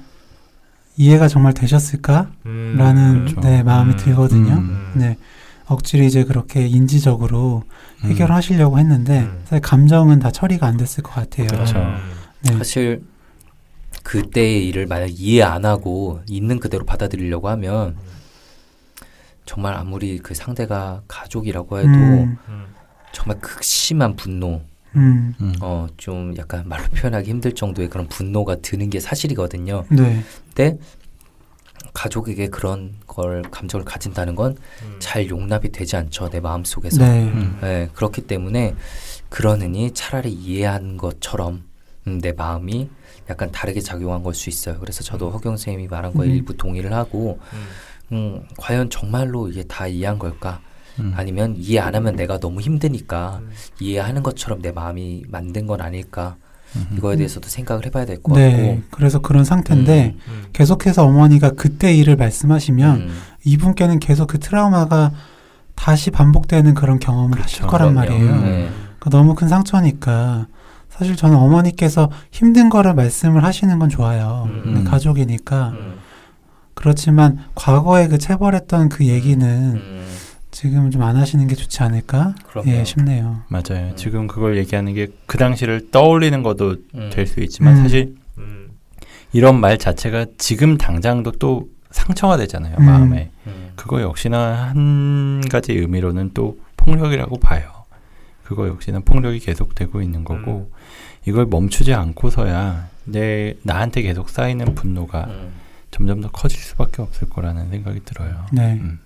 이해가 0.98 1.28
정말 1.28 1.54
되셨을까? 1.54 2.30
음, 2.46 2.76
라는 2.78 3.26
그렇죠. 3.26 3.42
네, 3.42 3.64
마음이 3.64 3.94
음. 3.94 3.98
들거든요. 3.98 4.54
음. 4.54 4.92
네. 4.96 5.18
억지로 5.68 6.04
이제 6.04 6.24
그렇게 6.24 6.68
인지적으로 6.68 7.64
음. 8.04 8.10
해결하시려고 8.10 8.78
했는데 8.78 9.22
음. 9.22 9.42
사실 9.46 9.62
감정은 9.62 10.20
다 10.20 10.30
처리가 10.30 10.68
안 10.68 10.78
됐을 10.78 11.04
것 11.04 11.16
같아요. 11.16 11.48
그렇죠. 11.48 11.80
음. 11.80 11.98
네. 12.42 12.54
사실 12.58 13.02
그때의 14.06 14.68
일을 14.68 14.86
만약 14.86 15.10
이해 15.12 15.42
안 15.42 15.66
하고 15.66 16.22
있는 16.30 16.60
그대로 16.60 16.86
받아들이려고 16.86 17.50
하면 17.50 17.98
정말 19.46 19.74
아무리 19.74 20.20
그 20.20 20.34
상대가 20.36 21.02
가족이라고 21.08 21.80
해도 21.80 21.90
음, 21.90 22.38
음. 22.48 22.66
정말 23.12 23.40
극심한 23.42 24.16
분노, 24.16 24.62
음, 24.96 25.34
음. 25.42 25.54
어 25.62 25.88
좀 25.98 26.36
약간 26.38 26.68
말로 26.68 26.84
표현하기 26.96 27.30
힘들 27.30 27.54
정도의 27.54 27.90
그런 27.90 28.08
분노가 28.08 28.58
드는 28.58 28.90
게 28.92 29.00
사실이거든요. 29.00 29.86
네. 29.90 30.24
근데 30.54 30.78
가족에게 31.94 32.48
그런 32.50 32.96
걸 33.08 33.42
감정을 33.44 33.86
가진다는 33.86 34.36
건 34.36 34.56
음. 34.84 34.96
잘 35.00 35.28
용납이 35.30 35.72
되지 35.72 35.96
않죠 35.96 36.30
내 36.30 36.40
마음 36.40 36.64
속에서. 36.64 37.04
네. 37.04 37.24
음. 37.24 37.58
네, 37.62 37.90
그렇기 37.94 38.22
때문에 38.28 38.76
그러느니 39.30 39.92
차라리 39.92 40.32
이해한 40.32 40.98
것처럼 40.98 41.64
음, 42.08 42.20
내 42.20 42.34
마음이 42.34 42.90
약간 43.30 43.52
다르게 43.52 43.80
작용한 43.82 44.22
걸 44.24 44.34
수 44.34 44.50
있어요. 44.50 44.78
그래서 44.80 45.04
저도 45.04 45.32
허경 45.32 45.54
선생님이 45.58 45.88
말한 45.88 46.14
거에 46.14 46.28
음. 46.28 46.32
일부 46.34 46.56
동의를 46.56 46.94
하고 46.94 47.40
음. 47.54 47.66
음, 48.12 48.44
과연 48.58 48.90
정말로 48.90 49.48
이게 49.50 49.64
다 49.64 49.88
이해한 49.88 50.20
걸까? 50.20 50.60
음. 51.00 51.14
아니면 51.16 51.56
이해 51.58 51.80
안 51.80 51.96
하면 51.96 52.16
내가 52.16 52.40
너무 52.40 52.62
힘드니까 52.62 53.40
음. 53.42 53.50
이해하는 53.80 54.22
것처럼 54.24 54.62
내 54.62 54.72
마음이 54.72 55.24
만든 55.30 55.66
건 55.68 55.82
아닐까? 55.82 56.36
음. 56.76 56.88
이거에 56.98 57.16
대해서도 57.16 57.48
생각을 57.50 57.86
해봐야 57.86 58.06
될것 58.06 58.36
네. 58.38 58.52
같고. 58.52 58.82
그래서 58.92 59.20
그런 59.20 59.44
상태인데 59.44 60.16
음. 60.28 60.44
계속해서 60.54 61.06
어머니가 61.06 61.52
그때 61.52 61.94
일을 61.96 62.16
말씀하시면 62.18 62.96
음, 62.98 63.18
이분께는 63.44 64.00
계속 64.00 64.28
그 64.28 64.40
트라우마가 64.40 65.12
다시 65.74 66.12
반복되는 66.12 66.74
그런 66.74 67.00
경험을 67.00 67.42
하실 67.42 67.60
그렇죠. 67.60 67.72
거란 67.72 67.94
그럼요. 67.96 68.10
말이에요. 68.20 68.42
네. 68.42 68.70
그 69.00 69.10
너무 69.10 69.36
큰 69.36 69.48
상처니까 69.48 70.48
사실 70.98 71.16
저는 71.16 71.36
어머니께서 71.38 72.10
힘든 72.32 72.70
거를 72.70 72.94
말씀을 72.94 73.44
하시는 73.44 73.78
건 73.80 73.90
좋아요. 73.90 74.48
음. 74.50 74.74
네, 74.76 74.84
가족이니까 74.90 75.70
음, 75.70 75.96
그렇지만 76.74 77.40
과거에 77.56 78.08
그 78.08 78.18
체벌했던 78.18 78.90
그 78.90 79.06
얘기는 79.06 79.46
음, 79.76 80.06
지금 80.52 80.90
좀 80.92 81.02
안 81.02 81.18
하시는 81.18 81.46
게 81.48 81.56
좋지 81.56 81.84
않을까 81.84 82.34
그럼요. 82.50 82.70
예 82.72 82.84
싶네요. 82.86 83.42
맞아요. 83.50 83.88
음. 83.90 83.94
지금 83.96 84.28
그걸 84.28 84.58
얘기하는 84.58 84.94
게 84.94 85.08
그 85.26 85.38
당시를 85.38 85.92
떠올리는 85.92 86.42
것도 86.44 86.78
음. 86.96 87.10
될수 87.12 87.42
있지만 87.42 87.76
음. 87.78 87.82
사실 87.84 88.16
음. 88.38 88.70
이런 89.34 89.60
말 89.60 89.78
자체가 89.78 90.28
지금 90.38 90.78
당장도 90.78 91.34
또 91.34 91.68
상처가 91.92 92.38
되잖아요. 92.38 92.76
음. 92.80 92.86
마음에. 92.86 93.32
음, 93.48 93.72
그거 93.76 94.02
역시나 94.02 94.70
한 94.74 95.42
가지 95.52 95.74
의미로는 95.74 96.32
또 96.34 96.58
폭력이라고 96.78 97.38
봐요. 97.40 97.70
그거 98.46 98.68
역시나 98.68 99.00
폭력이 99.00 99.40
계속되고 99.40 100.02
있는 100.02 100.24
거고 100.24 100.72
이걸 101.26 101.48
멈추지 101.48 101.94
않고서야 101.94 102.90
내 103.06 103.56
나한테 103.64 104.04
계속 104.04 104.30
쌓이는 104.30 104.76
분노가 104.76 105.26
음. 105.26 105.54
점점 105.92 106.22
더 106.22 106.30
커질 106.30 106.60
수밖에 106.60 107.02
없을 107.02 107.30
거라는 107.30 107.70
생각이 107.70 108.02
들어요. 108.06 108.46
네. 108.52 108.74
음. 108.74 109.00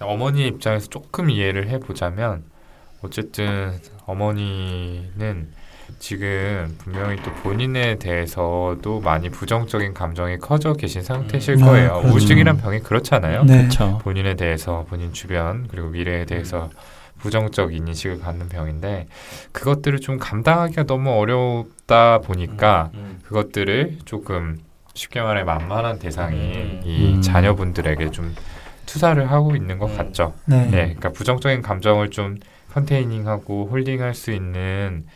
어머니 0.00 0.46
입장에서 0.46 0.88
조금 0.88 1.30
이해를 1.30 1.68
해보자면 1.68 2.42
어쨌든 3.02 3.78
어머니는 4.04 5.48
지금 5.98 6.74
분명히 6.78 7.16
또 7.22 7.32
본인에 7.34 7.96
대해서도 7.98 9.00
많이 9.00 9.30
부정적인 9.30 9.94
감정이 9.94 10.38
커져 10.38 10.72
계신 10.72 11.02
상태실 11.02 11.54
음. 11.54 11.64
거예요. 11.64 11.90
아, 11.92 11.98
그렇죠. 11.98 12.08
우울증이란 12.12 12.58
병이 12.58 12.80
그렇잖아요. 12.80 13.44
네. 13.44 13.58
그렇죠. 13.58 13.98
본인에 14.02 14.34
대해서 14.34 14.84
본인 14.88 15.12
주변 15.12 15.68
그리고 15.68 15.88
미래에 15.88 16.24
대해서 16.24 16.70
부정적인 17.18 17.88
인식을 17.88 18.20
갖는 18.20 18.48
병인데 18.48 19.08
그것들을 19.52 20.00
좀 20.00 20.18
감당하기가 20.18 20.84
너무 20.84 21.10
어렵다 21.12 22.18
보니까 22.20 22.90
음, 22.94 23.20
그것들을 23.24 23.98
조금 24.04 24.58
쉽게 24.94 25.20
말해 25.20 25.44
만만한 25.44 25.98
대상이 25.98 26.38
음. 26.38 26.80
이 26.84 27.14
음. 27.14 27.22
자녀분들에게 27.22 28.10
좀 28.10 28.34
투사를 28.86 29.30
하고 29.30 29.56
있는 29.56 29.78
것 29.78 29.90
음. 29.90 29.96
같죠. 29.96 30.34
네. 30.46 30.64
네, 30.66 30.70
그러니까 30.70 31.10
부정적인 31.10 31.62
감정을 31.62 32.10
좀 32.10 32.36
컨테이닝하고 32.72 33.68
홀딩할 33.70 34.14
수 34.14 34.30
있는 34.32 35.06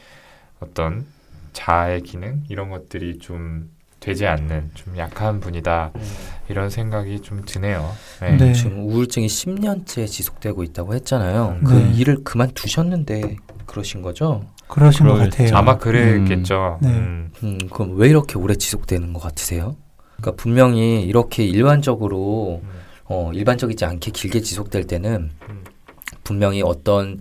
어떤 0.61 1.07
자아의 1.53 2.03
기능 2.03 2.43
이런 2.49 2.71
것들이 2.71 3.19
좀 3.19 3.71
되지 4.01 4.27
않는 4.27 4.71
좀 4.75 4.97
약한 4.97 5.41
분이다 5.41 5.93
음. 5.95 6.01
이런 6.49 6.71
생각이 6.71 7.21
좀 7.21 7.43
드네요. 7.45 7.93
네. 8.21 8.37
네. 8.37 8.53
지금 8.53 8.81
우울증이 8.81 9.27
10년째 9.27 10.07
지속되고 10.07 10.65
있다고 10.65 10.95
했잖아요. 10.95 11.59
음. 11.61 11.65
그 11.65 11.75
네. 11.75 11.93
일을 11.95 12.25
그만두셨는데 12.25 13.37
그러신 13.67 14.03
거죠? 14.03 14.43
그러신 14.67 15.07
것. 15.07 15.15
같아요. 15.15 15.57
아마 15.57 15.79
그랬겠죠. 15.79 16.79
네. 16.81 16.89
음. 16.89 17.31
음, 17.43 17.59
그럼 17.73 17.97
왜 17.97 18.09
이렇게 18.09 18.39
오래 18.39 18.55
지속되는 18.55 19.13
것 19.13 19.21
같으세요? 19.21 19.77
그러니까 20.17 20.43
분명히 20.43 21.03
이렇게 21.03 21.45
일반적으로 21.45 22.61
음. 22.63 22.69
어, 23.05 23.31
일반적이지 23.35 23.85
않게 23.85 24.13
길게 24.13 24.41
지속될 24.41 24.87
때는 24.87 25.31
음. 25.49 25.65
분명히 26.31 26.63
어떤 26.63 27.19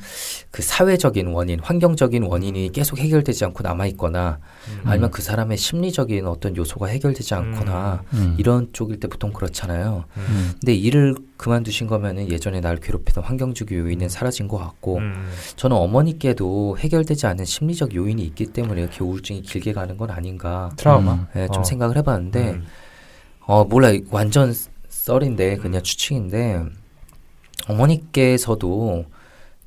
그 0.52 0.62
사회적인 0.62 1.30
원인, 1.30 1.60
환경적인 1.60 2.22
원인이 2.22 2.72
계속 2.72 3.00
해결되지 3.00 3.44
않고 3.46 3.64
남아 3.64 3.88
있거나 3.88 4.38
아니면 4.84 5.10
그 5.10 5.24
사람의 5.24 5.58
심리적인 5.58 6.28
어떤 6.28 6.56
요소가 6.56 6.86
해결되지 6.86 7.34
않거나 7.34 8.04
음. 8.14 8.36
이런 8.38 8.70
쪽일 8.72 9.00
때 9.00 9.08
보통 9.08 9.34
그렇잖아요. 9.34 10.06
음. 10.16 10.52
근데 10.60 10.76
일을 10.76 11.16
그만두신 11.38 11.88
거면은 11.88 12.30
예전에 12.30 12.62
날 12.62 12.78
괴롭히던 12.78 13.24
환경적 13.24 13.72
요인은 13.72 14.10
사라진 14.10 14.48
것 14.48 14.60
같고 14.60 14.98
음. 14.98 15.32
저는 15.56 15.76
어머니께도 15.76 16.78
해결되지 16.78 17.26
않은 17.26 17.46
심리적 17.46 17.96
요인이 17.96 18.22
있기 18.22 18.46
때문에 18.46 18.82
이렇게 18.82 19.04
우울증이 19.04 19.42
길게 19.42 19.74
가는 19.74 19.98
건 19.98 20.12
아닌가 20.12 20.70
트라우마. 20.78 21.14
음. 21.14 21.26
예, 21.36 21.48
좀 21.48 21.62
어. 21.62 21.64
생각을 21.64 21.98
해봤는데 21.98 22.50
음. 22.52 22.68
어 23.48 23.64
몰라 23.64 23.92
완전 24.12 24.54
썰인데 24.90 25.58
그냥 25.58 25.82
추측인데 25.82 26.64
어머니께서도 27.70 29.06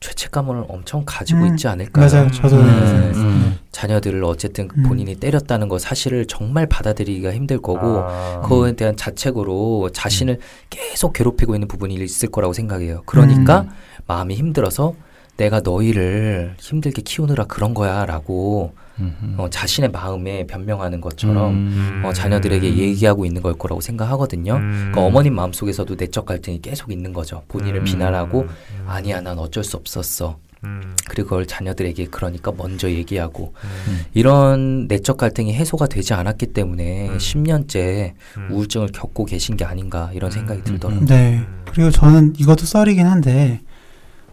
죄책감을 0.01 0.65
엄청 0.69 1.05
가지고 1.07 1.43
음, 1.43 1.53
있지 1.53 1.69
않을까요? 1.69 2.09
맞아요. 2.09 2.31
저도 2.33 2.57
생각 2.57 2.73
음. 2.73 3.09
했어요. 3.09 3.53
자녀들을 3.71 4.25
어쨌든 4.25 4.69
음. 4.77 4.83
본인이 4.83 5.15
때렸다는 5.15 5.69
거 5.69 5.79
사실을 5.79 6.27
정말 6.27 6.67
받아들이기가 6.67 7.33
힘들 7.33 7.61
거고 7.61 8.01
아. 8.01 8.41
그거에 8.43 8.73
대한 8.73 8.97
자책으로 8.97 9.91
자신을 9.93 10.39
계속 10.71 11.13
괴롭히고 11.13 11.55
있는 11.55 11.69
부분이 11.69 11.95
있을 11.95 12.31
거라고 12.31 12.53
생각해요. 12.53 13.03
그러니까 13.07 13.61
음. 13.63 13.71
마음이 14.07 14.35
힘들어서 14.35 14.95
내가 15.37 15.61
너희를 15.61 16.55
힘들게 16.59 17.03
키우느라 17.03 17.45
그런 17.45 17.75
거야라고 17.75 18.75
음. 19.01 19.35
어, 19.39 19.49
자신의 19.49 19.91
마음에 19.91 20.47
변명하는 20.47 21.01
것처럼 21.01 21.53
음. 21.53 22.03
어, 22.05 22.13
자녀들에게 22.13 22.77
얘기하고 22.77 23.25
있는 23.25 23.43
걸 23.43 23.55
거라고 23.55 23.81
생각하거든요. 23.81 24.55
음. 24.55 24.71
그러니까 24.93 25.01
어머님 25.03 25.35
마음 25.35 25.53
속에서도 25.53 25.95
내적 25.95 26.27
갈등이 26.27 26.61
계속 26.61 26.93
있는 26.93 27.13
거죠. 27.13 27.43
본인을 27.49 27.81
음. 27.81 27.85
비난하고 27.85 28.43
음. 28.43 28.85
아니야 28.87 29.21
난 29.21 29.39
어쩔 29.39 29.65
수 29.65 29.77
없었어. 29.77 30.39
음. 30.65 30.95
그리고 31.09 31.31
그걸 31.31 31.47
자녀들에게 31.47 32.07
그러니까 32.07 32.53
먼저 32.57 32.89
얘기하고 32.89 33.53
음. 33.89 34.05
이런 34.15 34.87
내적 34.87 35.17
갈등이 35.17 35.53
해소가 35.55 35.87
되지 35.87 36.15
않았기 36.15 36.47
때문에 36.47 37.09
음. 37.09 37.17
10년째 37.19 38.13
음. 38.37 38.49
우울증을 38.53 38.89
겪고 38.93 39.25
계신 39.25 39.57
게 39.57 39.65
아닌가 39.65 40.11
이런 40.15 40.31
생각이 40.31 40.61
음. 40.61 40.65
들더라고요. 40.65 41.07
네. 41.07 41.41
그리고 41.71 41.91
저는 41.91 42.35
이것도 42.39 42.65
썰이긴 42.65 43.07
한데 43.07 43.61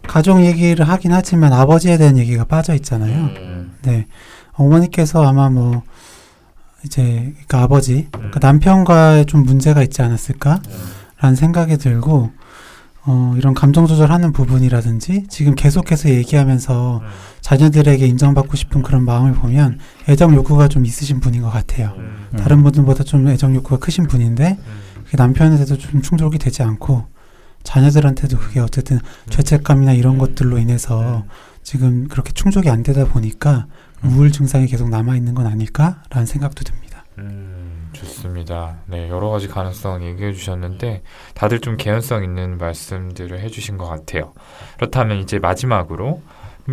가족 0.06 0.44
얘기를 0.44 0.88
하긴 0.88 1.12
하지만 1.12 1.52
아버지에 1.52 1.96
대한 1.98 2.18
얘기가 2.18 2.44
빠져 2.44 2.74
있잖아요. 2.74 3.30
음. 3.36 3.76
네. 3.82 4.06
어머니께서 4.52 5.26
아마 5.26 5.48
뭐 5.48 5.82
이제 6.84 7.02
그러니까 7.02 7.62
아버지, 7.62 7.94
음. 7.94 8.10
그러니까 8.10 8.40
남편과의 8.40 9.26
좀 9.26 9.44
문제가 9.44 9.82
있지 9.82 10.02
않았을까라는 10.02 10.62
음. 11.24 11.34
생각이 11.34 11.76
들고 11.76 12.30
어, 13.06 13.34
이런 13.36 13.54
감정 13.54 13.86
조절하는 13.86 14.32
부분이라든지 14.32 15.24
지금 15.28 15.54
계속해서 15.54 16.10
얘기하면서 16.10 17.00
음. 17.02 17.06
자녀들에게 17.40 18.06
인정받고 18.06 18.56
싶은 18.56 18.82
그런 18.82 19.04
마음을 19.04 19.32
보면 19.32 19.78
애정 20.08 20.34
욕구가 20.34 20.68
좀 20.68 20.84
있으신 20.84 21.20
분인 21.20 21.42
것 21.42 21.50
같아요. 21.50 21.94
음. 21.96 22.28
다른 22.38 22.62
분들보다 22.62 23.04
좀 23.04 23.28
애정 23.28 23.54
욕구가 23.54 23.78
크신 23.78 24.06
분인데 24.06 24.58
음. 24.58 24.90
남편한테도 25.12 25.78
좀 25.78 26.02
충족이 26.02 26.38
되지 26.38 26.62
않고 26.62 27.06
자녀들한테도 27.62 28.38
그게 28.38 28.60
어쨌든 28.60 28.98
죄책감이나 29.30 29.92
이런 29.92 30.18
것들로 30.18 30.58
인해서 30.58 31.24
지금 31.62 32.08
그렇게 32.08 32.32
충족이 32.32 32.68
안 32.68 32.82
되다 32.82 33.04
보니까 33.04 33.66
우울 34.02 34.32
증상이 34.32 34.66
계속 34.66 34.88
남아 34.88 35.16
있는 35.16 35.34
건 35.34 35.46
아닐까라는 35.46 36.26
생각도 36.26 36.64
듭니다. 36.64 37.04
음, 37.18 37.90
좋습니다. 37.92 38.78
네, 38.86 39.08
여러 39.10 39.28
가지 39.28 39.46
가능성 39.46 40.02
얘기해 40.04 40.32
주셨는데 40.32 41.02
다들 41.34 41.60
좀 41.60 41.76
개연성 41.76 42.24
있는 42.24 42.56
말씀들을 42.58 43.38
해 43.40 43.48
주신 43.48 43.76
것 43.76 43.86
같아요. 43.86 44.32
그렇다면 44.76 45.18
이제 45.18 45.38
마지막으로 45.38 46.22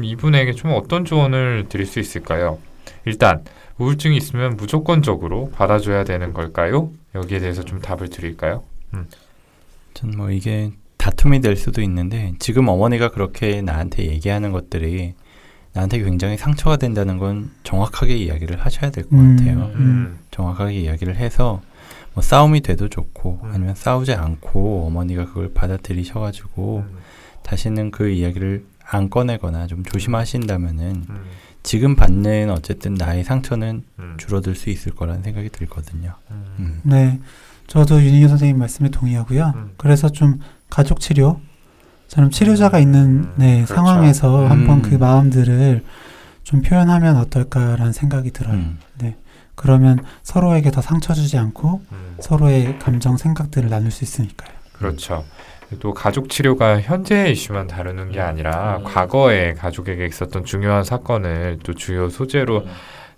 이분에게 0.01 0.53
좀 0.53 0.71
어떤 0.73 1.05
조언을 1.05 1.65
드릴 1.69 1.85
수 1.85 1.99
있을까요? 1.99 2.59
일단 3.05 3.43
우울증이 3.77 4.15
있으면 4.17 4.55
무조건적으로 4.55 5.51
받아줘야 5.51 6.03
되는 6.03 6.33
걸까요? 6.33 6.91
여기에 7.15 7.39
대해서 7.39 7.63
좀 7.63 7.81
답을 7.81 8.09
드릴까요? 8.09 8.63
전뭐 9.97 10.29
이게 10.29 10.71
다툼이 10.97 11.41
될 11.41 11.55
수도 11.55 11.81
있는데 11.81 12.33
지금 12.39 12.67
어머니가 12.67 13.09
그렇게 13.09 13.61
나한테 13.61 14.05
얘기하는 14.05 14.51
것들이 14.51 15.15
나한테 15.73 15.99
굉장히 15.99 16.37
상처가 16.37 16.77
된다는 16.77 17.17
건 17.17 17.51
정확하게 17.63 18.15
이야기를 18.15 18.59
하셔야 18.59 18.91
될것 18.91 19.11
음. 19.13 19.35
같아요. 19.35 19.71
음. 19.75 20.19
정확하게 20.31 20.73
이야기를 20.73 21.15
해서 21.15 21.61
뭐 22.13 22.21
싸움이 22.21 22.61
돼도 22.61 22.89
좋고 22.89 23.41
음. 23.43 23.51
아니면 23.51 23.75
싸우지 23.75 24.13
않고 24.13 24.87
어머니가 24.87 25.25
그걸 25.25 25.53
받아들이셔가지고 25.53 26.85
음, 26.89 26.97
다시는 27.43 27.91
그 27.91 28.09
이야기를 28.09 28.65
안 28.83 29.09
꺼내거나 29.09 29.67
좀 29.67 29.83
조심하신다면은 29.83 31.05
음, 31.09 31.25
지금 31.61 31.95
받는 31.95 32.49
어쨌든 32.49 32.93
나의 32.93 33.23
상처는 33.23 33.83
음, 33.99 34.15
줄어들 34.17 34.55
수 34.55 34.69
있을 34.69 34.93
거라는 34.95 35.21
생각이 35.21 35.49
들거든요. 35.49 36.15
음, 36.31 36.45
음. 36.59 36.81
네, 36.83 37.19
저도 37.67 38.01
윤희교 38.01 38.27
선생님 38.29 38.57
말씀에 38.57 38.89
동의하고요. 38.89 39.53
음. 39.55 39.71
그래서 39.77 40.09
좀 40.09 40.39
가족 40.69 40.99
치료, 40.99 41.39
저는 42.07 42.31
치료자가 42.31 42.79
있는 42.79 43.01
음, 43.01 43.33
네, 43.35 43.63
그렇죠. 43.63 43.75
상황에서 43.75 44.45
음. 44.45 44.51
한번 44.51 44.81
그 44.81 44.95
마음들을 44.95 45.83
좀 46.43 46.61
표현하면 46.61 47.17
어떨까라는 47.17 47.91
생각이 47.91 48.31
들어요. 48.31 48.53
음. 48.55 48.79
그러면 49.55 49.99
서로에게 50.21 50.69
더 50.69 50.81
상처 50.81 51.13
주지 51.13 51.37
않고 51.37 51.81
음. 51.91 52.15
서로의 52.19 52.77
감정, 52.77 53.17
생각들을 53.17 53.69
나눌 53.69 53.89
수 53.89 54.03
있으니까요. 54.03 54.51
그렇죠. 54.73 55.25
또 55.79 55.93
가족 55.93 56.29
치료가 56.29 56.79
현재의 56.79 57.33
이슈만 57.33 57.67
다루는 57.67 58.11
게 58.11 58.21
아니라 58.21 58.77
음. 58.77 58.83
과거에 58.83 59.53
가족에게 59.55 60.05
있었던 60.05 60.45
중요한 60.45 60.83
사건을 60.83 61.59
또 61.63 61.73
주요 61.73 62.07
소재로 62.07 62.65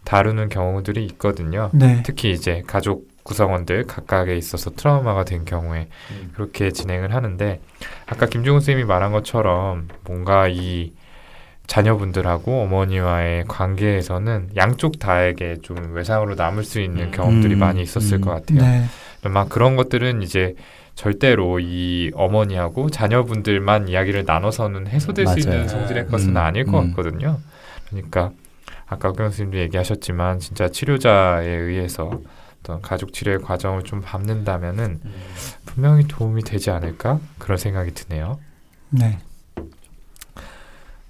다루는 0.05 0.47
경우들이 0.47 1.05
있거든요. 1.05 1.69
네, 1.73 2.01
특히 2.03 2.31
이제 2.31 2.63
가족 2.65 3.08
구성원들 3.29 3.85
각각에 3.85 4.35
있어서 4.35 4.71
트라우마가 4.71 5.23
된 5.23 5.45
경우에 5.45 5.87
음. 6.11 6.31
그렇게 6.33 6.71
진행을 6.71 7.13
하는데 7.13 7.61
아까 8.07 8.25
김종훈 8.25 8.59
쌤이 8.59 8.85
말한 8.85 9.11
것처럼 9.11 9.87
뭔가 10.03 10.47
이 10.47 10.93
자녀분들하고 11.67 12.63
어머니와의 12.63 13.45
관계에서는 13.47 14.49
양쪽 14.57 14.97
다에게 14.97 15.57
좀 15.61 15.93
외상으로 15.93 16.33
남을 16.33 16.63
수 16.63 16.81
있는 16.81 17.05
음. 17.05 17.11
경험들이 17.11 17.53
음, 17.53 17.59
많이 17.59 17.83
있었을 17.83 18.17
음. 18.17 18.21
것 18.21 18.31
같아요. 18.31 18.61
네, 18.61 19.29
막 19.29 19.47
그런 19.49 19.75
것들은 19.75 20.23
이제 20.23 20.55
절대로 20.95 21.59
이 21.59 22.09
어머니하고 22.15 22.89
자녀분들만 22.89 23.89
이야기를 23.89 24.23
나눠서는 24.25 24.87
해소될 24.87 25.27
수 25.27 25.37
있는 25.37 25.57
맞아요. 25.57 25.67
성질의 25.67 26.07
것은 26.07 26.31
음, 26.31 26.37
아닐 26.37 26.65
것 26.65 26.79
음. 26.79 26.89
같거든요. 26.89 27.37
그러니까 27.89 28.31
아까 28.87 29.11
경 29.11 29.27
선생님도 29.27 29.59
얘기하셨지만 29.59 30.39
진짜 30.39 30.67
치료자에 30.67 31.47
의해서 31.47 32.19
어떤 32.61 32.81
가족 32.81 33.13
치료의 33.13 33.39
과정을 33.41 33.83
좀 33.83 34.01
밟는다면은 34.01 34.99
음. 35.03 35.13
분명히 35.65 36.07
도움이 36.07 36.43
되지 36.43 36.71
않을까 36.71 37.19
그런 37.37 37.57
생각이 37.57 37.93
드네요. 37.93 38.39
네, 38.89 39.19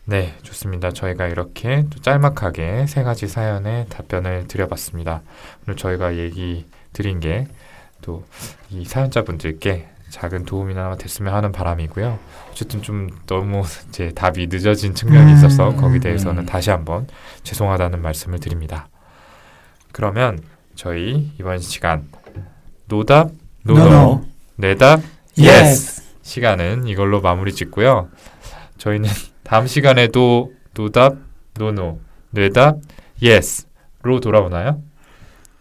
네, 0.06 0.36
좋습니다. 0.44 0.92
저희가 0.92 1.28
이렇게 1.28 1.86
또 1.90 2.00
짤막하게 2.02 2.88
세 2.88 3.04
가지 3.04 3.28
사연에 3.28 3.86
답변을 3.90 4.48
드려봤습니다. 4.48 5.22
오늘 5.68 5.78
저희가 5.78 6.18
얘기 6.18 6.66
드린 6.94 7.20
게 7.20 7.48
또 8.02 8.24
이 8.72 8.86
사연자분들께 8.86 9.90
작은 10.10 10.46
도움이나 10.46 10.96
됐으면 10.96 11.34
하는 11.34 11.52
바람이고요. 11.52 12.18
어쨌든 12.52 12.82
좀 12.82 13.10
너무 13.28 13.64
이제 13.90 14.12
답이 14.12 14.48
늦어진 14.48 14.96
측면이 14.96 15.32
음, 15.32 15.38
있어서 15.38 15.70
음, 15.72 16.00
대해서는 16.00 16.44
음. 16.44 16.46
다시 16.46 16.70
한번 16.72 17.08
죄송하다는 17.44 18.02
말씀을 18.02 18.40
드립니다. 18.40 18.88
그러면 19.92 20.40
저희 20.80 21.30
이번 21.38 21.60
시간 21.60 22.08
노답 22.88 23.32
no 23.66 23.84
no 23.84 24.26
no 24.56 24.64
no. 24.64 24.77
뇌답 24.77 25.02
Yes. 25.38 26.02
시간은 26.22 26.88
이걸로 26.88 27.20
마무리 27.20 27.54
짓고요. 27.54 28.08
저희는 28.78 29.10
다음 29.44 29.68
시간에도 29.68 30.54
노답, 30.76 31.18
no 31.58 31.75
no, 31.75 32.00
뇌답, 32.30 32.78
yes로 33.22 34.22
돌아오나요? 34.22 34.82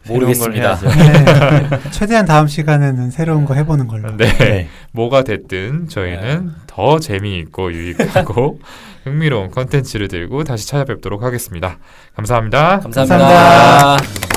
모르겠습니다. 0.06 0.76
네. 0.76 1.68
최대한 1.90 2.24
다음 2.24 2.46
시간에는 2.46 3.10
새로운 3.10 3.44
거 3.44 3.54
해보는 3.54 3.88
걸로. 3.88 4.16
네. 4.16 4.38
네. 4.38 4.68
뭐가 4.92 5.24
됐든 5.24 5.88
저희는 5.88 6.52
더 6.68 7.00
재미있고 7.00 7.72
유익하고 7.72 8.60
흥미로운 9.02 9.50
컨텐츠를 9.50 10.06
들고 10.06 10.44
다시 10.44 10.68
찾아뵙도록 10.68 11.24
하겠습니다. 11.24 11.78
감사합니다. 12.14 12.78
감사합니다. 12.78 13.18
감사합니다. 13.18 14.27